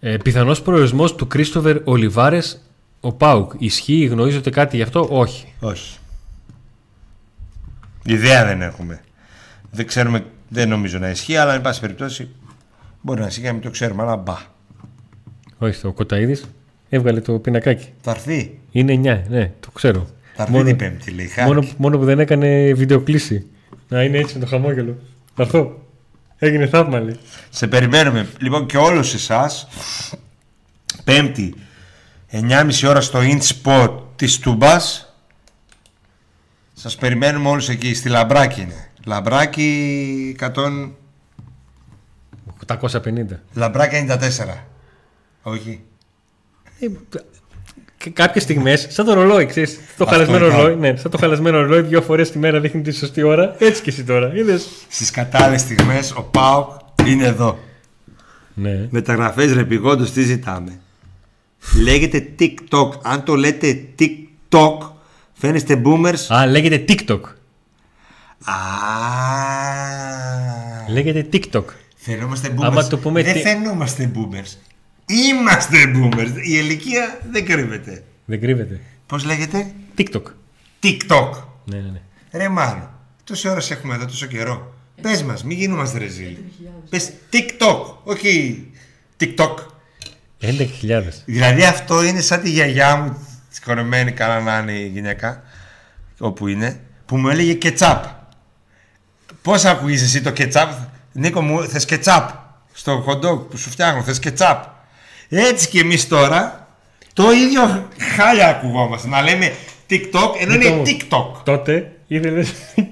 [0.00, 2.40] Ε, Πιθανός προορισμός του Κρίστοβερ Ολιβάρε
[3.00, 3.52] ο Πάουκ.
[3.58, 5.52] Ισχύει, γνωρίζετε κάτι γι' αυτό, όχι.
[5.60, 5.98] Όχι.
[8.04, 9.00] Ιδέα δεν έχουμε.
[9.70, 12.28] Δεν ξέρουμε, δεν νομίζω να ισχύει, αλλά εν πάση περιπτώσει
[13.00, 14.36] μπορεί να ισχύει και να μην το ξέρουμε, αλλά μπα.
[15.58, 16.44] Όχι, ο Κοταίδης
[16.88, 17.88] έβγαλε το πινακάκι.
[18.00, 18.58] Θα έρθει.
[18.70, 20.06] Είναι 9, ναι, το ξέρω.
[20.36, 21.26] Θα έρθει Μόνο- την Πέμπτη, λέει.
[21.26, 21.48] χάρη.
[21.48, 23.46] Μόνο, μόνο που δεν έκανε βιντεοκλήση.
[23.88, 24.98] Να είναι έτσι με το χαμόγελο.
[25.36, 25.82] Αυτό.
[26.38, 27.18] Έγινε θαύμα, λέει.
[27.50, 28.28] Σε περιμένουμε.
[28.38, 29.68] Λοιπόν, και όλους εσάς,
[31.04, 31.54] Πέμπτη,
[32.30, 35.14] 9.30 ώρα στο InSpot της Τούμπας.
[36.72, 37.94] Σας περιμένουμε όλους εκεί.
[37.94, 38.88] Στη Λαμπράκη είναι.
[39.06, 40.90] Λαμπράκη 100...
[42.66, 43.40] 850.
[43.54, 44.18] Λαμπράκη 94.
[45.42, 45.80] Όχι.
[48.04, 49.74] Ε, και κάποιες στιγμές, σαν το ρολόι, ξέρεις.
[49.74, 50.58] Το Αυτό χαλασμένο ήταν.
[50.60, 53.54] ρολόι, ναι, σαν το χαλασμένο ρολόι, δύο φορές τη μέρα δείχνει τη σωστή ώρα.
[53.58, 54.32] Έτσι και εσύ τώρα.
[54.34, 54.66] Είδες.
[54.88, 56.70] Στις κατάλληλες στιγμές ο ΠΑΟΚ
[57.06, 57.58] είναι εδώ.
[58.54, 58.86] Ναι.
[58.90, 60.78] Μεταγραφές ρεπηγόντως τι ζητάμε.
[61.82, 62.88] Λέγεται TikTok.
[63.02, 64.78] Αν το λέτε TikTok,
[65.32, 66.34] φαίνεστε boomers.
[66.34, 67.20] Α, λέγεται TikTok.
[68.44, 68.54] Α,
[70.88, 71.64] Λέγεται TikTok.
[71.96, 72.62] Φαινόμαστε boomers.
[72.64, 74.56] Άμα το πούμε δεν τι- φαινόμαστε boomers.
[75.06, 76.32] Είμαστε boomers.
[76.36, 78.04] Η ηλικία δεν κρύβεται.
[78.24, 78.80] Δεν κρύβεται.
[79.06, 80.22] Πώς λέγεται; TikTok.
[80.82, 81.30] TikTok.
[81.64, 82.00] Ναι, ναι, ναι.
[82.32, 82.90] Ρε Μάνο,
[83.24, 84.74] τόση ώρα σε έχουμε εδώ, τόσο καιρό.
[85.00, 86.36] Πες μας, μην γινόμαστε ρεζίλ.
[86.36, 86.88] 11.000.
[86.90, 88.66] Πες TikTok, όχι
[89.20, 89.54] TikTok.
[90.40, 91.02] 11.000.
[91.24, 95.42] Δηλαδή αυτό είναι σαν τη γιαγιά μου, συγχωρεμένη καλά να είναι η γυναίκα,
[96.18, 98.04] όπου είναι, που μου έλεγε κετσάπ.
[99.42, 100.72] Πώς ακούγεις εσύ το κετσάπ,
[101.12, 102.30] Νίκο μου, θες κετσάπ
[102.72, 104.64] στο χοντόκ που σου φτιάχνω, θες κετσάπ.
[105.36, 106.68] Έτσι και εμείς τώρα,
[107.12, 109.54] το ίδιο χάλια ακουγόμαστε, να λέμε
[109.90, 110.82] TikTok ενώ είναι Νίκο μου.
[110.86, 111.42] TikTok.
[111.44, 112.44] Τότε ήθελε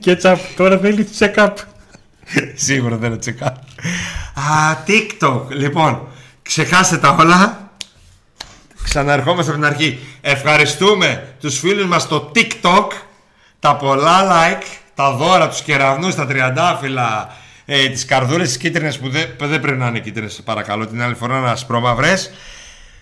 [0.04, 1.52] ketchup, τώρα θέλει check-up.
[2.54, 3.46] Σίγουρα δεν είναι τσεκά.
[3.46, 5.42] Α, TikTok.
[5.48, 6.08] Λοιπόν,
[6.42, 7.70] ξεχάστε τα όλα.
[8.82, 9.98] Ξαναρχόμαστε από την αρχή.
[10.20, 12.86] Ευχαριστούμε τους φίλους μας στο TikTok.
[13.60, 14.62] Τα πολλά like,
[14.94, 19.60] τα δώρα, τους κεραυνούς, τα τριαντάφυλλα, ε, τις καρδούλες τις κίτρινες που δεν, που δεν
[19.60, 20.86] πρέπει να είναι κίτρινες, παρακαλώ.
[20.86, 22.30] Την άλλη φορά να ασπρόμαυρες.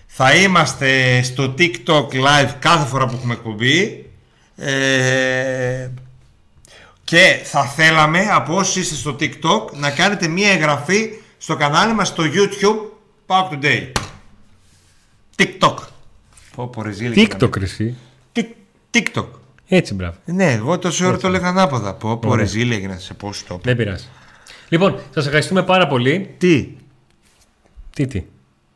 [0.07, 4.05] Θα είμαστε στο TikTok live κάθε φορά που έχουμε εκπομπή.
[4.55, 5.89] Ε,
[7.03, 12.07] και θα θέλαμε από όσοι είστε στο TikTok να κάνετε μία εγγραφή στο κανάλι μας
[12.07, 12.89] στο YouTube
[13.27, 13.91] Pack Today.
[15.35, 15.75] TikTok.
[16.55, 17.95] Πω, πω, ρε, ζήλια και TikTok, ρε, εσύ.
[18.33, 18.55] να- Tik-
[18.97, 19.25] TikTok.
[19.67, 20.15] Έτσι, μπράβο.
[20.25, 21.93] Ναι, εγώ τόση ώρα το έλεγα ανάποδα.
[21.93, 22.43] Πω, πω, Ωραία.
[22.43, 23.61] ρε, ζήλια έγινα σε πώς το είπα.
[23.63, 24.05] Δεν πειράζει.
[24.71, 26.35] Λοιπόν, σας ευχαριστούμε πάρα πολύ.
[26.37, 26.69] Τι,
[27.95, 28.23] Τι, τι;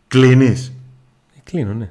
[0.07, 0.67] κλείνεις;
[1.37, 1.89] Ε, Κλείνω, ναι.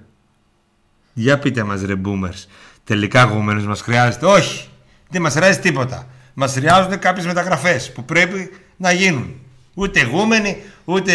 [1.12, 2.44] Για πείτε μας ρε boomers.
[2.84, 4.68] Τελικά γούμενος μας χρειάζεται; Όχι.
[5.10, 6.06] Δεν μας χρειάζεται τίποτα.
[6.34, 9.34] Μας χρειάζονται κάποιες μεταγραφές που πρέπει να γίνουν.
[9.74, 11.12] Ούτε γούμενοι, ούτε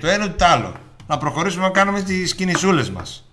[0.00, 0.74] το ένα ούτε το άλλο.
[1.06, 3.28] Να προχωρήσουμε να κάνουμε τις κινησούλες μας.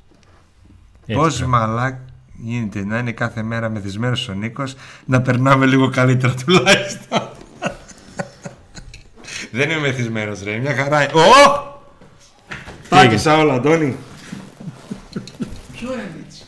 [1.06, 1.52] Έτσι, Πώς μπράβο.
[1.52, 1.96] μαλάκ
[2.42, 4.76] γίνεται να είναι κάθε μέρα μεθυσμένος ο Νίκος
[5.06, 7.30] να περνάμε λίγο καλύτερα τουλάχιστον.
[9.52, 11.12] Δεν είμαι μεθυσμένος ρε, μια χαρά είναι.
[11.14, 11.68] Ω!
[12.90, 13.96] Τάκησα όλα, Αντώνη.
[15.72, 15.90] Ποιο
[16.26, 16.44] έτσι.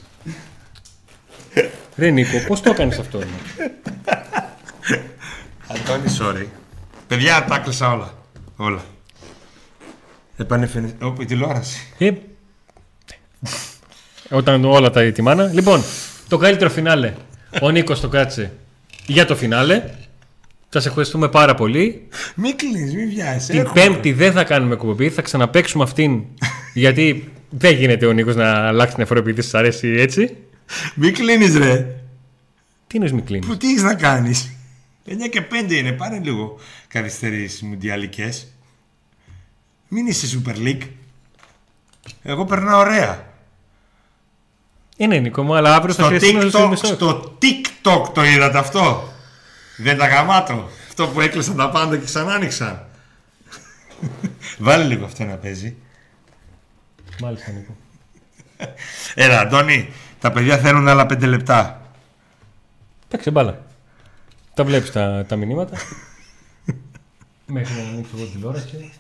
[1.96, 3.20] Ρε Νίκο, πώς το έκανες αυτό.
[3.20, 3.26] ρε;
[5.68, 6.46] Αντώνη, sorry.
[7.08, 8.14] Παιδιά, τα κλείσα όλα.
[8.56, 8.82] Όλα.
[10.38, 10.96] Επανεφαινε...
[11.02, 11.94] Όπου η τηλεόραση.
[11.98, 12.12] Ε,
[14.30, 15.46] όταν όλα τα ετοιμάνα.
[15.54, 15.84] Λοιπόν,
[16.28, 17.14] το καλύτερο φινάλε.
[17.62, 18.54] Ο Νίκος το κράτησε
[19.06, 19.84] για το φινάλε.
[20.74, 22.08] Σας ευχαριστούμε πάρα πολύ.
[22.36, 23.52] Μην κλείνεις, μην βιάζεσαι.
[23.52, 23.82] Την Έρχομαι.
[23.82, 26.24] Πέμπτη δεν θα κάνουμε εκπομπή, θα ξαναπαίξουμε αυτήν.
[26.74, 30.38] γιατί δεν γίνεται ο Νίκος να αλλάξει την εφορά επειδή σας αρέσει έτσι.
[30.96, 31.96] Μην κλείνεις ρε.
[32.88, 34.52] Τι είναι μη κλείνεις; Που τι έχεις να κάνεις;
[35.06, 38.48] 9 και 5 είναι, πάρε λίγο καθυστερήσεις μουντιαλικές.
[39.88, 40.88] Μην είσαι Super League.
[42.24, 43.26] Εγώ περνάω ωραία.
[44.98, 46.86] Είναι Νίκο μου, αλλά αύριο θα Στο χρειαστεί να TikTok, μισό.
[46.86, 49.11] στο TikTok το είδατε αυτό;
[49.78, 50.70] Δεν τα γαμάτω.
[50.88, 52.86] Αυτό που έκλεισαν τα πάντα και ξανά άνοιξαν.
[54.58, 55.76] Βάλε λίγο αυτό να παίζει.
[57.22, 57.76] Μάλιστα, Νίκο.
[59.16, 61.82] Έλα, Αντώνη, τα παιδιά θέλουν άλλα 5 λεπτά.
[63.08, 63.66] Παίξε μπάλα.
[64.54, 65.78] Τα βλέπεις τα, τα μηνύματα.
[67.46, 68.92] Μέχρι να ανοίξω εγώ τηλεόραση.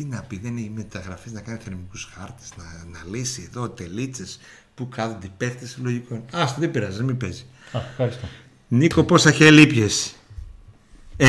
[0.00, 4.40] Τι να πει, δεν είναι μεταγραφέ να κάνει θερμικούς χάρτες, να, να λύσει εδώ τελίτσες
[4.74, 5.78] που κάθονται οι παίχτες.
[5.82, 6.24] Λογικό είναι.
[6.32, 7.44] Άστο, δεν πειράζει, μην παίζει.
[7.72, 8.26] Α, ευχαριστώ.
[8.68, 10.14] Νίκο, πόσα χέλη ήπιες.
[11.16, 11.28] Ε,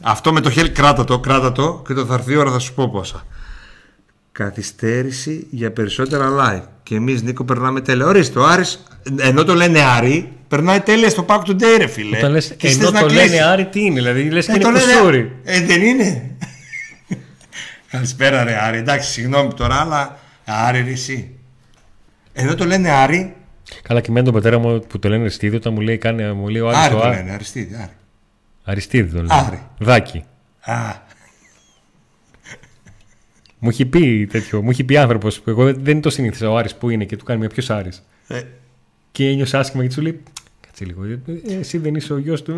[0.00, 2.58] αυτό με το χέλ κράτα το, κράτα το και το θα έρθει η ώρα θα
[2.58, 3.26] σου πω πόσα.
[4.32, 6.66] Καθυστέρηση για περισσότερα live.
[6.82, 8.06] Και εμείς Νίκο περνάμε τέλεια.
[8.06, 8.82] Ορίστε, ο Άρης,
[9.20, 12.16] ενώ το λένε Άρη, περνάει τέλεια στο Pack Today, ρε φίλε.
[12.16, 13.30] Όταν λες, Και ενώ θες να το κλείσεις.
[13.30, 15.36] λένε Άρη, τι είναι, δηλαδή λες και Ε, είναι το λένε- κουσούρι.
[15.44, 16.29] Ε, δεν είναι.
[17.90, 18.78] Καλησπέρα, ρε Άρη.
[18.78, 21.34] Εντάξει, συγγνώμη τώρα, αλλά Άρη, ρε, εσύ.
[22.32, 23.34] Ενώ το λένε Άρη,
[23.82, 26.48] Καλά, και εμένα τον πατέρα μου που το λένε Αριστίδη, όταν μου λέει, κάνει, μου
[26.48, 27.16] λέει ο Άρης Άρης το το Άρη.
[27.16, 27.90] λένε, Αριστίδη, Άρη.
[28.64, 29.44] Αριστίδη το Άρη.
[29.50, 29.62] λένε.
[29.78, 30.24] Δάκη.
[30.60, 30.94] Α,
[33.58, 36.74] Μου έχει πει τέτοιο, μου έχει πει άνθρωπος που εγώ δεν το συνήθιζα ο Άρης
[36.74, 38.02] που είναι και του κάνει μια ποιος Άρης.
[38.26, 38.42] ε,
[39.12, 40.22] Και ένιωσε άσχημα και του λέει,
[40.66, 42.52] Κάτσε λίγο, ε, ε, εσύ δεν είσαι ο γιος του.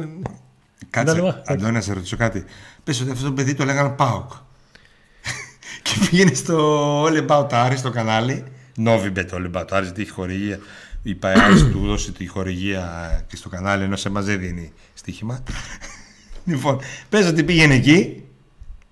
[0.91, 1.43] Κάτσε, Κατάλαβα.
[1.47, 2.45] Αντώνη, να σε ρωτήσω κάτι.
[2.85, 4.31] Πες ότι αυτό το παιδί το λέγανε Πάοκ.
[5.83, 8.45] Και πήγαινε στο All About Aris στο κανάλι.
[8.85, 10.59] Novibet All About Aris, γιατί έχει χορηγία.
[11.03, 15.43] Η ΠΑΕΑΡΙΣ του δώσει τη χορηγία και στο κανάλι, ενώ σε μας δεν δίνει στοίχημα.
[16.45, 18.25] λοιπόν, πες ότι πήγαινε εκεί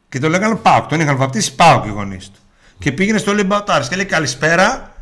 [0.08, 0.86] και το λέγανε Πάοκ.
[0.86, 2.38] Τον είχαν βαπτίσει Πάοκ οι γονείς του.
[2.78, 4.94] Και πήγαινε στο All About Aris και λέει καλησπέρα.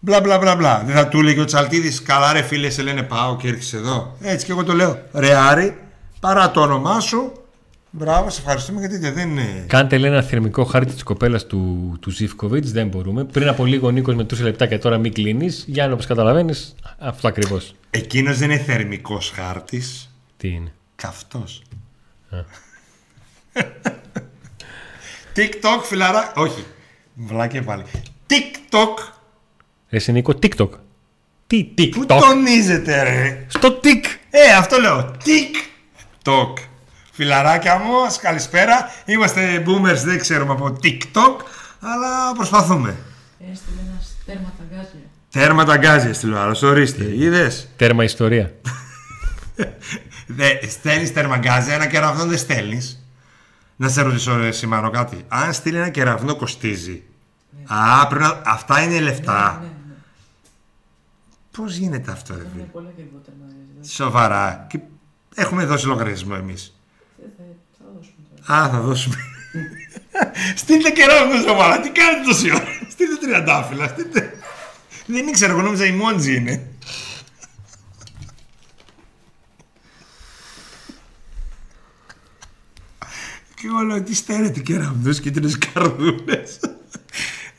[0.00, 0.82] Μπλα μπλα μπλα μπλα.
[0.86, 4.16] Δεν θα του έλεγε ο Τσαλτίδης, καλά ρε φίλε, σε λένε πάω και έρχεσαι εδώ.
[4.20, 5.02] Έτσι και εγώ το λέω.
[5.12, 5.78] Ρε Άρη,
[6.20, 7.32] παρά το όνομά σου.
[7.90, 9.64] Μπράβο, σε ευχαριστούμε γιατί δεν είναι.
[9.66, 12.72] Κάντε λέει ένα θερμικό χάρτη της κοπέλας του, του Ζήφκοβιτς.
[12.72, 13.24] Δεν μπορούμε.
[13.24, 15.64] Πριν από λίγο ο Νίκος μετρούσε λεπτά και τώρα μην κλείνεις.
[15.66, 17.74] Γιάννη, όπως καταλαβαίνεις, αυτό ακριβώς.
[17.90, 20.14] Εκείνος δεν είναι θερμικός χάρτης.
[20.36, 21.62] Τι είναι; Καυτός.
[25.36, 26.32] TikTok, φιλαρά.
[26.36, 26.64] Όχι.
[27.14, 27.84] Βλάκια πάλι.
[28.26, 29.12] TikTok.
[29.88, 30.70] Εσύ Νίκο, TikTok.
[31.46, 34.04] Τι Πού TikTok; τονίζεται, ρε; Στο TIK.
[34.30, 35.16] Ε, αυτό λέω.
[35.24, 36.69] TikTok.
[37.20, 38.90] Φιλαράκια μου, καλησπέρα.
[39.04, 41.36] Είμαστε boomers, δεν ξέρουμε από TikTok,
[41.80, 42.96] αλλά προσπαθούμε.
[43.50, 45.00] Έστειλε ένας τέρμα τα γκάζια.
[45.30, 47.16] Τέρμα τα γκάζια στη Λουάρα, ορίστε.
[47.16, 48.54] Είδες; Τέρμα ιστορία.
[50.70, 53.04] Στέλνεις τέρμα γκάζια, ένα κεραυνό δεν στέλνεις.
[53.76, 55.24] Να σε ρωτήσω, ρε, Σιμάνο, κάτι.
[55.28, 57.02] Αν στείλει ένα κεραυνό, κοστίζει.
[57.66, 58.42] Α, πρέπει να...
[58.44, 59.58] αυτά είναι λεφτά.
[59.60, 59.94] Ναι, ναι.
[61.56, 63.46] Πώς γίνεται αυτό, ρε Είναι φίλε; πολλά και λιγότερα να
[63.80, 63.92] δεις.
[63.92, 64.66] Σοβαρά.
[64.68, 64.78] Και
[65.34, 66.74] έχουμε δώσει λογαριασμό εμείς.
[67.20, 67.42] Δεν θα,
[67.78, 68.60] θα δώσουμε τώρα.
[68.60, 69.16] Α, θα δώσουμε.
[70.56, 71.80] στείλτε κεραυνό, σοβαρά.
[71.80, 73.88] Τι κάνετε τόση ώρα; στείλτε τριαντάφυλλα.
[73.88, 74.32] Στείλτε.
[75.06, 76.68] Δεν ήξερα, εγώ νόμιζα η Μόντζη είναι.
[83.54, 86.58] Και εγώ λέω, τι στέλνετε κεραυνούς, κίτρινες καρδούλες.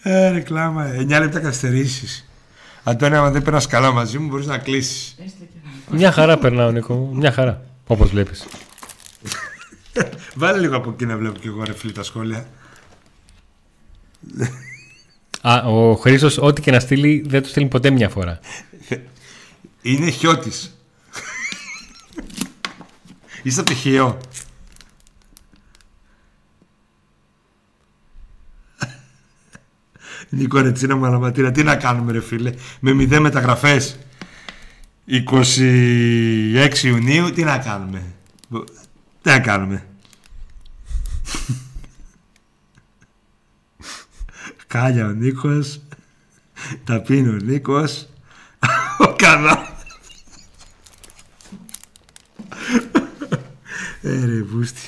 [0.04, 2.30] Ε, ρεκλάμα, 9 λεπτά καθυστερήσεις.
[2.84, 5.16] Αντώνη, άμα δεν περνάς καλά μαζί μου, μπορείς να κλείσεις.
[5.26, 5.58] Έστειλε και
[5.88, 5.98] ένα.
[5.98, 6.94] Μια χαρά περνάω, Νίκο.
[6.94, 7.16] μου.
[7.16, 7.62] Μια χαρά.
[7.88, 8.46] Όπως βλέπεις.
[10.36, 12.48] Βάλε λίγο από εκεί να βλέπω και εγώ ρε φίλοι τα σχόλια.
[15.42, 18.40] Α, ο Χρήσος, ό,τι και να στείλει, δεν το στείλει ποτέ μια φορά.
[19.82, 20.76] Είναι χιώτης.
[23.44, 24.18] Είστε πτυχίο.
[30.30, 33.98] Νίκο Ρετσίνα Μαλαματήρα, τι να κάνουμε ρε φίλε, με μηδέν μεταγραφές.
[35.08, 38.04] 26 Ιουνίου, τι να κάνουμε.
[39.22, 39.86] Τι να κάνουμε;
[44.68, 45.82] Κάλια ο Νίκος,
[46.84, 48.08] ταπεινει ο Νίκος,
[48.98, 49.70] ο κανά.
[54.02, 54.82] Ε, ρε, βούστη.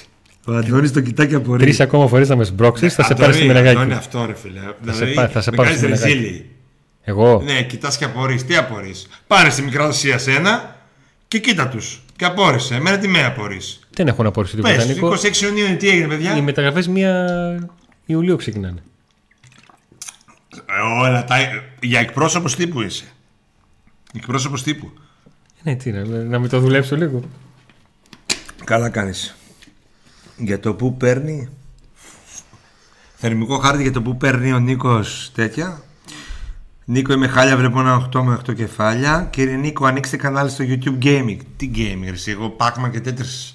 [0.45, 1.63] Ο Αντώνης το κοιτάει και απορεί.
[1.63, 3.91] Τρεις ακόμα φορές να με σμπρώξει, θα σε πάρεις στη Αντώνη, Μενεγάκη.
[3.93, 4.59] αυτό ρε φίλε.
[4.91, 6.13] σε πά- θα σε με πάρω κάνεις στη Μενεγάκη.
[6.13, 6.49] ρεζίλη.
[7.01, 8.45] Εγώ; Ναι, κοιτάς και απορείς.
[8.45, 9.07] Τι απορείς.
[9.27, 10.77] Πάρε στη μικροδοσία σένα
[11.27, 12.01] και κοίτα τους.
[12.15, 12.75] Και απόρρισε.
[12.75, 13.82] Εμένα τι με απορείς.
[13.95, 15.13] Δεν έχω να πω τίποτα, Πες, Νίκο.
[15.13, 17.65] 26 Ιουνίου είναι τι έγινε παιδιά; Οι μεταγραφές 1
[18.05, 18.83] Ιουλίου ξεκινάνε.
[20.55, 21.35] Ε, όλα τα...
[21.81, 23.05] Για εκπρόσωπος τύπου είσαι.
[24.13, 24.91] Εκπρόσωπος τύπου.
[25.63, 27.23] Ναι, τι να, να με το δουλέψω λίγο.
[28.63, 29.35] Καλά κάνεις.
[30.37, 31.49] Για το που παίρνει
[33.25, 35.83] Θερμικό χάρτη για το που παίρνει ο Νίκος τέτοια.
[36.85, 39.27] Νίκο, είμαι χάλια, βλέπω ένα 8 με 8 κεφάλια.
[39.29, 41.37] Κύριε Νίκο, ανοίξτε κανάλι στο YouTube Gaming.
[41.57, 43.53] Τι gaming, ρε, εσύ, εγώ Pac-Man και Tetris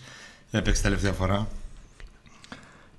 [0.50, 1.48] έπαιξε τελευταία φορά.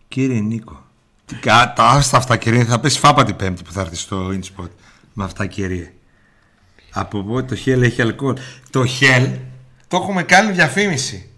[0.07, 0.85] Κύριε Νίκο,
[1.25, 4.69] τι κάτα, άστα αυτά κύριε, θα πέσει φάπα την πέμπτη που θα έρθεις στο InSpot
[5.13, 5.93] με αυτά κύριε.
[6.91, 8.35] Από πότε το Hell έχει αλκοόλ.
[8.69, 9.37] Το Hell
[9.87, 11.29] το έχουμε κάνει διαφήμιση.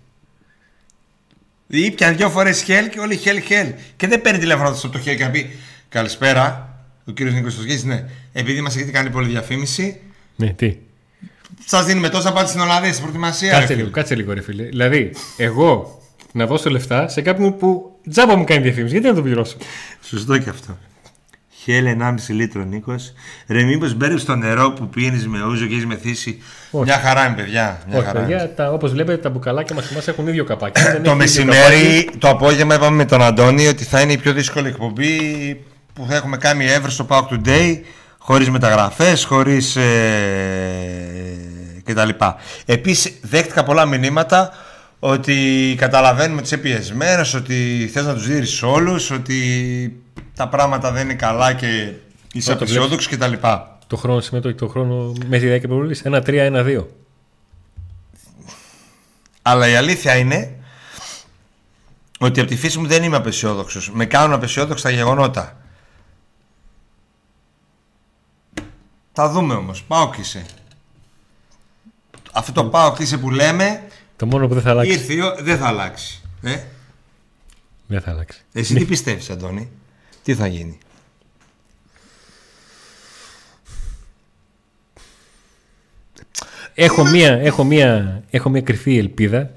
[1.67, 3.73] Ήπια δύο φορές Hell και όλοι Hell Hell.
[3.95, 5.59] Και δεν παίρνει τηλέφωνο στο το Hell και να πει
[5.91, 6.75] Καλησπέρα,
[7.05, 8.05] ο κύριος Νίκος Στοσγής, ναι.
[8.33, 10.01] Επειδή μας έχετε κάνει πολλή διαφήμιση,
[10.35, 10.77] Ναι, τι;
[11.65, 13.51] σας δίνουμε τόσα πάτη στην Ολλανδία στην προετοιμασία.
[13.51, 13.99] Κάτσε ρε λίγο, φίλε.
[13.99, 14.63] κάτσε λίγο, ρε φίλε.
[14.63, 16.00] Δηλαδή, εγώ
[16.33, 18.91] να δώσω λεφτά σε κάποιον που τζάμπα μου κάνει διαφήμιση.
[18.93, 19.57] Γιατί να το πληρώσω;
[20.01, 20.77] Σωστό και αυτό.
[21.63, 23.13] Χέλ 1,5 λίτρο Νίκος.
[23.47, 26.41] Ρε, μήπως μπέρδεψε το νερό που πίνεις με ούζο και έχεις μεθύσει;
[26.71, 26.83] Όχι.
[26.83, 27.81] Μια χαρά είναι, παιδιά.
[27.87, 28.27] Μια Όχι, χαρά είναι.
[28.29, 30.81] παιδιά, τα, όπως βλέπετε, τα μπουκαλάκια μας εμάς έχουν ίδιο καπάκι.
[30.81, 34.17] Δεν Το έχει ίδιο μεσημέρι, το απόγευμα είπαμε με τον Αντώνη ότι θα είναι η
[34.17, 35.09] πιο δύσκολη εκπομπή
[35.93, 37.79] που θα έχουμε κάνει ever στο Pack Today
[38.17, 39.91] χωρίς μεταγραφές, χωρίς ε,
[41.83, 42.09] κτλ.
[42.65, 44.53] Επίσης δέχτηκα πολλά μηνύματα
[45.03, 50.03] ότι καταλαβαίνουμε ότι είσαι πιεσμένος, ότι θες να τους δείρεις όλους, ότι
[50.35, 51.93] τα πράγματα δεν είναι καλά και
[52.33, 53.33] είσαι Ω, το απεσιόδοξος κτλ.
[53.87, 56.01] Το χρόνο συμμετοχή, το χρόνο μέση διάρκεια προβολής.
[56.01, 56.85] Ένα 3, ένα 2.
[59.41, 60.55] Αλλά η αλήθεια είναι
[62.19, 63.91] ότι από τη φύση μου δεν είμαι απεσιόδοξος.
[63.91, 65.57] Με κάνουν απεσιόδοξο τα γεγονότα.
[69.13, 69.83] Θα δούμε όμως.
[69.83, 70.45] Πάω και είσαι.
[72.31, 73.83] Αυτό το πάω και είσαι που λέμε
[74.21, 74.91] Το μόνο που δεν θα αλλάξει.
[74.91, 76.21] ήρθε η ώρα- δεν θα αλλάξει.
[76.41, 76.59] Ε;
[77.87, 78.41] Δεν θα αλλάξει.
[78.51, 79.69] Εσύ τι πιστεύεις Αντώνη;
[80.23, 80.77] Τι θα γίνει;
[86.73, 89.51] Έχω μία, έχω, μία, έχω μία κρυφή ελπίδα.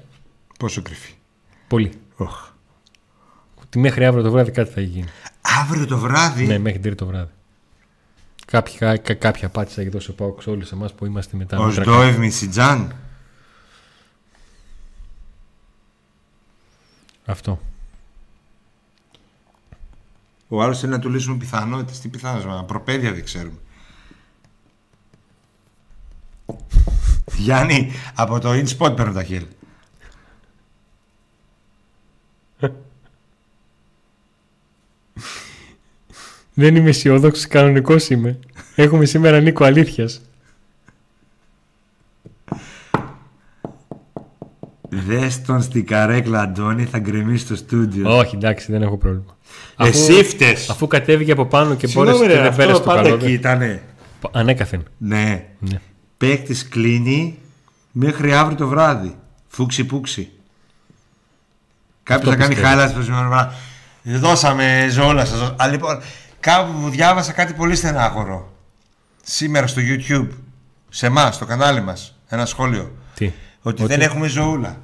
[0.59, 1.13] Πόσο κρυφή;
[1.67, 1.91] Πολύ.
[2.15, 2.49] Οχ.
[3.61, 5.07] Ότι μέχρι αύριο το βράδυ κάτι θα γίνει.
[5.41, 7.31] Αύριο το βράδυ; Ναι, μέχρι τρίτη το βράδυ.
[8.45, 11.57] Κάποια, κα, κάποια πάτησα και δώσει ο Πάουκ σε όλους εμάς που είμαστε μετά.
[11.59, 12.95] Ο μέτρα Σντόευ Μισιτζάν.
[17.25, 17.61] Αυτό.
[20.47, 21.99] Ο άλλος θέλει να του λύσουμε πιθανότητες.
[21.99, 23.57] Τι πιθανότητες, προπαίδεια δεν ξέρουμε.
[27.35, 29.47] Γιάννη, από το InSpot παίρνω τα χέρια.
[36.53, 38.39] Δεν είμαι αισιόδοξος, κανονικός είμαι.
[38.75, 40.21] Έχουμε σήμερα Νίκο αλήθειας.
[45.07, 48.17] Δες τον στην καρέκλα, Αντώνη, θα γκρεμίσει το στούντιο.
[48.17, 49.37] Όχι, εντάξει, δεν έχω πρόβλημα.
[49.77, 50.69] Εσύ φταίς.
[50.69, 53.15] αφού κατέβηκε από πάνω και Συγγνώμη, μπόρεσε και ρε, δεν αυτό πέρασε το πάντα καλό.
[53.15, 53.83] εκεί ήτανε.
[54.31, 54.83] Ανέκαθεν.
[54.97, 55.45] Ναι.
[55.59, 55.79] Ναι.
[56.17, 57.37] Παίκτης κλείνει
[57.91, 59.15] μέχρι αύριο το βράδυ.
[59.47, 60.29] Φούξι πούξι.
[62.03, 62.81] Κάποιος θα Αυτό κάνει πιστεύω.
[62.81, 63.53] highlights το σημερινό βράδυ.
[64.03, 65.53] Δώσαμε ζώλα σας.
[65.57, 66.01] Α, λοιπόν,
[66.39, 68.53] κάπου διάβασα κάτι πολύ στενάχωρο.
[69.23, 70.27] Σήμερα στο YouTube.
[70.89, 72.19] Σε εμάς, στο κανάλι μας.
[72.29, 72.91] Ένα σχόλιο.
[73.15, 73.31] Τι;
[73.67, 74.77] Ότι, δεν έχουμε ζωούλα.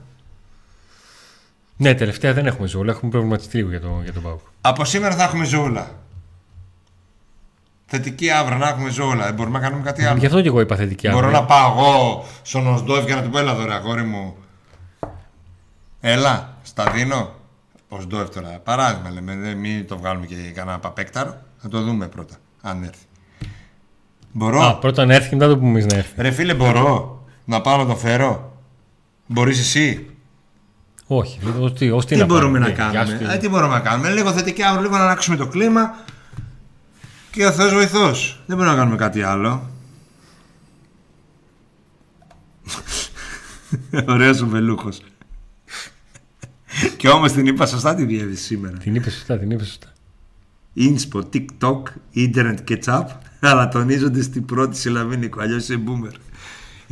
[1.78, 4.40] Ναι, τελευταία δεν έχουμε ζώο, έχουμε προβληματιστεί λίγο για, το, για τον Πάουκ.
[4.62, 5.92] Από σήμερα θα έχουμε ζωούλα.
[7.86, 9.26] Θετική αύριο να έχουμε ζωούλα.
[9.26, 10.20] Δεν μπορούμε να κάνουμε κάτι άλλο.
[10.20, 11.40] Γι' αυτό και εγώ είπα θετική Μπορώ αύριο.
[11.40, 14.36] να πάω εγώ στον Οσντόεφ και να του πω έλα δωρε αγόρι μου.
[16.02, 17.32] Έλα, στα δίνω.
[17.90, 18.60] Οσντόεφ τώρα.
[18.64, 21.38] Παράδειγμα λέμε, δεν μην το βγάλουμε και κανένα παπέκταρο.
[21.58, 23.06] Θα το δούμε πρώτα, αν έρθει.
[24.32, 26.22] Μπορώ; Α, πρώτα να έρθει και μετά το πούμε εμείς να έρθει.
[26.22, 28.51] Ρε φίλε, μπορώ να πάω να το φέρω;
[29.32, 30.06] Μπορείς εσύ;
[31.08, 32.74] Όχι, ως τι, ως τι, Τι, να μπορούμε πάμε.
[32.76, 33.28] να Ε, γεια σου, κάνουμε.
[33.30, 35.96] τι- Ε, τι μπορούμε να κάνουμε; Λίγο θετική αύριο, λίγο να αλλάξουμε το κλίμα.
[37.32, 38.44] Και ο Θεός βοηθός.
[38.46, 39.70] Δεν μπορούμε να κάνουμε κάτι άλλο.
[44.08, 45.02] Ωραίος ο Βελούχος.
[46.98, 48.78] και όμως την είπα σωστά τη διεύθυνση σήμερα.
[48.78, 49.88] Την είπες σωστά, την είπες σωστά.
[50.78, 51.82] Inspo, TikTok,
[52.16, 53.06] Internet Ketchup,
[53.40, 55.42] αλλά τονίζονται στην πρώτη συλλαβή Νίκο.
[55.42, 56.14] Αλλιώς είσαι boomer.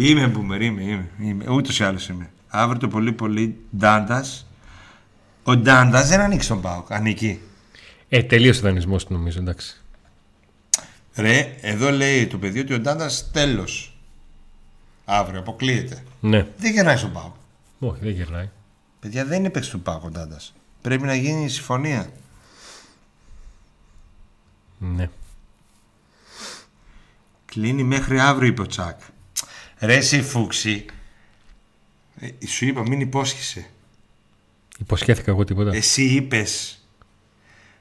[0.02, 1.10] Είμαι boomer, είμαι, είμαι.
[1.22, 1.50] είμαι.
[1.50, 2.30] Ούτως ή άλλως είμαι.
[2.48, 4.48] Αύριο το πολύ πολύ Ντάντας.
[5.44, 6.92] Ο Ντάντας δεν ανοίξει τον Πάοκ.
[6.92, 7.40] Ανήκει.
[8.10, 9.82] Ε, τελείωσε ο δανεισμός νομίζω, εντάξει.
[11.16, 13.98] Ρε, εδώ λέει το παιδί ότι ο Ντάντας τέλος.
[15.06, 16.04] Αύριο αποκλείεται.
[16.20, 17.34] Ναι, Δεν γυρνάει στον Πάοκ.
[17.80, 18.50] όχι, δεν γυρνάει.
[19.00, 20.54] Παιδιά δεν είναι παίξη του Πάοκ ο Ντάντας.
[20.82, 22.10] Πρέπει να γίνει η συμφωνία.
[24.78, 25.10] Ναι.
[27.46, 29.00] Κλείνει μέχρι αύριο, είπε ο Τσάκ.
[29.80, 30.86] Ρε, εσύ φούξη.
[32.20, 33.66] Ε, σου είπα, μην υπόσχεσαι.
[34.80, 35.76] Υποσχέθηκα εγώ τίποτα.
[35.76, 36.74] Εσύ είπες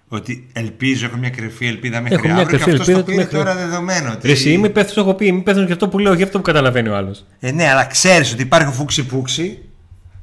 [0.08, 3.04] ότι ελπίζω, έχω μια κρυφή ελπίδα μέχρι Έχω μια αύριο κρυφή και αυτός το ελπίδα
[3.04, 4.12] πήρε μέχρι- τώρα δεδομένο.
[4.12, 4.26] Ότι...
[4.26, 5.26] Ρε, εσύ είμαι υπεύθυνος, έχω πει.
[5.26, 7.24] Είμαι υπεύθυνος για αυτό που λέω, για αυτό που καταλαβαίνει ο άλλος.
[7.40, 9.58] Ε, ναι, αλλά ξέρεις ότι υπάρχει ο φούξη πούξη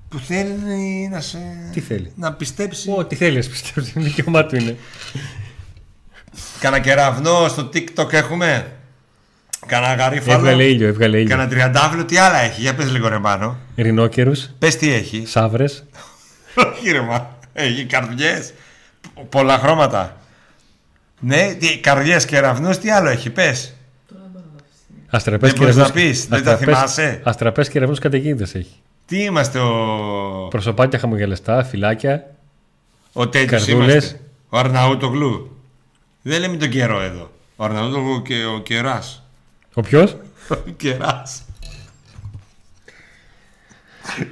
[0.09, 1.37] που θέλει να σε.
[1.73, 2.93] Τι θέλει; Να πιστέψει.
[2.95, 4.77] Ό,τι θέλει να πιστέψει, δικαίωμά του είναι.
[6.59, 8.74] Κάνα κεραυνό στο TikTok έχουμε;
[9.65, 10.37] Κάνα γαρίφαλο.
[10.37, 11.29] Έβγαλε ήλιο, έβγαλε ήλιο.
[11.35, 13.57] Κάνα τριαντάφυλλο, τι άλλα έχει; Για πες λίγο ρε Μάνο.
[13.75, 15.23] Ρινόκερους, Πες τι έχει.
[15.25, 15.85] σαύρες.
[16.55, 17.37] Όχι ρε Μάνο.
[17.53, 18.53] Έχει καρδιές.
[19.29, 20.17] Πολλά χρώματα.
[21.19, 23.29] Ναι, τι, καρδιές κεραυνούς, τι άλλο έχει.
[23.29, 23.73] Πες.
[24.09, 25.05] Τώρα δεν μπορώ να το αφήσω.
[25.09, 27.21] Αστραπές Δεν μπορείς κεραυνούς- να πεις, δεν τα αστραπές- θυμάσαι.
[27.23, 28.75] Αστραπές κεραυνούς καταιγίδες έχει.
[29.05, 30.47] Τι είμαστε ο...
[30.49, 32.23] Προσωπάκια χαμογελαστά, φυλάκια.
[33.13, 33.93] Ο τέτοιος Καρδούλες.
[34.03, 34.19] είμαστε.
[34.49, 35.57] Ο Αρναούτογλου.
[36.21, 37.31] Δεν λέμε τον καιρό εδώ.
[37.55, 39.24] Ο Αρναούτογλου και ο κεράς.
[39.77, 40.15] Ο ποιος;
[40.49, 41.41] Ο κεράς.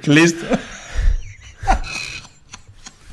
[0.00, 0.44] Κλείστο.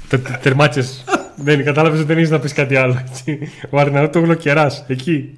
[0.07, 1.03] Τε- τε- Τερμάτσες.
[1.35, 3.03] Δεν κατάλαβες ότι δεν είσαι να πεις κάτι άλλο.
[3.09, 3.51] έτσι.
[3.69, 5.37] Ο Αρναούτογλου κεράς, εκεί.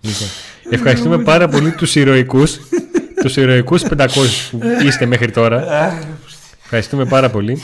[0.00, 0.28] Λοιπόν,
[0.70, 2.58] ευχαριστούμε πάρα πολύ τους ηρωικούς
[3.22, 4.06] τους ηρωικούς 500
[4.50, 5.64] που είστε μέχρι τώρα
[6.62, 7.58] ευχαριστούμε πάρα πολύ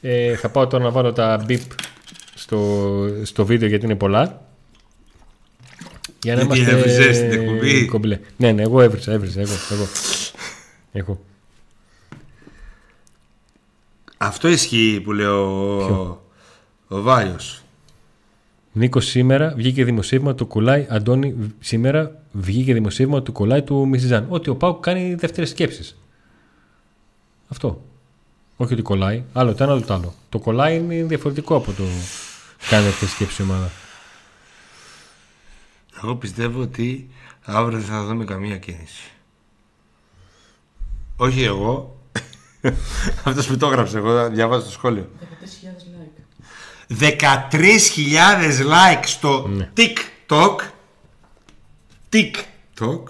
[0.00, 1.58] ε, θα πάω τώρα να βάλω τα beep
[2.40, 4.42] στο, στο βίντεο γιατί είναι πολλά
[6.22, 8.18] για να Γιατί είμαστε έβριζες την εκπομπή; κομπλέ.
[8.36, 9.86] ναι ναι εγώ έβριζα έβριζα εγώ, εγώ.
[10.92, 11.20] εγώ.
[14.16, 16.22] Αυτό ισχύει που λέει ο,
[16.88, 17.62] ο Βάιος.
[18.72, 24.50] Νίκος σήμερα βγήκε δημοσίευμα του κολλάει Αντώνη σήμερα βγήκε δημοσίευμα του κολλάει του Μιζιζάν ότι
[24.50, 25.96] ο Πάουκ κάνει δεύτερες σκέψεις
[27.48, 27.82] αυτό
[28.56, 31.82] όχι ότι κολλάει άλλο το ένα άλλο το άλλο το κολλάει είναι διαφορετικό από το
[32.68, 33.70] κάνει δεύτερες σκέψεις η ομάδα
[36.02, 37.10] Εγώ πιστεύω ότι
[37.44, 39.10] αύριο δεν θα δούμε καμία κίνηση.
[41.16, 42.00] Όχι εγώ.
[43.24, 45.10] Αυτός που το έγραψε, εγώ διαβάζω το σχόλιο.
[46.90, 47.18] 13.000 like.
[47.20, 49.70] 13.000 like στο Ναι.
[49.76, 50.56] TikTok.
[52.12, 53.02] TikTok.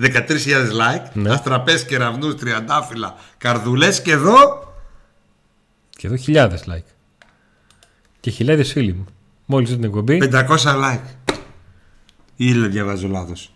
[0.00, 1.10] 13.000 like.
[1.12, 1.30] Ναι.
[1.32, 4.72] Αστραπές, κεραυνούς, τριαντάφυλλα, καρδουλές και εδώ
[5.90, 6.93] και εδώ χιλιάδες like
[8.24, 9.04] και χιλιάδες φίλοι μου
[9.46, 11.34] μόλις δω την εκπομπή 500 like.
[12.36, 13.52] Ή λέω διαβάζω λάθος.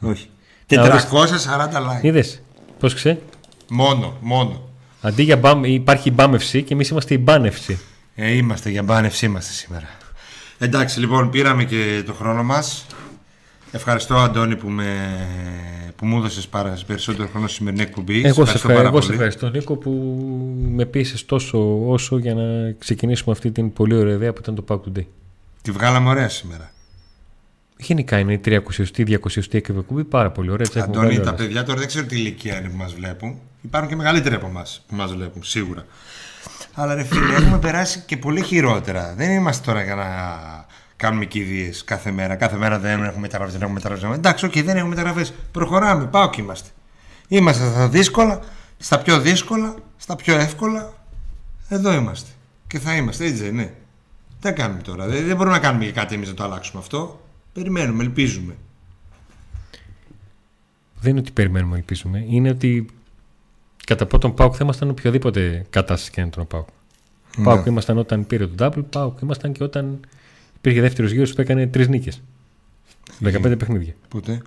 [0.00, 0.28] Όχι.
[0.68, 1.40] Να 440 ορίστε.
[1.50, 2.02] like.
[2.02, 2.42] είδες
[2.78, 3.22] πως ξέρει;
[3.68, 4.68] Μόνο, μόνο.
[5.00, 7.80] αντί για μπαμ, υπάρχει η μπάμευση και εμείς είμαστε η μπάνευση
[8.14, 9.88] Ε, είμαστε για μπάνευση είμαστε σήμερα.
[10.58, 12.86] Εντάξει, λοιπόν, πήραμε και το χρόνο μας.
[13.72, 14.86] Ευχαριστώ, Αντώνη, που, με...
[15.96, 18.22] που μου έδωσες πάρα περισσότερο χρόνο στη σημερινή εκπομπή.
[18.24, 18.80] Εγώ σε, ευχαριστώ ευχα...
[18.80, 19.12] πάρα εγώ σε πολύ.
[19.12, 19.90] ευχαριστώ Νίκο που
[20.68, 24.64] με πείσες τόσο όσο για να ξεκινήσουμε αυτή την πολύ ωραία ιδέα που ήταν το
[24.68, 25.04] PAOK Today.
[25.62, 26.72] Τη βγάλαμε ωραία σήμερα.
[27.76, 30.66] Γενικά είναι η 300η, 200η εκπομπή πάρα πολύ ωραία.
[30.66, 31.46] τις έχουμε Αντώνη, βγάλει τα όλες.
[31.46, 33.38] παιδιά τώρα δεν ξέρω τι ηλικία είναι που μας βλέπουν.
[33.62, 35.86] Υπάρχουν και μεγαλύτεροι από εμάς που μας βλέπουν, σίγουρα.
[36.74, 39.14] Αλλά ρε φίλε, έχουμε περάσει και πολύ χειρότερα.
[39.16, 40.04] Δεν είμαστε τώρα για να
[41.02, 42.36] κάνουμε κηδείες κάθε μέρα.
[42.36, 44.18] Κάθε μέρα δεν έχουμε μεταγραφές, δεν έχουμε μεταγραφές.
[44.18, 45.32] Εντάξει, οκ, δεν έχουμε μεταγραφές.
[45.52, 46.68] Προχωράμε, ΠΑΟΚ είμαστε.
[47.28, 48.40] Είμαστε στα δύσκολα,
[48.78, 50.92] στα πιο δύσκολα, στα πιο εύκολα.
[51.68, 52.30] Εδώ είμαστε.
[52.66, 53.74] Και θα είμαστε, έτσι δεν είναι.
[54.40, 55.06] Τι κάνουμε τώρα.
[55.06, 57.20] Δεν, δεν μπορούμε να κάνουμε και κάτι εμείς να το αλλάξουμε αυτό.
[57.52, 58.56] Περιμένουμε, ελπίζουμε.
[61.00, 62.24] Δεν είναι ότι περιμένουμε, ελπίζουμε.
[62.28, 62.86] Είναι ότι
[63.86, 66.68] κατά πρώτον Πάουκ θα ήμασταν οποιοδήποτε κατάσταση και να ήταν ο Πάουκ.
[67.36, 67.44] Ναι.
[67.44, 70.00] Πάουκ ήμασταν όταν πήρε το double, Πάουκ ήμασταν και όταν
[70.62, 72.22] υπήρχε δεύτερος γύρος που έκανε τρεις νίκες.
[73.22, 73.94] 15 παιχνίδια.
[74.08, 74.42] Πότε,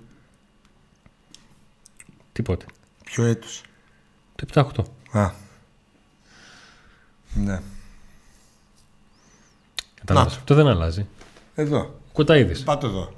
[2.32, 2.64] Τίποτε.
[3.04, 3.62] ποιο έτος;
[4.34, 4.84] Το 7-8.
[5.10, 5.30] Α.
[7.34, 7.60] Ναι.
[9.94, 10.32] Κατάλαβες.
[10.32, 10.38] Να.
[10.38, 11.06] Αυτό δεν αλλάζει.
[11.54, 12.00] Εδώ.
[12.12, 12.62] Κοταίδης.
[12.62, 13.14] Πάτε εδώ.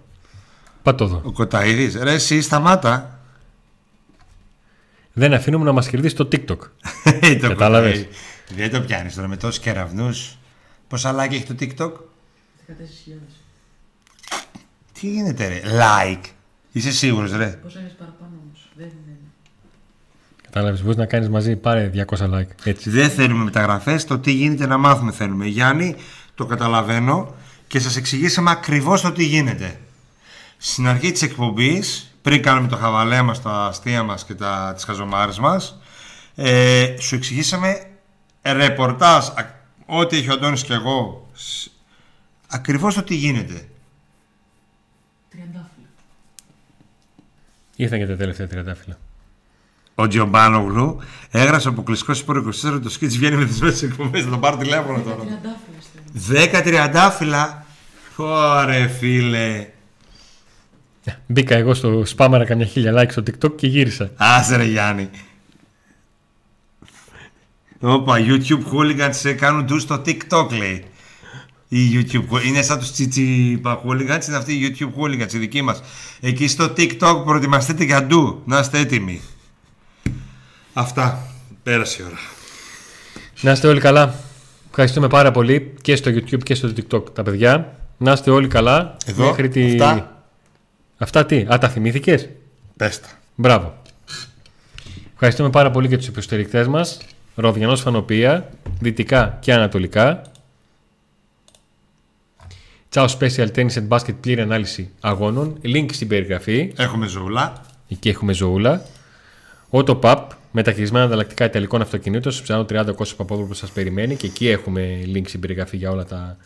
[0.82, 1.22] Πάτε εδώ.
[1.24, 1.94] Ο Κοταίδης.
[1.94, 3.20] Ρε εσύ σταμάτα.
[5.12, 6.58] Δεν αφήνουμε να μας κερδίσει το TikTok.
[7.40, 8.08] το Κατάλαβες; Κοταίδη.
[8.54, 10.38] Δεν το πιάνεις τώρα με τόσους κεραυνούς.
[10.88, 11.92] Πόσα like έχει το TikTok;
[12.68, 13.12] 14.000.
[14.92, 16.24] Τι γίνεται ρε; Like.
[16.72, 19.16] Είσαι σίγουρος ρε; Πόσα έχεις παραπάνω όμως; Δεν είναι.
[20.42, 20.82] Κατάλαβες.
[20.82, 22.48] Μπορείς να κάνεις μαζί πάρε 200 like.
[22.64, 22.90] Έτσι.
[22.90, 24.04] Δεν θέλουμε μεταγραφές.
[24.04, 25.46] Το τι γίνεται να μάθουμε θέλουμε.
[25.46, 25.94] Γιάννη,
[26.34, 27.34] το καταλαβαίνω
[27.66, 29.80] και σας εξηγήσαμε ακριβώς το τι γίνεται.
[30.56, 34.84] Στην αρχή της εκπομπής, πριν κάνουμε το χαβαλέ μας, τα αστεία μας και τα, τις
[34.84, 35.78] χαζομάρες μας,
[36.34, 37.86] ε, σου εξηγήσαμε
[38.42, 39.54] ρεπορτάζ, α-
[39.86, 41.68] ό,τι έχει ο Αντώνης και εγώ, σ-
[42.48, 43.68] ακριβώς το τι γίνεται.
[45.30, 45.88] Τριαντάφυλλα.
[47.76, 48.98] Ήρθαν και τα τελευταία τριαντάφυλλα.
[49.94, 51.00] Ο Τζιομπάνογλου
[51.30, 54.24] έγραψε αποκλειστικό σπόρο 24 το σκίτς βγαίνει με τις μέσα εκπομπές.
[54.24, 55.16] Θα το πάρω τηλέφωνο τώρα.
[55.16, 56.58] Τριαντάφυλλα στέλνω.
[56.58, 57.64] 10 τριαντάφυλλα.
[58.16, 59.68] Ωρε φίλε.
[61.26, 64.10] Μπήκα εγώ στο σπάμαρα καμιά χίλια like στο TikTok και γύρισα.
[64.16, 65.10] Άσε ρε Γιάννη.
[67.80, 70.84] Όπα, YouTube hooligans σε κάνουν ντου στο TikTok λέει.
[71.68, 75.82] Η YouTube, είναι σαν τους τσιτσιπα hooligans, είναι αυτοί οι YouTube hooligans, οι δικοί μας.
[76.20, 79.20] Εκεί στο TikTok προετοιμαστείτε για ντου, να είστε έτοιμοι.
[80.72, 81.26] Αυτά,
[81.62, 82.18] πέρασε η ώρα.
[83.40, 84.14] Να είστε όλοι καλά.
[84.68, 87.76] Ευχαριστούμε πάρα πολύ και στο YouTube και στο TikTok τα παιδιά.
[87.96, 88.96] Να είστε όλοι καλά.
[89.06, 89.72] Εδώ, Μέχρι τη...
[89.72, 90.22] αυτά.
[90.98, 91.46] Αυτά τι.
[91.52, 92.28] Α, τα θυμήθηκες;
[92.76, 93.08] Πες τα.
[93.34, 93.82] Μπράβο.
[95.12, 96.98] Ευχαριστούμε πάρα πολύ και τους υποστηρικτές μας.
[97.34, 98.50] Ροδιανός Φανοπία,
[98.80, 100.22] δυτικά και ανατολικά.
[102.90, 105.60] Ciao Special Tennis and Basket πλήρη ανάλυση αγώνων.
[105.64, 106.72] Link στην περιγραφή.
[106.76, 107.64] Έχουμε ζωούλα.
[107.88, 108.82] Εκεί έχουμε ζωούλα.
[109.70, 110.16] Auto Pub,
[110.50, 112.32] μεταχειρισμένα ανταλλακτικά ιταλικών αυτοκινήτων.
[112.32, 114.16] Στο ψάχνω 30 κόσμο Παπόδουλο που σας περιμένει.
[114.16, 116.36] Και εκεί έχουμε link στην περιγραφή για όλα τα,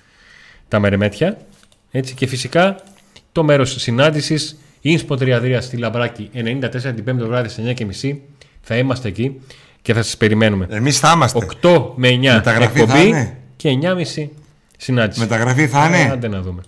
[0.69, 1.39] τα μερεμέτια.
[1.91, 2.77] Έτσι, και φυσικά
[3.33, 4.57] το μέρος συνάντησης.
[4.81, 7.65] Ινσπο Τριαδρία στη Λαμπράκη 94 την 5η βράδυ στις
[8.03, 8.17] 9.30
[8.61, 9.41] θα είμαστε εκεί
[9.83, 10.67] και θα σας περιμένουμε.
[10.71, 11.47] Εμείς θα είμαστε.
[11.63, 14.27] 8 με 9 Μεταγραφή θα εκπομπή είναι; και 9.30
[14.83, 15.21] συνάντηση.
[15.21, 16.13] Μεταγραφή θα Ε, είναι.
[16.13, 16.63] Άντε να δούμε.